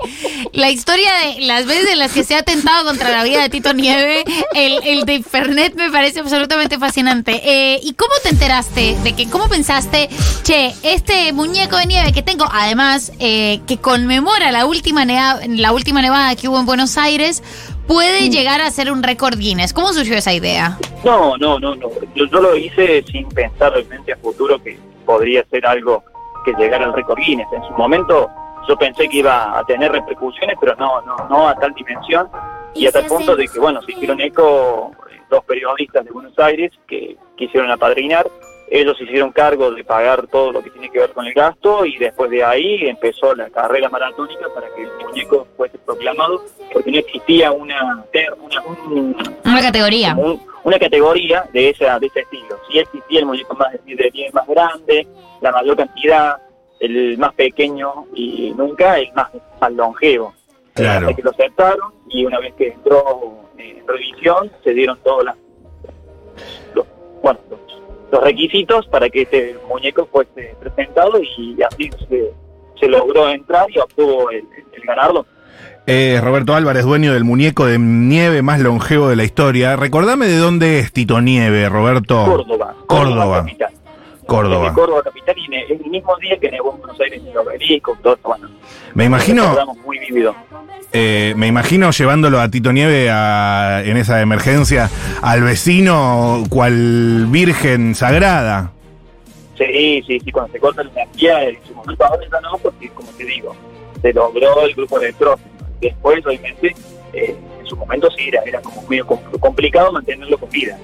La 0.53 0.71
historia 0.71 1.11
de 1.25 1.41
las 1.43 1.67
veces 1.67 1.91
en 1.91 1.99
las 1.99 2.13
que 2.13 2.25
se 2.25 2.35
ha 2.35 2.39
atentado 2.41 2.85
contra 2.85 3.11
la 3.11 3.25
vida 3.25 3.43
de 3.43 3.49
Tito 3.49 3.73
Nieve, 3.73 4.23
el, 4.55 4.79
el 4.85 5.05
de 5.05 5.23
Fernet 5.23 5.75
me 5.75 5.91
parece 5.91 6.21
absolutamente 6.21 6.79
fascinante. 6.79 7.41
Eh, 7.45 7.81
¿Y 7.83 7.95
cómo 7.95 8.13
te 8.23 8.31
enteraste 8.31 8.97
de 9.03 9.13
que, 9.15 9.29
cómo 9.29 9.49
pensaste, 9.49 10.09
che, 10.43 10.73
este 10.83 11.33
muñeco 11.33 11.77
de 11.77 11.87
nieve 11.87 12.13
que 12.13 12.23
tengo, 12.23 12.47
además, 12.51 13.13
eh, 13.19 13.61
que 13.67 13.79
conmemora 13.79 14.51
la 14.53 14.67
última, 14.67 15.05
neva- 15.05 15.41
la 15.49 15.73
última 15.73 16.03
nevada 16.03 16.37
que 16.37 16.49
hubo 16.49 16.59
en 16.61 16.67
Buenos 16.67 16.97
Aires, 16.99 17.43
puede 17.87 18.29
llegar 18.31 18.61
a 18.61 18.71
ser 18.71 18.93
un 18.93 19.03
récord 19.03 19.39
Guinness? 19.39 19.73
¿Cómo 19.73 19.93
surgió 19.93 20.17
esa 20.17 20.33
idea? 20.33 20.79
No, 21.05 21.37
no, 21.39 21.59
no, 21.59 21.75
no. 21.75 21.89
Yo, 22.15 22.27
yo 22.27 22.41
lo 22.41 22.55
hice 22.57 23.03
sin 23.11 23.29
pensar 23.31 23.73
realmente 23.73 24.13
a 24.13 24.17
futuro 24.19 24.63
que 24.63 24.79
podría 25.05 25.45
ser 25.51 25.67
algo 25.67 26.05
que 26.45 26.53
llegara 26.55 26.85
al 26.85 26.93
récord 26.93 27.19
Guinness. 27.19 27.49
En 27.53 27.63
su 27.65 27.73
momento 27.73 28.29
yo 28.69 28.77
pensé 28.77 29.09
que 29.09 29.19
iba 29.19 29.59
a 29.59 29.65
tener 29.65 29.93
repercusiones, 29.93 30.57
pero 30.61 30.75
no, 30.77 31.01
no, 31.03 31.17
no 31.29 31.49
a 31.49 31.55
tal 31.55 31.73
dimensión 31.75 32.29
y 32.75 32.87
a 32.87 32.93
tal 32.93 33.07
punto 33.07 33.35
de 33.35 33.49
que, 33.49 33.59
bueno, 33.59 33.83
se 33.83 33.93
hicieron 33.93 34.21
eco 34.21 34.93
eh, 35.11 35.21
dos 35.29 35.45
periodistas 35.45 36.05
de 36.05 36.11
Buenos 36.11 36.39
Aires 36.39 36.73
que 36.87 37.17
quisieron 37.37 37.71
apadrinar. 37.71 38.27
Ellos 38.73 38.97
se 38.97 39.05
hicieron 39.05 39.33
cargo 39.33 39.73
de 39.73 39.83
pagar 39.83 40.29
todo 40.29 40.53
lo 40.53 40.63
que 40.63 40.71
tiene 40.71 40.91
que 40.91 41.01
ver 41.01 41.11
con 41.11 41.27
el 41.27 41.35
gasto 41.35 41.85
y 41.85 41.99
después 41.99 42.31
de 42.31 42.45
ahí 42.45 42.87
empezó 42.87 43.35
la 43.35 43.51
carrera 43.51 43.89
maratónica 43.89 44.47
para 44.55 44.69
que 44.75 44.83
el 44.85 44.91
muñeco 45.05 45.49
fuese 45.57 45.77
proclamado, 45.79 46.45
porque 46.73 46.93
no 46.93 46.99
existía 46.99 47.51
una, 47.51 48.05
ter- 48.13 48.33
una, 48.41 48.63
un- 48.63 49.17
Una 49.45 49.61
categoría. 49.61 50.15
un- 50.17 50.41
una 50.63 50.79
categoría 50.79 51.45
de 51.53 51.71
esa 51.71 51.99
de 51.99 52.07
ese 52.07 52.21
estilo. 52.21 52.59
Sí 52.71 52.79
existía 52.79 53.21
el 53.21 53.27
muñeco 53.27 53.55
más 53.55 53.69
más 54.33 54.47
grande, 54.47 55.07
la 55.41 55.51
mayor 55.51 55.77
cantidad, 55.77 56.37
el 56.79 57.19
más 57.19 57.35
pequeño 57.35 58.07
y 58.15 58.53
nunca 58.57 58.99
el 58.99 59.13
más, 59.15 59.31
más 59.61 59.73
longevo. 59.73 60.33
Claro. 60.75 61.09
Hasta 61.09 61.17
que 61.17 61.23
lo 61.23 61.31
aceptaron 61.31 61.93
y 62.09 62.25
una 62.25 62.39
vez 62.39 62.55
que 62.55 62.69
entró 62.69 63.35
eh, 63.59 63.79
en 63.81 63.89
revisión 63.89 64.51
se 64.63 64.73
dieron 64.75 64.97
todos 65.03 65.25
las- 65.25 65.37
los, 66.75 66.87
bueno, 67.23 67.39
los, 67.51 67.61
los 68.11 68.23
requisitos 68.23 68.87
para 68.89 69.09
que 69.09 69.23
este 69.23 69.57
muñeco 69.69 70.07
fuese 70.11 70.55
presentado 70.61 71.21
y 71.21 71.63
así 71.63 71.91
se, 72.09 72.33
se 72.79 72.89
logró 72.89 73.29
entrar 73.29 73.67
y 73.71 73.79
obtuvo 73.79 74.31
el, 74.31 74.45
el 74.73 74.83
ganarlo. 74.85 75.27
Eh, 75.87 76.21
Roberto 76.23 76.55
Álvarez, 76.55 76.85
dueño 76.85 77.13
del 77.13 77.25
muñeco 77.25 77.67
de 77.67 77.79
nieve 77.79 78.43
más 78.43 78.61
longevo 78.61 79.09
de 79.09 79.17
la 79.17 79.25
historia. 79.25 79.77
Recordame 79.77 80.27
de 80.27 80.37
dónde 80.37 80.79
es 80.79 80.93
Tito 80.93 81.21
Nieve, 81.21 81.69
Roberto. 81.69 82.25
Córdoba. 82.25 82.75
Córdoba. 82.87 83.47
Córdoba. 84.37 84.69
de 84.69 84.75
Córdoba 84.75 85.03
capital 85.03 85.35
y 85.39 85.55
el 85.55 85.91
mismo 85.91 86.17
día 86.19 86.37
que 86.39 86.51
nevó 86.51 86.73
en 86.75 86.79
Buenos 86.81 87.01
Aires 87.01 87.21
en 87.21 87.29
el 87.29 87.37
obelisco, 87.39 87.97
todo 88.03 88.19
bueno. 88.23 88.49
Me 88.95 89.05
imagino, 89.05 89.57
muy 89.85 89.99
vívido. 89.99 90.35
eh, 90.93 91.35
me 91.37 91.47
imagino 91.47 91.91
llevándolo 91.91 92.41
a 92.41 92.49
Tito 92.49 92.73
Nieve 92.73 93.11
a- 93.11 93.83
en 93.85 93.97
esa 93.97 94.21
emergencia 94.21 94.91
al 95.23 95.43
vecino 95.43 96.43
cual 96.49 97.27
virgen 97.29 97.95
sagrada. 97.95 98.73
Sí, 99.59 100.03
sí, 100.07 100.19
sí, 100.21 100.33
cuando 100.33 100.53
se 100.53 100.59
corta 100.59 100.83
la 100.83 100.91
energía, 100.91 101.45
en 101.45 101.59
su 101.67 101.75
momento 101.75 102.05
ahora 102.05 102.23
ya 102.33 102.41
no, 102.41 102.57
porque 102.59 102.89
como 102.91 103.11
te 103.13 103.25
digo, 103.25 103.55
se 104.01 104.13
logró 104.13 104.63
el 104.65 104.75
grupo 104.75 104.99
de 104.99 105.15
Después, 105.81 106.25
obviamente, 106.27 106.75
eh, 107.13 107.37
en 107.61 107.67
su 107.67 107.77
momento 107.77 108.09
sí 108.11 108.29
era, 108.29 108.43
era 108.45 108.61
como 108.63 108.83
medio 108.89 109.07
com- 109.07 109.19
complicado 109.39 109.93
mantenerlo 109.93 110.37
con 110.39 110.49
vida. 110.51 110.77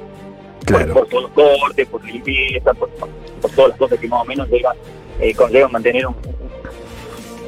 Claro. 0.67 0.93
Por, 0.95 1.09
por 1.09 1.31
todos 1.33 1.53
los 1.53 1.61
cortes, 1.61 1.89
por 1.89 2.05
limpieza, 2.05 2.75
por, 2.75 2.91
por- 2.91 3.09
por 3.41 3.51
todas 3.53 3.71
las 3.71 3.79
cosas 3.79 3.99
que 3.99 4.09
más 4.09 4.21
o 4.23 4.25
menos 4.25 4.49
llevan, 4.51 4.77
eh, 5.21 5.35
conllevan 5.35 5.73
mantener 5.73 6.07
un, 6.07 6.17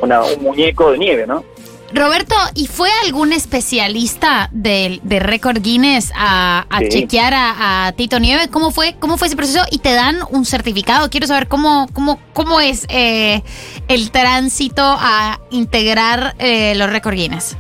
una- 0.01 0.23
un 0.23 0.43
muñeco 0.43 0.93
de 0.93 0.99
nieve, 0.99 1.27
¿no? 1.27 1.45
Roberto, 1.93 2.35
¿y 2.55 2.67
fue 2.67 2.91
algún 3.07 3.33
especialista 3.33 4.51
del 4.53 5.01
de 5.05 5.21
récord 5.21 5.63
Guinness 5.63 6.13
a, 6.15 6.67
a 6.69 6.79
Sí. 6.81 6.89
chequear 6.91 7.33
a, 7.33 7.87
a 7.87 7.93
Tito 7.93 8.19
Nieves? 8.21 8.49
¿Cómo 8.49 8.71
fue, 8.73 8.97
¿Cómo 8.99 9.17
fue 9.17 9.29
ese 9.29 9.37
proceso? 9.37 9.61
¿Y 9.71 9.79
te 9.79 9.95
dan 9.95 10.19
un 10.31 10.45
certificado? 10.45 11.09
Quiero 11.09 11.27
saber 11.27 11.49
cómo, 11.49 11.87
cómo, 11.95 12.21
cómo 12.35 12.61
es 12.61 12.85
eh, 12.91 13.43
el 13.89 14.11
tránsito 14.11 14.83
a 14.85 15.41
integrar 15.51 16.35
eh, 16.39 16.75
los 16.77 16.91
récord 16.91 17.15
Guinness. 17.15 17.57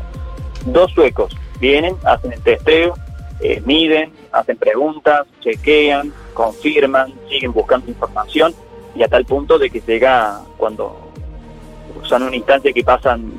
Dos 0.66 0.92
suecos 0.92 1.34
vienen, 1.58 1.96
hacen 2.04 2.32
el 2.34 2.40
testeo, 2.42 2.96
eh, 3.40 3.62
miden, 3.64 4.12
hacen 4.32 4.56
preguntas, 4.56 5.26
chequean, 5.40 6.12
confirman, 6.34 7.12
siguen 7.28 7.52
buscando 7.52 7.88
información 7.90 8.54
y 8.94 9.02
a 9.02 9.08
tal 9.08 9.24
punto 9.24 9.58
de 9.58 9.70
que 9.70 9.80
llega 9.80 10.40
cuando 10.56 10.96
son 12.04 12.22
una 12.24 12.36
instancia 12.36 12.72
que 12.72 12.84
pasan, 12.84 13.32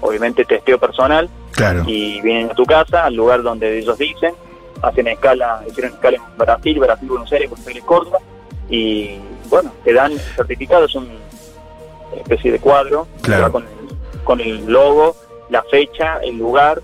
obviamente, 0.00 0.44
testeo 0.44 0.78
personal 0.78 1.28
Claro. 1.52 1.82
y 1.86 2.20
vienen 2.20 2.50
a 2.50 2.54
tu 2.54 2.64
casa, 2.64 3.04
al 3.04 3.14
lugar 3.14 3.42
donde 3.42 3.78
ellos 3.78 3.98
dicen, 3.98 4.32
hacen 4.82 5.08
escala, 5.08 5.62
hicieron 5.68 5.92
escala 5.94 6.16
en 6.18 6.22
Brasil, 6.38 6.78
Brasil, 6.78 7.08
Buenos 7.08 7.32
Aires, 7.32 7.50
Buenos 7.50 7.66
Aires, 7.66 7.82
Córdoba, 7.84 8.18
y 8.70 9.18
bueno, 9.48 9.72
te 9.82 9.92
dan 9.92 10.12
el 10.12 10.20
certificado, 10.20 10.84
es 10.84 10.94
una 10.94 11.08
especie 12.16 12.52
de 12.52 12.58
cuadro, 12.60 13.08
Claro. 13.22 13.50
con, 13.50 13.64
el, 13.64 14.24
con 14.24 14.40
el 14.40 14.66
logo, 14.66 15.16
la 15.50 15.62
fecha, 15.64 16.18
el 16.22 16.36
lugar, 16.38 16.80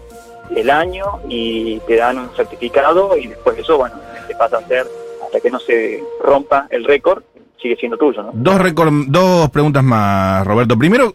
el 0.55 0.71
año, 0.71 1.05
y 1.29 1.79
te 1.81 1.97
dan 1.97 2.19
un 2.19 2.31
certificado, 2.37 3.17
y 3.17 3.27
después 3.29 3.57
de 3.57 3.63
eso, 3.63 3.79
bueno, 3.79 3.97
te 4.29 4.35
pasa 4.37 4.59
a 4.59 4.67
ser, 4.69 4.87
hasta 5.25 5.41
que 5.41 5.51
no 5.51 5.59
se 5.61 6.03
rompa 6.23 6.67
el 6.71 6.85
récord, 6.85 7.23
sigue 7.61 7.77
siendo 7.77 7.97
tuyo, 7.97 8.23
¿no? 8.23 8.31
Dos, 8.35 8.61
récord- 8.61 9.07
dos 9.09 9.51
preguntas 9.51 9.83
más, 9.83 10.47
Roberto. 10.47 10.77
Primero, 10.79 11.15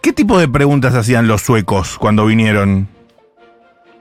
¿qué 0.00 0.12
tipo 0.12 0.38
de 0.38 0.48
preguntas 0.48 0.94
hacían 0.94 1.26
los 1.28 1.42
suecos 1.42 1.98
cuando 1.98 2.26
vinieron? 2.26 2.86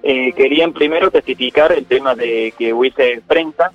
Eh, 0.04 0.32
querían 0.34 0.72
primero 0.72 1.12
testificar 1.12 1.72
el 1.72 1.86
tema 1.86 2.16
de 2.16 2.54
que 2.58 2.74
hubiese 2.74 3.22
prensa, 3.28 3.72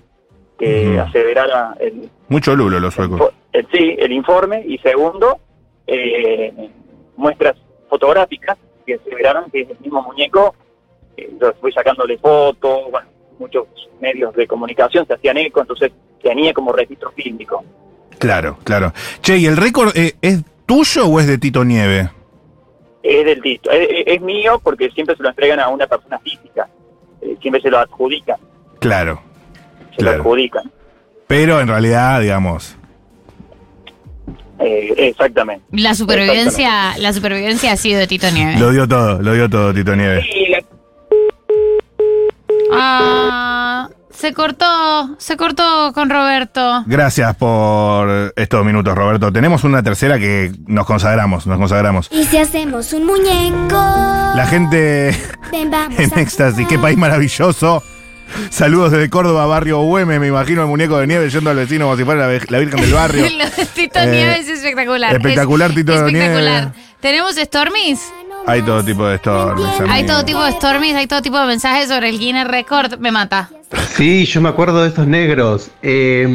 que 0.58 0.98
aseverara 1.00 1.74
el, 1.80 2.08
Mucho 2.28 2.54
lulo 2.54 2.78
los 2.80 2.94
suecos. 2.94 3.20
el- 3.52 3.66
sí, 3.72 3.96
el 3.98 4.12
informe, 4.12 4.62
y 4.66 4.78
segundo, 4.78 5.38
eh, 5.86 6.52
muestras 7.16 7.56
fotográficas 7.90 8.56
que 8.86 8.94
aseveraron 8.94 9.50
que 9.50 9.62
es 9.62 9.70
el 9.70 9.78
mismo 9.80 10.02
muñeco. 10.02 10.54
Eh, 11.16 11.30
yo 11.40 11.52
fui 11.60 11.72
sacándole 11.72 12.18
fotos, 12.18 12.90
bueno, 12.90 13.08
muchos 13.38 13.66
medios 14.00 14.34
de 14.34 14.46
comunicación 14.46 15.06
se 15.06 15.14
hacían 15.14 15.36
eco, 15.38 15.60
entonces 15.60 15.92
tenía 16.22 16.52
como 16.52 16.72
registro 16.72 17.10
fílmico. 17.12 17.64
Claro, 18.18 18.58
claro. 18.64 18.92
Che, 19.20 19.36
¿y 19.38 19.46
el 19.46 19.56
récord 19.56 19.90
eh, 19.96 20.14
es 20.22 20.40
tuyo 20.66 21.06
o 21.06 21.20
es 21.20 21.26
de 21.26 21.38
Tito 21.38 21.64
Nieve? 21.64 22.10
Es 23.02 23.24
del 23.26 23.42
Tito, 23.42 23.70
es, 23.70 24.20
mío 24.22 24.60
porque 24.62 24.90
siempre 24.90 25.14
se 25.16 25.22
lo 25.22 25.28
entregan 25.28 25.60
a 25.60 25.68
una 25.68 25.86
persona 25.86 26.18
física, 26.20 26.68
eh, 27.20 27.36
siempre 27.42 27.60
se 27.60 27.70
lo 27.70 27.78
adjudican, 27.78 28.36
Claro, 28.78 29.20
se 29.96 30.02
lo 30.02 30.10
adjudican. 30.10 30.70
Pero 31.26 31.60
en 31.60 31.68
realidad, 31.68 32.20
digamos, 32.20 32.76
Eh, 34.60 34.94
exactamente. 34.96 35.64
La 35.72 35.94
supervivencia, 35.94 36.96
la 36.98 37.12
supervivencia 37.12 37.72
ha 37.72 37.76
sido 37.76 37.98
de 37.98 38.06
Tito 38.06 38.30
Nieves. 38.30 38.60
lo 38.60 38.70
dio 38.70 38.86
todo, 38.88 39.20
lo 39.20 39.32
dio 39.34 39.50
todo 39.50 39.74
Tito 39.74 39.94
Nieve. 39.96 40.24
Y 40.34 40.48
la- 40.48 40.62
Ah, 42.76 43.88
se 44.10 44.32
cortó, 44.32 45.16
se 45.18 45.36
cortó 45.36 45.92
con 45.92 46.08
Roberto. 46.10 46.84
Gracias 46.86 47.34
por 47.36 48.32
estos 48.36 48.64
minutos, 48.64 48.94
Roberto. 48.96 49.32
Tenemos 49.32 49.64
una 49.64 49.82
tercera 49.82 50.18
que 50.18 50.52
nos 50.66 50.86
consagramos, 50.86 51.46
nos 51.46 51.58
consagramos. 51.58 52.08
Y 52.10 52.24
si 52.24 52.38
hacemos 52.38 52.92
un 52.92 53.06
muñeco. 53.06 53.76
La 54.34 54.46
gente 54.48 55.16
Ven, 55.52 55.70
vamos 55.70 55.98
en 55.98 56.18
éxtasis, 56.18 56.66
qué 56.66 56.78
país 56.78 56.96
maravilloso. 56.98 57.82
Saludos 58.50 58.90
desde 58.90 59.10
Córdoba, 59.10 59.46
barrio 59.46 59.80
Güeme, 59.82 60.18
me 60.18 60.26
imagino 60.26 60.62
el 60.62 60.68
muñeco 60.68 60.98
de 60.98 61.06
nieve 61.06 61.28
yendo 61.30 61.50
al 61.50 61.56
vecino 61.56 61.84
como 61.84 61.96
si 61.96 62.04
fuera 62.04 62.26
la, 62.26 62.58
Virgen 62.58 62.80
del 62.80 62.92
Barrio. 62.92 63.26
Tito 63.74 64.00
Eh, 64.00 64.06
Nieves 64.06 64.48
es 64.48 64.58
espectacular. 64.58 65.14
espectacular, 65.14 65.70
Es 65.70 65.76
Tito 65.76 65.92
Espectacular. 65.94 66.42
Nieves. 66.64 66.68
¿Tenemos 67.00 67.36
Stormies? 67.36 68.00
Hay 68.46 68.62
todo 68.62 68.84
tipo 68.84 69.06
de 69.06 69.16
storms. 69.16 69.62
Hay 69.88 70.04
todo 70.04 70.24
tipo 70.24 70.42
de 70.44 70.52
Stormies, 70.52 70.94
hay 70.94 71.06
todo 71.06 71.22
tipo 71.22 71.38
de 71.38 71.46
mensajes 71.46 71.88
sobre 71.88 72.10
el 72.10 72.18
Guinness 72.18 72.46
Record. 72.46 72.98
Me 72.98 73.10
mata. 73.10 73.48
Sí, 73.96 74.26
yo 74.26 74.40
me 74.42 74.50
acuerdo 74.50 74.82
de 74.82 74.88
estos 74.88 75.06
negros. 75.06 75.70
Eh, 75.82 76.26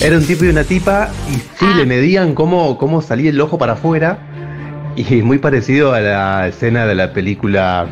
era 0.00 0.16
un 0.18 0.26
tipo 0.26 0.44
y 0.44 0.48
una 0.48 0.64
tipa 0.64 1.08
y 1.30 1.34
sí, 1.34 1.66
le 1.76 1.86
medían 1.86 2.34
cómo, 2.34 2.76
cómo 2.76 3.00
salía 3.00 3.30
el 3.30 3.40
ojo 3.40 3.56
para 3.56 3.72
afuera. 3.72 4.18
Y 4.96 5.22
muy 5.22 5.38
parecido 5.38 5.92
a 5.94 6.00
la 6.00 6.48
escena 6.48 6.86
de 6.86 6.94
la 6.94 7.12
película 7.12 7.86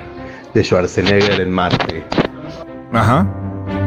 de 0.52 0.62
Schwarzenegger 0.62 1.40
en 1.40 1.50
Marte. 1.50 2.04
Ajá. 2.92 3.26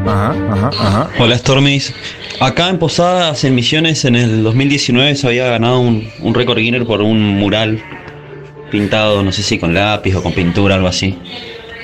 Ajá, 0.07 0.35
ajá, 0.51 0.67
ajá. 0.67 1.09
Hola 1.19 1.37
Stormis. 1.37 1.93
Acá 2.39 2.69
en 2.69 2.79
Posadas, 2.79 3.43
en 3.43 3.55
Misiones, 3.55 4.05
en 4.05 4.15
el 4.15 4.43
2019 4.43 5.15
se 5.15 5.27
había 5.27 5.47
ganado 5.47 5.79
un, 5.79 6.09
un 6.19 6.33
récord 6.33 6.57
Guinness 6.57 6.85
por 6.85 7.01
un 7.01 7.39
mural 7.39 7.81
pintado, 8.71 9.23
no 9.23 9.31
sé 9.31 9.43
si 9.43 9.59
con 9.59 9.73
lápiz 9.73 10.15
o 10.15 10.23
con 10.23 10.33
pintura, 10.33 10.75
algo 10.75 10.87
así. 10.87 11.19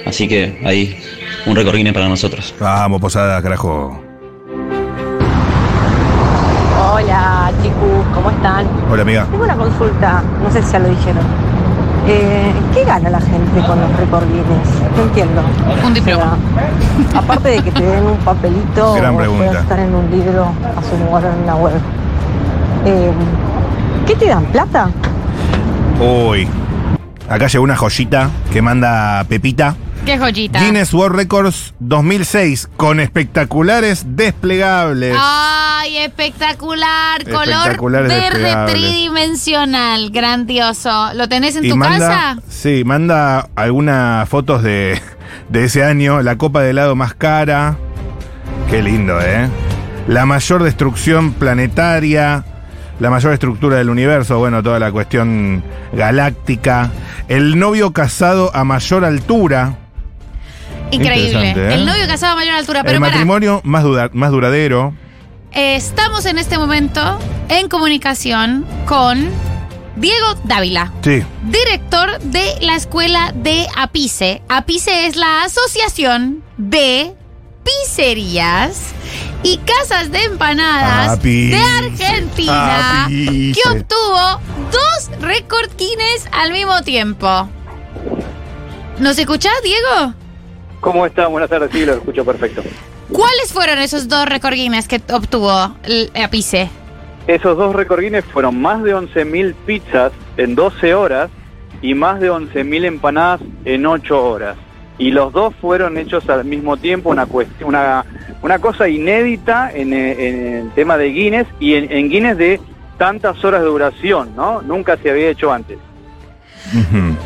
Así 0.06 0.28
que 0.28 0.62
ahí, 0.66 0.98
un 1.46 1.56
Guinness 1.56 1.94
para 1.94 2.08
nosotros. 2.08 2.54
Vamos, 2.60 3.00
posada, 3.00 3.42
carajo. 3.42 4.00
Hola 6.94 7.52
chicos, 7.62 8.06
¿cómo 8.14 8.30
están? 8.32 8.68
Hola, 8.92 9.02
amiga. 9.04 9.26
Tengo 9.30 9.44
una 9.44 9.56
consulta, 9.56 10.24
no 10.44 10.52
sé 10.52 10.62
si 10.64 10.72
ya 10.72 10.80
lo 10.80 10.90
dijeron. 10.90 11.24
Eh, 12.08 12.52
¿Qué 12.74 12.84
gana 12.84 13.12
la 13.12 13.22
gente 13.22 13.62
con 13.68 13.80
los 13.80 13.96
récord 13.98 14.24
Guinness? 14.28 14.98
No 14.98 15.04
entiendo. 15.04 15.42
Un 15.86 15.94
diploma. 15.94 16.38
aparte 17.16 17.50
de 17.50 17.64
que 17.64 17.72
te 17.72 17.84
den 17.84 18.06
un 18.06 18.18
papelito 18.18 18.96
Gran 18.96 19.16
pregunta. 19.16 19.46
puedas 19.46 19.64
estar 19.64 19.80
en 19.80 19.94
un 19.94 20.10
libro 20.10 20.46
a 20.46 20.82
su 20.84 20.98
lugar 21.04 21.26
en 21.26 21.44
una 21.44 21.56
web. 21.56 21.74
Eh, 22.86 23.12
¿Qué 24.08 24.16
te 24.16 24.26
dan? 24.26 24.46
¿Plata? 24.46 24.90
Uy. 26.00 26.48
Acá 27.32 27.48
llegó 27.48 27.64
una 27.64 27.78
joyita 27.78 28.30
que 28.52 28.62
manda 28.62 29.24
Pepita. 29.24 29.76
Qué 30.06 30.18
joyita. 30.18 30.60
Guinness 30.60 30.94
World 30.94 31.16
Records 31.16 31.74
2006 31.80 32.70
con 32.76 33.00
espectaculares 33.00 34.04
desplegables. 34.18 35.16
Ay, 35.18 35.98
espectacular. 35.98 37.24
Color 37.24 37.48
Espectaculares 37.48 38.08
verde 38.10 38.22
desplegables. 38.32 38.74
tridimensional. 38.76 40.10
Grandioso. 40.10 41.14
¿Lo 41.14 41.30
tenés 41.30 41.56
en 41.56 41.70
tu 41.70 41.78
manda, 41.78 42.00
casa? 42.10 42.38
Sí, 42.50 42.84
manda 42.86 43.48
algunas 43.56 44.28
fotos 44.28 44.62
de, 44.64 45.00
de 45.50 45.64
ese 45.64 45.86
año. 45.86 46.22
La 46.24 46.38
copa 46.38 46.62
de 46.62 46.72
helado 46.72 46.96
más 46.98 47.14
cara. 47.14 47.78
Qué 48.70 48.82
lindo, 48.82 49.22
¿eh? 49.22 49.48
La 50.08 50.26
mayor 50.26 50.64
destrucción 50.64 51.32
planetaria. 51.32 52.44
La 53.02 53.10
mayor 53.10 53.34
estructura 53.34 53.78
del 53.78 53.89
universo. 53.89 54.38
Bueno, 54.38 54.62
toda 54.62 54.78
la 54.80 54.91
cuestión 54.91 55.64
galáctica. 55.91 56.91
El 57.28 57.58
novio 57.58 57.91
casado 57.93 58.52
a 58.56 58.64
mayor 58.64 59.04
altura. 59.04 59.76
Increíble. 60.91 61.52
¿eh? 61.58 61.74
El 61.74 61.86
novio 61.86 62.06
casado 62.08 62.34
a 62.34 62.36
mayor 62.36 62.54
altura. 62.56 62.84
Pero 62.84 62.95
el 62.95 62.99
para, 63.02 63.12
matrimonio 63.12 63.62
más, 63.64 63.84
dura- 63.84 64.10
más 64.14 64.30
duradero. 64.32 64.93
estamos 65.52 66.26
en 66.28 66.38
este 66.38 66.58
momento 66.60 67.18
en 67.49 67.68
comunicación 67.70 68.66
con 68.86 69.30
Diego 69.95 70.36
Dávila. 70.43 70.91
Sí. 71.04 71.24
director 71.49 72.20
de 72.20 72.45
la 72.62 72.76
escuela 72.76 73.32
de 73.36 73.66
APICE. 73.78 74.43
APICE 74.47 75.08
es 75.08 75.16
la 75.16 75.43
Asociación 75.43 76.43
de 76.58 77.14
Pizzerías 77.64 78.93
y 79.43 79.57
Casas 79.57 80.12
de 80.12 80.24
Empanadas 80.24 81.18
Apice. 81.20 81.55
de 81.55 81.62
Argentina, 81.62 83.05
Apice. 83.05 83.59
que 83.62 83.70
obtuvo 83.70 84.41
dos 84.72 85.22
récord 85.22 85.70
Guinness 85.78 86.28
al 86.32 86.51
mismo 86.51 86.82
tiempo. 86.84 87.49
¿Nos 88.99 89.18
escuchás, 89.18 89.53
Diego? 89.64 90.14
¿Cómo 90.80 91.05
está? 91.05 91.28
Buenas 91.28 91.49
tardes, 91.49 91.70
sí, 91.72 91.86
lo 91.86 91.93
escucho 91.93 92.24
perfecto. 92.26 92.62
¿Cuáles 93.12 93.51
fueron 93.51 93.80
esos 93.80 94.07
dos 94.07 94.26
récord 94.26 94.53
Guinness 94.53 94.88
que 94.88 95.01
obtuvo 95.12 95.76
el 95.84 96.12
APICE? 96.16 96.70
Esos 97.28 97.57
dos 97.57 97.76
récord 97.76 98.01
Guinness 98.01 98.26
fueron 98.26 98.59
más 98.62 98.82
de 98.84 98.95
11.000 98.95 99.53
pizzas 99.66 100.12
en 100.38 100.55
12 100.55 100.93
horas 100.93 101.30
y 101.82 101.93
más 101.93 102.20
de 102.20 102.32
11.000 102.32 102.86
empanadas 102.86 103.41
en 103.66 103.86
8 103.86 104.24
horas. 104.24 104.57
Y 105.02 105.10
los 105.10 105.34
dos 105.34 105.56
fueron 105.60 105.97
hechos 105.97 106.30
al 106.30 106.45
mismo 106.45 106.78
tiempo, 106.78 107.10
una, 107.10 107.26
cuestión, 107.26 107.70
una, 107.70 108.06
una 108.43 108.60
cosa 108.60 108.88
inédita 108.88 109.72
en, 109.74 109.93
eh, 109.93 110.28
en 110.28 110.56
el 110.58 110.70
tema 110.74 110.95
de 110.95 111.10
Guinness 111.10 111.47
y 111.60 111.74
en, 111.74 111.91
en 111.91 112.08
Guinness 112.08 112.38
de 112.38 112.62
tantas 112.99 113.43
horas 113.43 113.62
de 113.62 113.68
duración, 113.68 114.36
¿no? 114.36 114.62
Nunca 114.62 114.97
se 114.97 115.10
había 115.10 115.30
hecho 115.30 115.52
antes. 115.52 115.80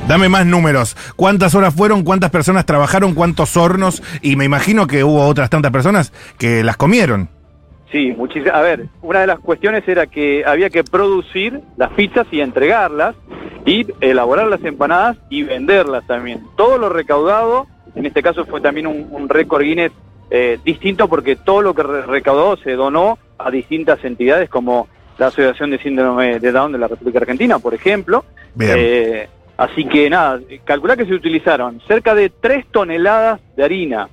Dame 0.07 0.29
más 0.29 0.45
números. 0.45 0.95
¿Cuántas 1.17 1.53
horas 1.53 1.75
fueron? 1.75 2.05
¿Cuántas 2.05 2.29
personas 2.29 2.65
trabajaron? 2.65 3.13
¿Cuántos 3.13 3.57
hornos? 3.57 4.01
Y 4.21 4.37
me 4.37 4.45
imagino 4.45 4.87
que 4.87 5.03
hubo 5.03 5.27
otras 5.27 5.49
tantas 5.49 5.73
personas 5.73 6.13
que 6.37 6.63
las 6.63 6.77
comieron. 6.77 7.27
Sí, 7.91 8.13
muchísimas. 8.17 8.55
A 8.55 8.61
ver, 8.61 8.87
una 9.01 9.19
de 9.19 9.27
las 9.27 9.39
cuestiones 9.39 9.85
era 9.85 10.07
que 10.07 10.45
había 10.45 10.69
que 10.69 10.85
producir 10.85 11.59
las 11.75 11.91
pizzas 11.91 12.25
y 12.31 12.39
entregarlas. 12.39 13.15
Y 13.65 13.85
elaborar 14.01 14.47
las 14.47 14.63
empanadas 14.63 15.17
y 15.29 15.43
venderlas 15.43 16.05
también. 16.07 16.43
Todo 16.55 16.77
lo 16.77 16.89
recaudado, 16.89 17.67
en 17.95 18.05
este 18.05 18.21
caso 18.21 18.45
fue 18.45 18.61
también 18.61 18.87
un, 18.87 19.07
un 19.11 19.27
récord 19.29 19.63
Guinness 19.63 19.91
eh, 20.29 20.59
distinto 20.63 21.07
porque 21.07 21.35
todo 21.35 21.61
lo 21.61 21.73
que 21.73 21.83
re- 21.83 22.01
recaudó 22.03 22.57
se 22.57 22.73
donó 22.73 23.17
a 23.37 23.49
distintas 23.51 24.03
entidades 24.03 24.49
como 24.49 24.87
la 25.17 25.27
Asociación 25.27 25.69
de 25.71 25.79
Síndrome 25.79 26.39
de 26.39 26.51
Down 26.51 26.71
de 26.73 26.77
la 26.77 26.87
República 26.87 27.19
Argentina, 27.19 27.59
por 27.59 27.73
ejemplo. 27.73 28.25
Eh, 28.77 29.27
así 29.57 29.85
que 29.85 30.09
nada, 30.09 30.39
calculá 30.63 30.95
que 30.97 31.05
se 31.05 31.13
utilizaron 31.13 31.81
cerca 31.87 32.13
de 32.15 32.29
3 32.29 32.65
toneladas 32.71 33.39
de 33.55 33.63
harina, 33.63 34.09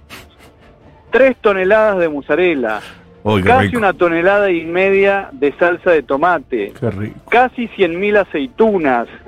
3 1.11 1.37
toneladas 1.41 1.99
de 1.99 2.09
mozzarella, 2.09 2.81
Casi 3.45 3.67
rico. 3.67 3.79
una 3.79 3.93
tonelada 3.93 4.51
y 4.51 4.65
media 4.65 5.29
de 5.33 5.53
salsa 5.53 5.93
de 5.93 6.03
tomate, 6.03 6.73
casi 7.29 7.69
100.000 7.69 8.19
aceitunas. 8.27 9.09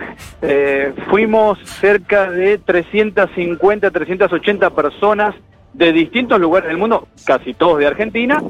Eh, 0.47 0.93
fuimos 1.09 1.59
cerca 1.65 2.31
de 2.31 2.59
350, 2.59 3.91
380 3.91 4.71
personas 4.71 5.35
de 5.73 5.91
distintos 5.91 6.39
lugares 6.39 6.69
del 6.69 6.77
mundo, 6.77 7.09
casi 7.25 7.55
todos 7.55 7.79
de 7.79 7.87
Argentina, 7.87 8.43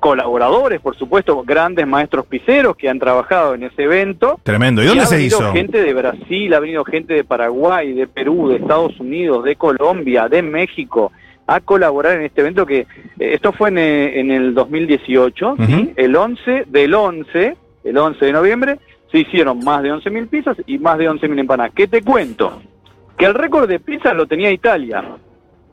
colaboradores, 0.00 0.80
por 0.80 0.96
supuesto, 0.96 1.42
grandes 1.44 1.86
maestros 1.86 2.26
piseros 2.26 2.76
que 2.76 2.88
han 2.88 2.98
trabajado 2.98 3.54
en 3.54 3.64
ese 3.64 3.84
evento. 3.84 4.40
Tremendo. 4.42 4.82
¿Y 4.82 4.86
dónde 4.86 5.02
ha 5.02 5.06
se 5.06 5.16
venido 5.16 5.38
hizo? 5.38 5.52
gente 5.52 5.82
de 5.82 5.94
Brasil, 5.94 6.54
ha 6.54 6.60
venido 6.60 6.84
gente 6.84 7.14
de 7.14 7.24
Paraguay, 7.24 7.92
de 7.92 8.06
Perú, 8.06 8.48
de 8.48 8.56
Estados 8.56 8.98
Unidos, 9.00 9.44
de 9.44 9.56
Colombia, 9.56 10.28
de 10.28 10.42
México, 10.42 11.12
a 11.48 11.60
colaborar 11.60 12.18
en 12.18 12.26
este 12.26 12.42
evento 12.42 12.66
que 12.66 12.80
eh, 12.80 12.86
esto 13.18 13.52
fue 13.52 13.70
en, 13.70 13.78
eh, 13.78 14.20
en 14.20 14.30
el 14.30 14.54
2018, 14.54 15.56
¿sí? 15.56 15.62
Ujú. 15.62 15.92
el 15.96 16.14
11 16.14 16.64
del 16.68 16.94
11, 16.94 17.56
el 17.84 17.98
11 17.98 18.24
de 18.26 18.32
noviembre, 18.32 18.78
se 19.10 19.20
hicieron 19.20 19.58
más 19.64 19.82
de 19.82 19.90
11.000 19.90 20.28
pizzas 20.28 20.56
y 20.66 20.78
más 20.78 20.98
de 20.98 21.10
11.000 21.10 21.40
empanadas. 21.40 21.72
¿Qué 21.74 21.88
te 21.88 22.02
cuento? 22.02 22.60
Que 23.16 23.24
el 23.24 23.32
récord 23.34 23.66
de 23.66 23.80
pizzas 23.80 24.14
lo 24.14 24.26
tenía 24.26 24.50
Italia, 24.50 25.02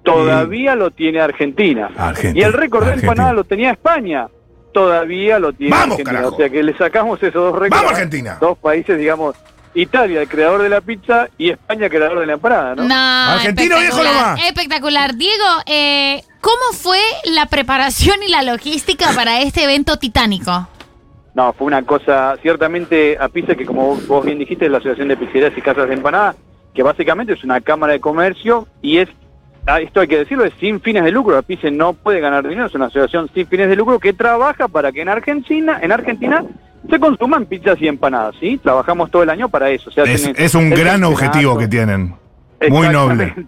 todavía 0.02 0.76
lo 0.76 0.92
tiene 0.92 1.20
Argentina. 1.20 1.90
Argentina. 1.98 2.40
Y 2.40 2.48
el 2.48 2.54
récord 2.54 2.86
de 2.88 2.94
empanadas 2.94 3.36
lo 3.36 3.44
tenía 3.44 3.72
España, 3.72 4.28
todavía 4.74 5.40
lo 5.40 5.52
tiene 5.52 5.72
¡Vamos, 5.72 6.00
Argentina. 6.00 6.20
carajo! 6.20 6.36
O 6.36 6.38
sea 6.38 6.50
que 6.50 6.64
le 6.64 6.78
sacamos 6.78 7.22
esos 7.22 7.34
dos 7.34 7.60
récords. 7.60 7.82
¡Vamos, 7.82 7.92
Argentina! 7.92 8.38
Dos 8.40 8.58
países, 8.60 8.98
digamos, 8.98 9.36
Italia, 9.76 10.22
el 10.22 10.28
creador 10.28 10.62
de 10.62 10.70
la 10.70 10.82
pizza, 10.82 11.28
y 11.38 11.50
España, 11.50 11.90
creador 11.90 12.20
de 12.20 12.26
la 12.26 12.34
empanada, 12.34 12.76
¿no? 12.76 12.84
No, 12.84 12.96
Argentino 12.96 13.78
viejo 13.80 14.04
nomás. 14.04 14.40
Espectacular. 14.48 15.16
Diego, 15.16 15.46
eh, 15.66 16.24
¿cómo 16.40 16.74
fue 16.74 17.00
la 17.26 17.46
preparación 17.48 18.24
y 18.24 18.32
la 18.32 18.42
logística 18.42 19.12
para 19.14 19.42
este 19.42 19.66
evento 19.66 19.98
titánico? 19.98 20.68
No, 21.34 21.52
fue 21.52 21.68
una 21.68 21.84
cosa, 21.84 22.38
ciertamente, 22.42 23.18
a 23.20 23.28
pizza 23.28 23.56
que 23.56 23.66
como 23.66 23.98
vos, 23.98 24.26
bien 24.26 24.40
dijiste, 24.40 24.66
es 24.66 24.72
la 24.72 24.78
Asociación 24.78 25.10
de 25.10 25.18
Pizzerías 25.18 25.58
y 25.58 25.62
Casas 25.62 25.90
de 25.90 25.96
Empanadas, 25.96 26.38
que 26.74 26.82
básicamente 26.82 27.34
es 27.34 27.44
una 27.44 27.60
cámara 27.60 27.92
de 27.92 28.00
comercio 28.00 28.70
y 28.82 29.00
es, 29.00 29.10
ah, 29.68 29.82
esto 29.82 30.00
hay 30.00 30.08
que 30.08 30.20
decirlo, 30.20 30.46
es 30.46 30.54
sin 30.62 30.80
fines 30.80 31.04
de 31.04 31.12
lucro. 31.12 31.38
Apice 31.38 31.70
no 31.72 31.92
puede 31.92 32.22
ganar 32.22 32.48
dinero, 32.48 32.68
es 32.68 32.76
una 32.76 32.86
asociación 32.86 33.30
sin 33.34 33.48
fines 33.48 33.68
de 33.68 33.76
lucro 33.76 34.00
que 34.00 34.14
trabaja 34.14 34.70
para 34.70 34.94
que 34.94 35.02
en 35.02 35.10
Argentina, 35.10 35.78
en 35.82 35.92
Argentina 35.92 36.46
se 36.90 37.00
consuman 37.00 37.46
pizzas 37.46 37.82
y 37.82 37.88
empanadas, 37.88 38.36
¿sí? 38.40 38.58
Trabajamos 38.58 39.10
todo 39.12 39.24
el 39.24 39.30
año 39.30 39.50
para 39.50 39.70
eso. 39.70 39.90
Se 39.92 40.02
Es, 40.04 40.22
hacen 40.24 40.36
es 40.38 40.56
un 40.56 40.70
gran 40.70 41.04
objetivo 41.04 41.58
que 41.58 41.68
tienen. 41.68 42.16
Muy 42.70 42.90
noble. 42.90 43.34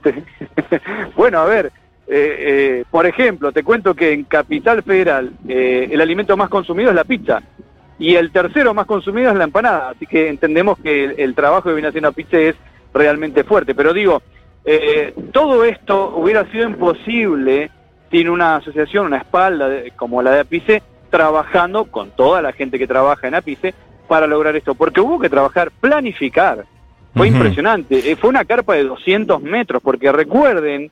Bueno, 1.15 1.39
a 1.39 1.45
ver, 1.45 1.67
eh, 2.07 2.35
eh, 2.39 2.83
por 2.89 3.05
ejemplo, 3.05 3.51
te 3.51 3.63
cuento 3.63 3.93
que 3.95 4.11
en 4.13 4.23
Capital 4.23 4.83
Federal 4.83 5.31
eh, 5.47 5.87
el 5.91 6.01
alimento 6.01 6.35
más 6.37 6.49
consumido 6.49 6.89
es 6.89 6.95
la 6.95 7.03
pizza 7.03 7.41
y 7.99 8.15
el 8.15 8.31
tercero 8.31 8.73
más 8.73 8.85
consumido 8.85 9.31
es 9.31 9.37
la 9.37 9.43
empanada, 9.45 9.89
así 9.89 10.05
que 10.05 10.29
entendemos 10.29 10.77
que 10.79 11.05
el, 11.05 11.15
el 11.19 11.35
trabajo 11.35 11.69
que 11.69 11.73
viene 11.75 11.87
haciendo 11.89 12.09
Apice 12.09 12.49
es 12.49 12.55
realmente 12.93 13.43
fuerte, 13.43 13.73
pero 13.75 13.93
digo, 13.93 14.21
eh, 14.65 15.13
todo 15.31 15.63
esto 15.65 16.13
hubiera 16.15 16.49
sido 16.51 16.67
imposible 16.67 17.71
sin 18.11 18.29
una 18.29 18.57
asociación, 18.57 19.07
una 19.07 19.17
espalda 19.17 19.67
de- 19.69 19.91
como 19.91 20.21
la 20.21 20.31
de 20.31 20.39
Apice, 20.41 20.83
trabajando 21.09 21.85
con 21.85 22.11
toda 22.11 22.41
la 22.41 22.53
gente 22.53 22.77
que 22.77 22.87
trabaja 22.87 23.27
en 23.27 23.35
Apice 23.35 23.73
para 24.07 24.27
lograr 24.27 24.55
esto, 24.55 24.75
porque 24.75 25.01
hubo 25.01 25.19
que 25.19 25.29
trabajar, 25.29 25.71
planificar, 25.71 26.65
fue 27.13 27.27
impresionante. 27.27 28.11
Eh, 28.11 28.15
fue 28.15 28.29
una 28.29 28.45
carpa 28.45 28.75
de 28.75 28.83
200 28.83 29.41
metros, 29.41 29.81
porque 29.81 30.11
recuerden, 30.11 30.91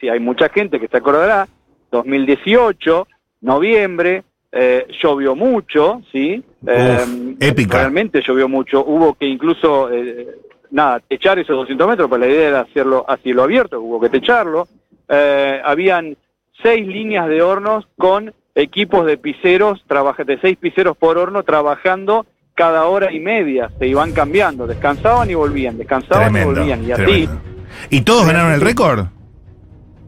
si 0.00 0.08
hay 0.08 0.20
mucha 0.20 0.48
gente 0.48 0.78
que 0.78 0.88
se 0.88 0.96
acordará, 0.96 1.48
2018, 1.90 3.06
noviembre, 3.40 4.22
eh, 4.56 4.86
llovió 5.02 5.34
mucho, 5.34 6.02
¿sí? 6.12 6.42
Eh, 6.64 7.36
épica. 7.40 7.78
Realmente 7.78 8.22
llovió 8.24 8.48
mucho. 8.48 8.84
Hubo 8.84 9.14
que 9.14 9.26
incluso, 9.26 9.90
eh, 9.90 10.28
nada, 10.70 11.00
techar 11.00 11.40
esos 11.40 11.56
200 11.56 11.88
metros, 11.88 12.08
pues 12.08 12.20
la 12.20 12.28
idea 12.28 12.48
era 12.48 12.60
hacerlo 12.60 13.04
a 13.08 13.16
cielo 13.16 13.42
abierto, 13.42 13.80
hubo 13.80 14.00
que 14.00 14.08
techarlo. 14.08 14.68
Habían 15.08 16.16
seis 16.62 16.86
líneas 16.86 17.28
de 17.28 17.42
hornos 17.42 17.86
con 17.98 18.32
equipos 18.54 19.06
de 19.06 19.16
piseros, 19.18 19.84
de 19.88 20.38
seis 20.40 20.56
piseros 20.58 20.96
por 20.96 21.18
horno 21.18 21.42
trabajando 21.42 22.26
cada 22.54 22.84
hora 22.84 23.12
y 23.12 23.18
media, 23.18 23.70
se 23.78 23.88
iban 23.88 24.12
cambiando, 24.12 24.66
descansaban 24.66 25.28
y 25.28 25.34
volvían, 25.34 25.76
descansaban 25.76 26.36
y 26.36 26.44
volvían, 26.44 26.84
y 26.84 26.92
así. 26.92 27.28
¿Y 27.90 28.02
todos 28.02 28.26
ganaron 28.26 28.52
el 28.52 28.60
récord? 28.60 29.06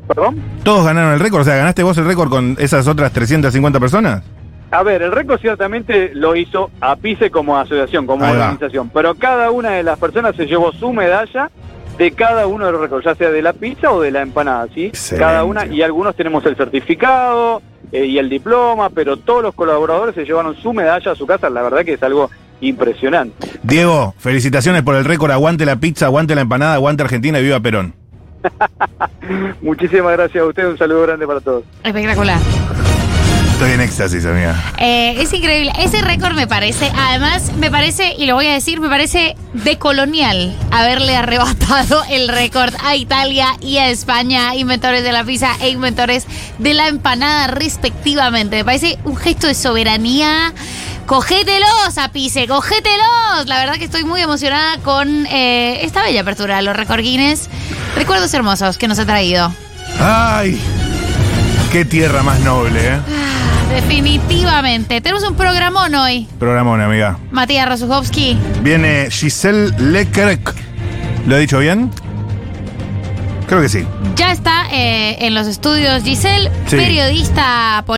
¿Perdón? 0.07 0.41
¿Todos 0.63 0.85
ganaron 0.85 1.15
el 1.15 1.21
récord? 1.21 1.41
O 1.41 1.45
sea, 1.45 1.57
¿ganaste 1.57 1.83
vos 1.83 1.99
el 1.99 2.07
récord 2.07 2.29
con 2.29 2.57
esas 2.61 2.87
otras 2.87 3.13
350 3.13 3.81
personas? 3.81 4.23
A 4.71 4.83
ver, 4.85 5.03
el 5.03 5.11
récord 5.11 5.41
ciertamente 5.41 6.13
lo 6.15 6.37
hizo 6.37 6.71
APICE 6.81 7.31
como 7.31 7.57
asociación, 7.57 8.07
como 8.07 8.25
Ahí 8.25 8.37
va. 8.37 8.51
organización, 8.53 8.91
pero 8.91 9.15
cada 9.17 9.51
una 9.51 9.71
de 9.71 9.83
las 9.83 9.99
personas 9.99 10.37
se 10.37 10.47
llevó 10.47 10.73
su 10.73 10.93
medalla 10.93 11.51
de 11.99 12.11
cada 12.13 12.47
uno 12.47 12.67
de 12.67 12.73
los 12.73 12.81
récords, 12.81 13.05
ya 13.05 13.15
sea 13.15 13.31
de 13.31 13.43
la 13.43 13.53
pizza 13.53 13.91
o 13.91 14.01
de 14.01 14.11
la 14.11 14.23
empanada, 14.23 14.67
¿sí? 14.75 14.87
Excelente. 14.87 15.25
Cada 15.25 15.45
una, 15.45 15.67
y 15.67 15.83
algunos 15.83 16.15
tenemos 16.15 16.45
el 16.47 16.57
certificado 16.57 17.63
eh, 17.93 18.05
y 18.05 18.19
el 18.19 18.29
diploma, 18.29 18.91
pero 18.91 19.17
todos 19.17 19.43
los 19.43 19.55
colaboradores 19.55 20.15
se 20.15 20.25
llevaron 20.25 20.57
su 20.57 20.73
medalla 20.73 21.13
a 21.13 21.15
su 21.15 21.27
casa, 21.27 21.51
la 21.51 21.63
verdad 21.63 21.85
que 21.85 21.95
es 21.95 22.03
algo 22.03 22.31
impresionante. 22.61 23.35
Diego, 23.63 24.15
felicitaciones 24.19 24.83
por 24.83 24.95
el 24.95 25.05
récord. 25.05 25.31
Aguante 25.31 25.67
la 25.67 25.77
pizza, 25.77 26.07
aguante 26.07 26.35
la 26.35 26.41
empanada, 26.43 26.75
aguante 26.75 27.03
Argentina 27.03 27.39
y 27.39 27.43
viva 27.43 27.61
Perón. 27.61 27.95
Muchísimas 29.61 30.13
gracias 30.13 30.43
a 30.43 30.47
ustedes, 30.47 30.71
un 30.71 30.79
saludo 30.79 31.03
grande 31.03 31.27
para 31.27 31.41
todos. 31.41 31.65
Espectacular. 31.83 32.39
Estoy 33.57 33.73
en 33.73 33.81
éxtasis, 33.81 34.27
amiga. 34.27 34.55
Eh, 34.77 35.15
es 35.19 35.33
increíble. 35.33 35.73
Ese 35.79 36.03
récord 36.03 36.35
me 36.35 36.47
parece, 36.47 36.93
además, 36.95 37.53
me 37.57 37.71
parece, 37.71 38.13
y 38.19 38.27
lo 38.27 38.35
voy 38.35 38.49
a 38.49 38.53
decir, 38.53 38.81
me 38.81 38.91
parece 38.91 39.35
de 39.55 39.79
colonial 39.79 40.55
haberle 40.71 41.17
arrebatado 41.17 42.05
el 42.11 42.29
récord 42.29 42.75
a 42.85 42.97
Italia 42.97 43.57
y 43.63 43.79
a 43.79 43.89
España, 43.89 44.55
inventores 44.55 45.03
de 45.03 45.11
la 45.11 45.25
pizza 45.25 45.53
e 45.63 45.71
inventores 45.71 46.27
de 46.59 46.75
la 46.75 46.89
empanada, 46.89 47.47
respectivamente. 47.47 48.57
Me 48.57 48.65
parece 48.67 48.99
un 49.05 49.17
gesto 49.17 49.47
de 49.47 49.55
soberanía. 49.55 50.53
Cogételos, 51.07 51.97
Apice, 51.97 52.47
cogételos. 52.47 53.47
La 53.47 53.59
verdad 53.59 53.77
que 53.77 53.85
estoy 53.85 54.05
muy 54.05 54.21
emocionada 54.21 54.77
con 54.85 55.25
eh, 55.31 55.79
esta 55.81 56.03
bella 56.03 56.21
apertura 56.21 56.57
de 56.57 56.63
los 56.63 56.77
récord 56.77 57.01
Guinness. 57.01 57.49
Recuerdos 57.95 58.35
hermosos 58.35 58.77
que 58.77 58.87
nos 58.87 58.99
ha 58.99 59.07
traído. 59.07 59.51
¡Ay! 59.99 60.61
¡Qué 61.73 61.87
tierra 61.87 62.23
más 62.23 62.39
noble, 62.41 62.81
eh! 62.87 63.01
Definitivamente. 63.71 65.01
Tenemos 65.01 65.25
un 65.29 65.35
programón 65.37 65.95
hoy. 65.95 66.27
Programón, 66.39 66.81
amiga. 66.81 67.19
Matías 67.31 67.69
Rosuchowski. 67.69 68.39
Viene 68.63 69.09
Giselle 69.11 69.71
Leclerc. 69.79 70.55
¿Lo 71.27 71.37
he 71.37 71.41
dicho 71.41 71.59
bien? 71.59 71.91
Creo 73.49 73.61
que 73.61 73.69
sí. 73.69 73.85
Ya 74.17 74.33
está 74.33 74.65
eh, 74.73 75.19
en 75.27 75.35
los 75.35 75.47
estudios 75.47 76.03
Giselle, 76.03 76.51
Sí. 76.67 76.77
periodista 76.77 77.85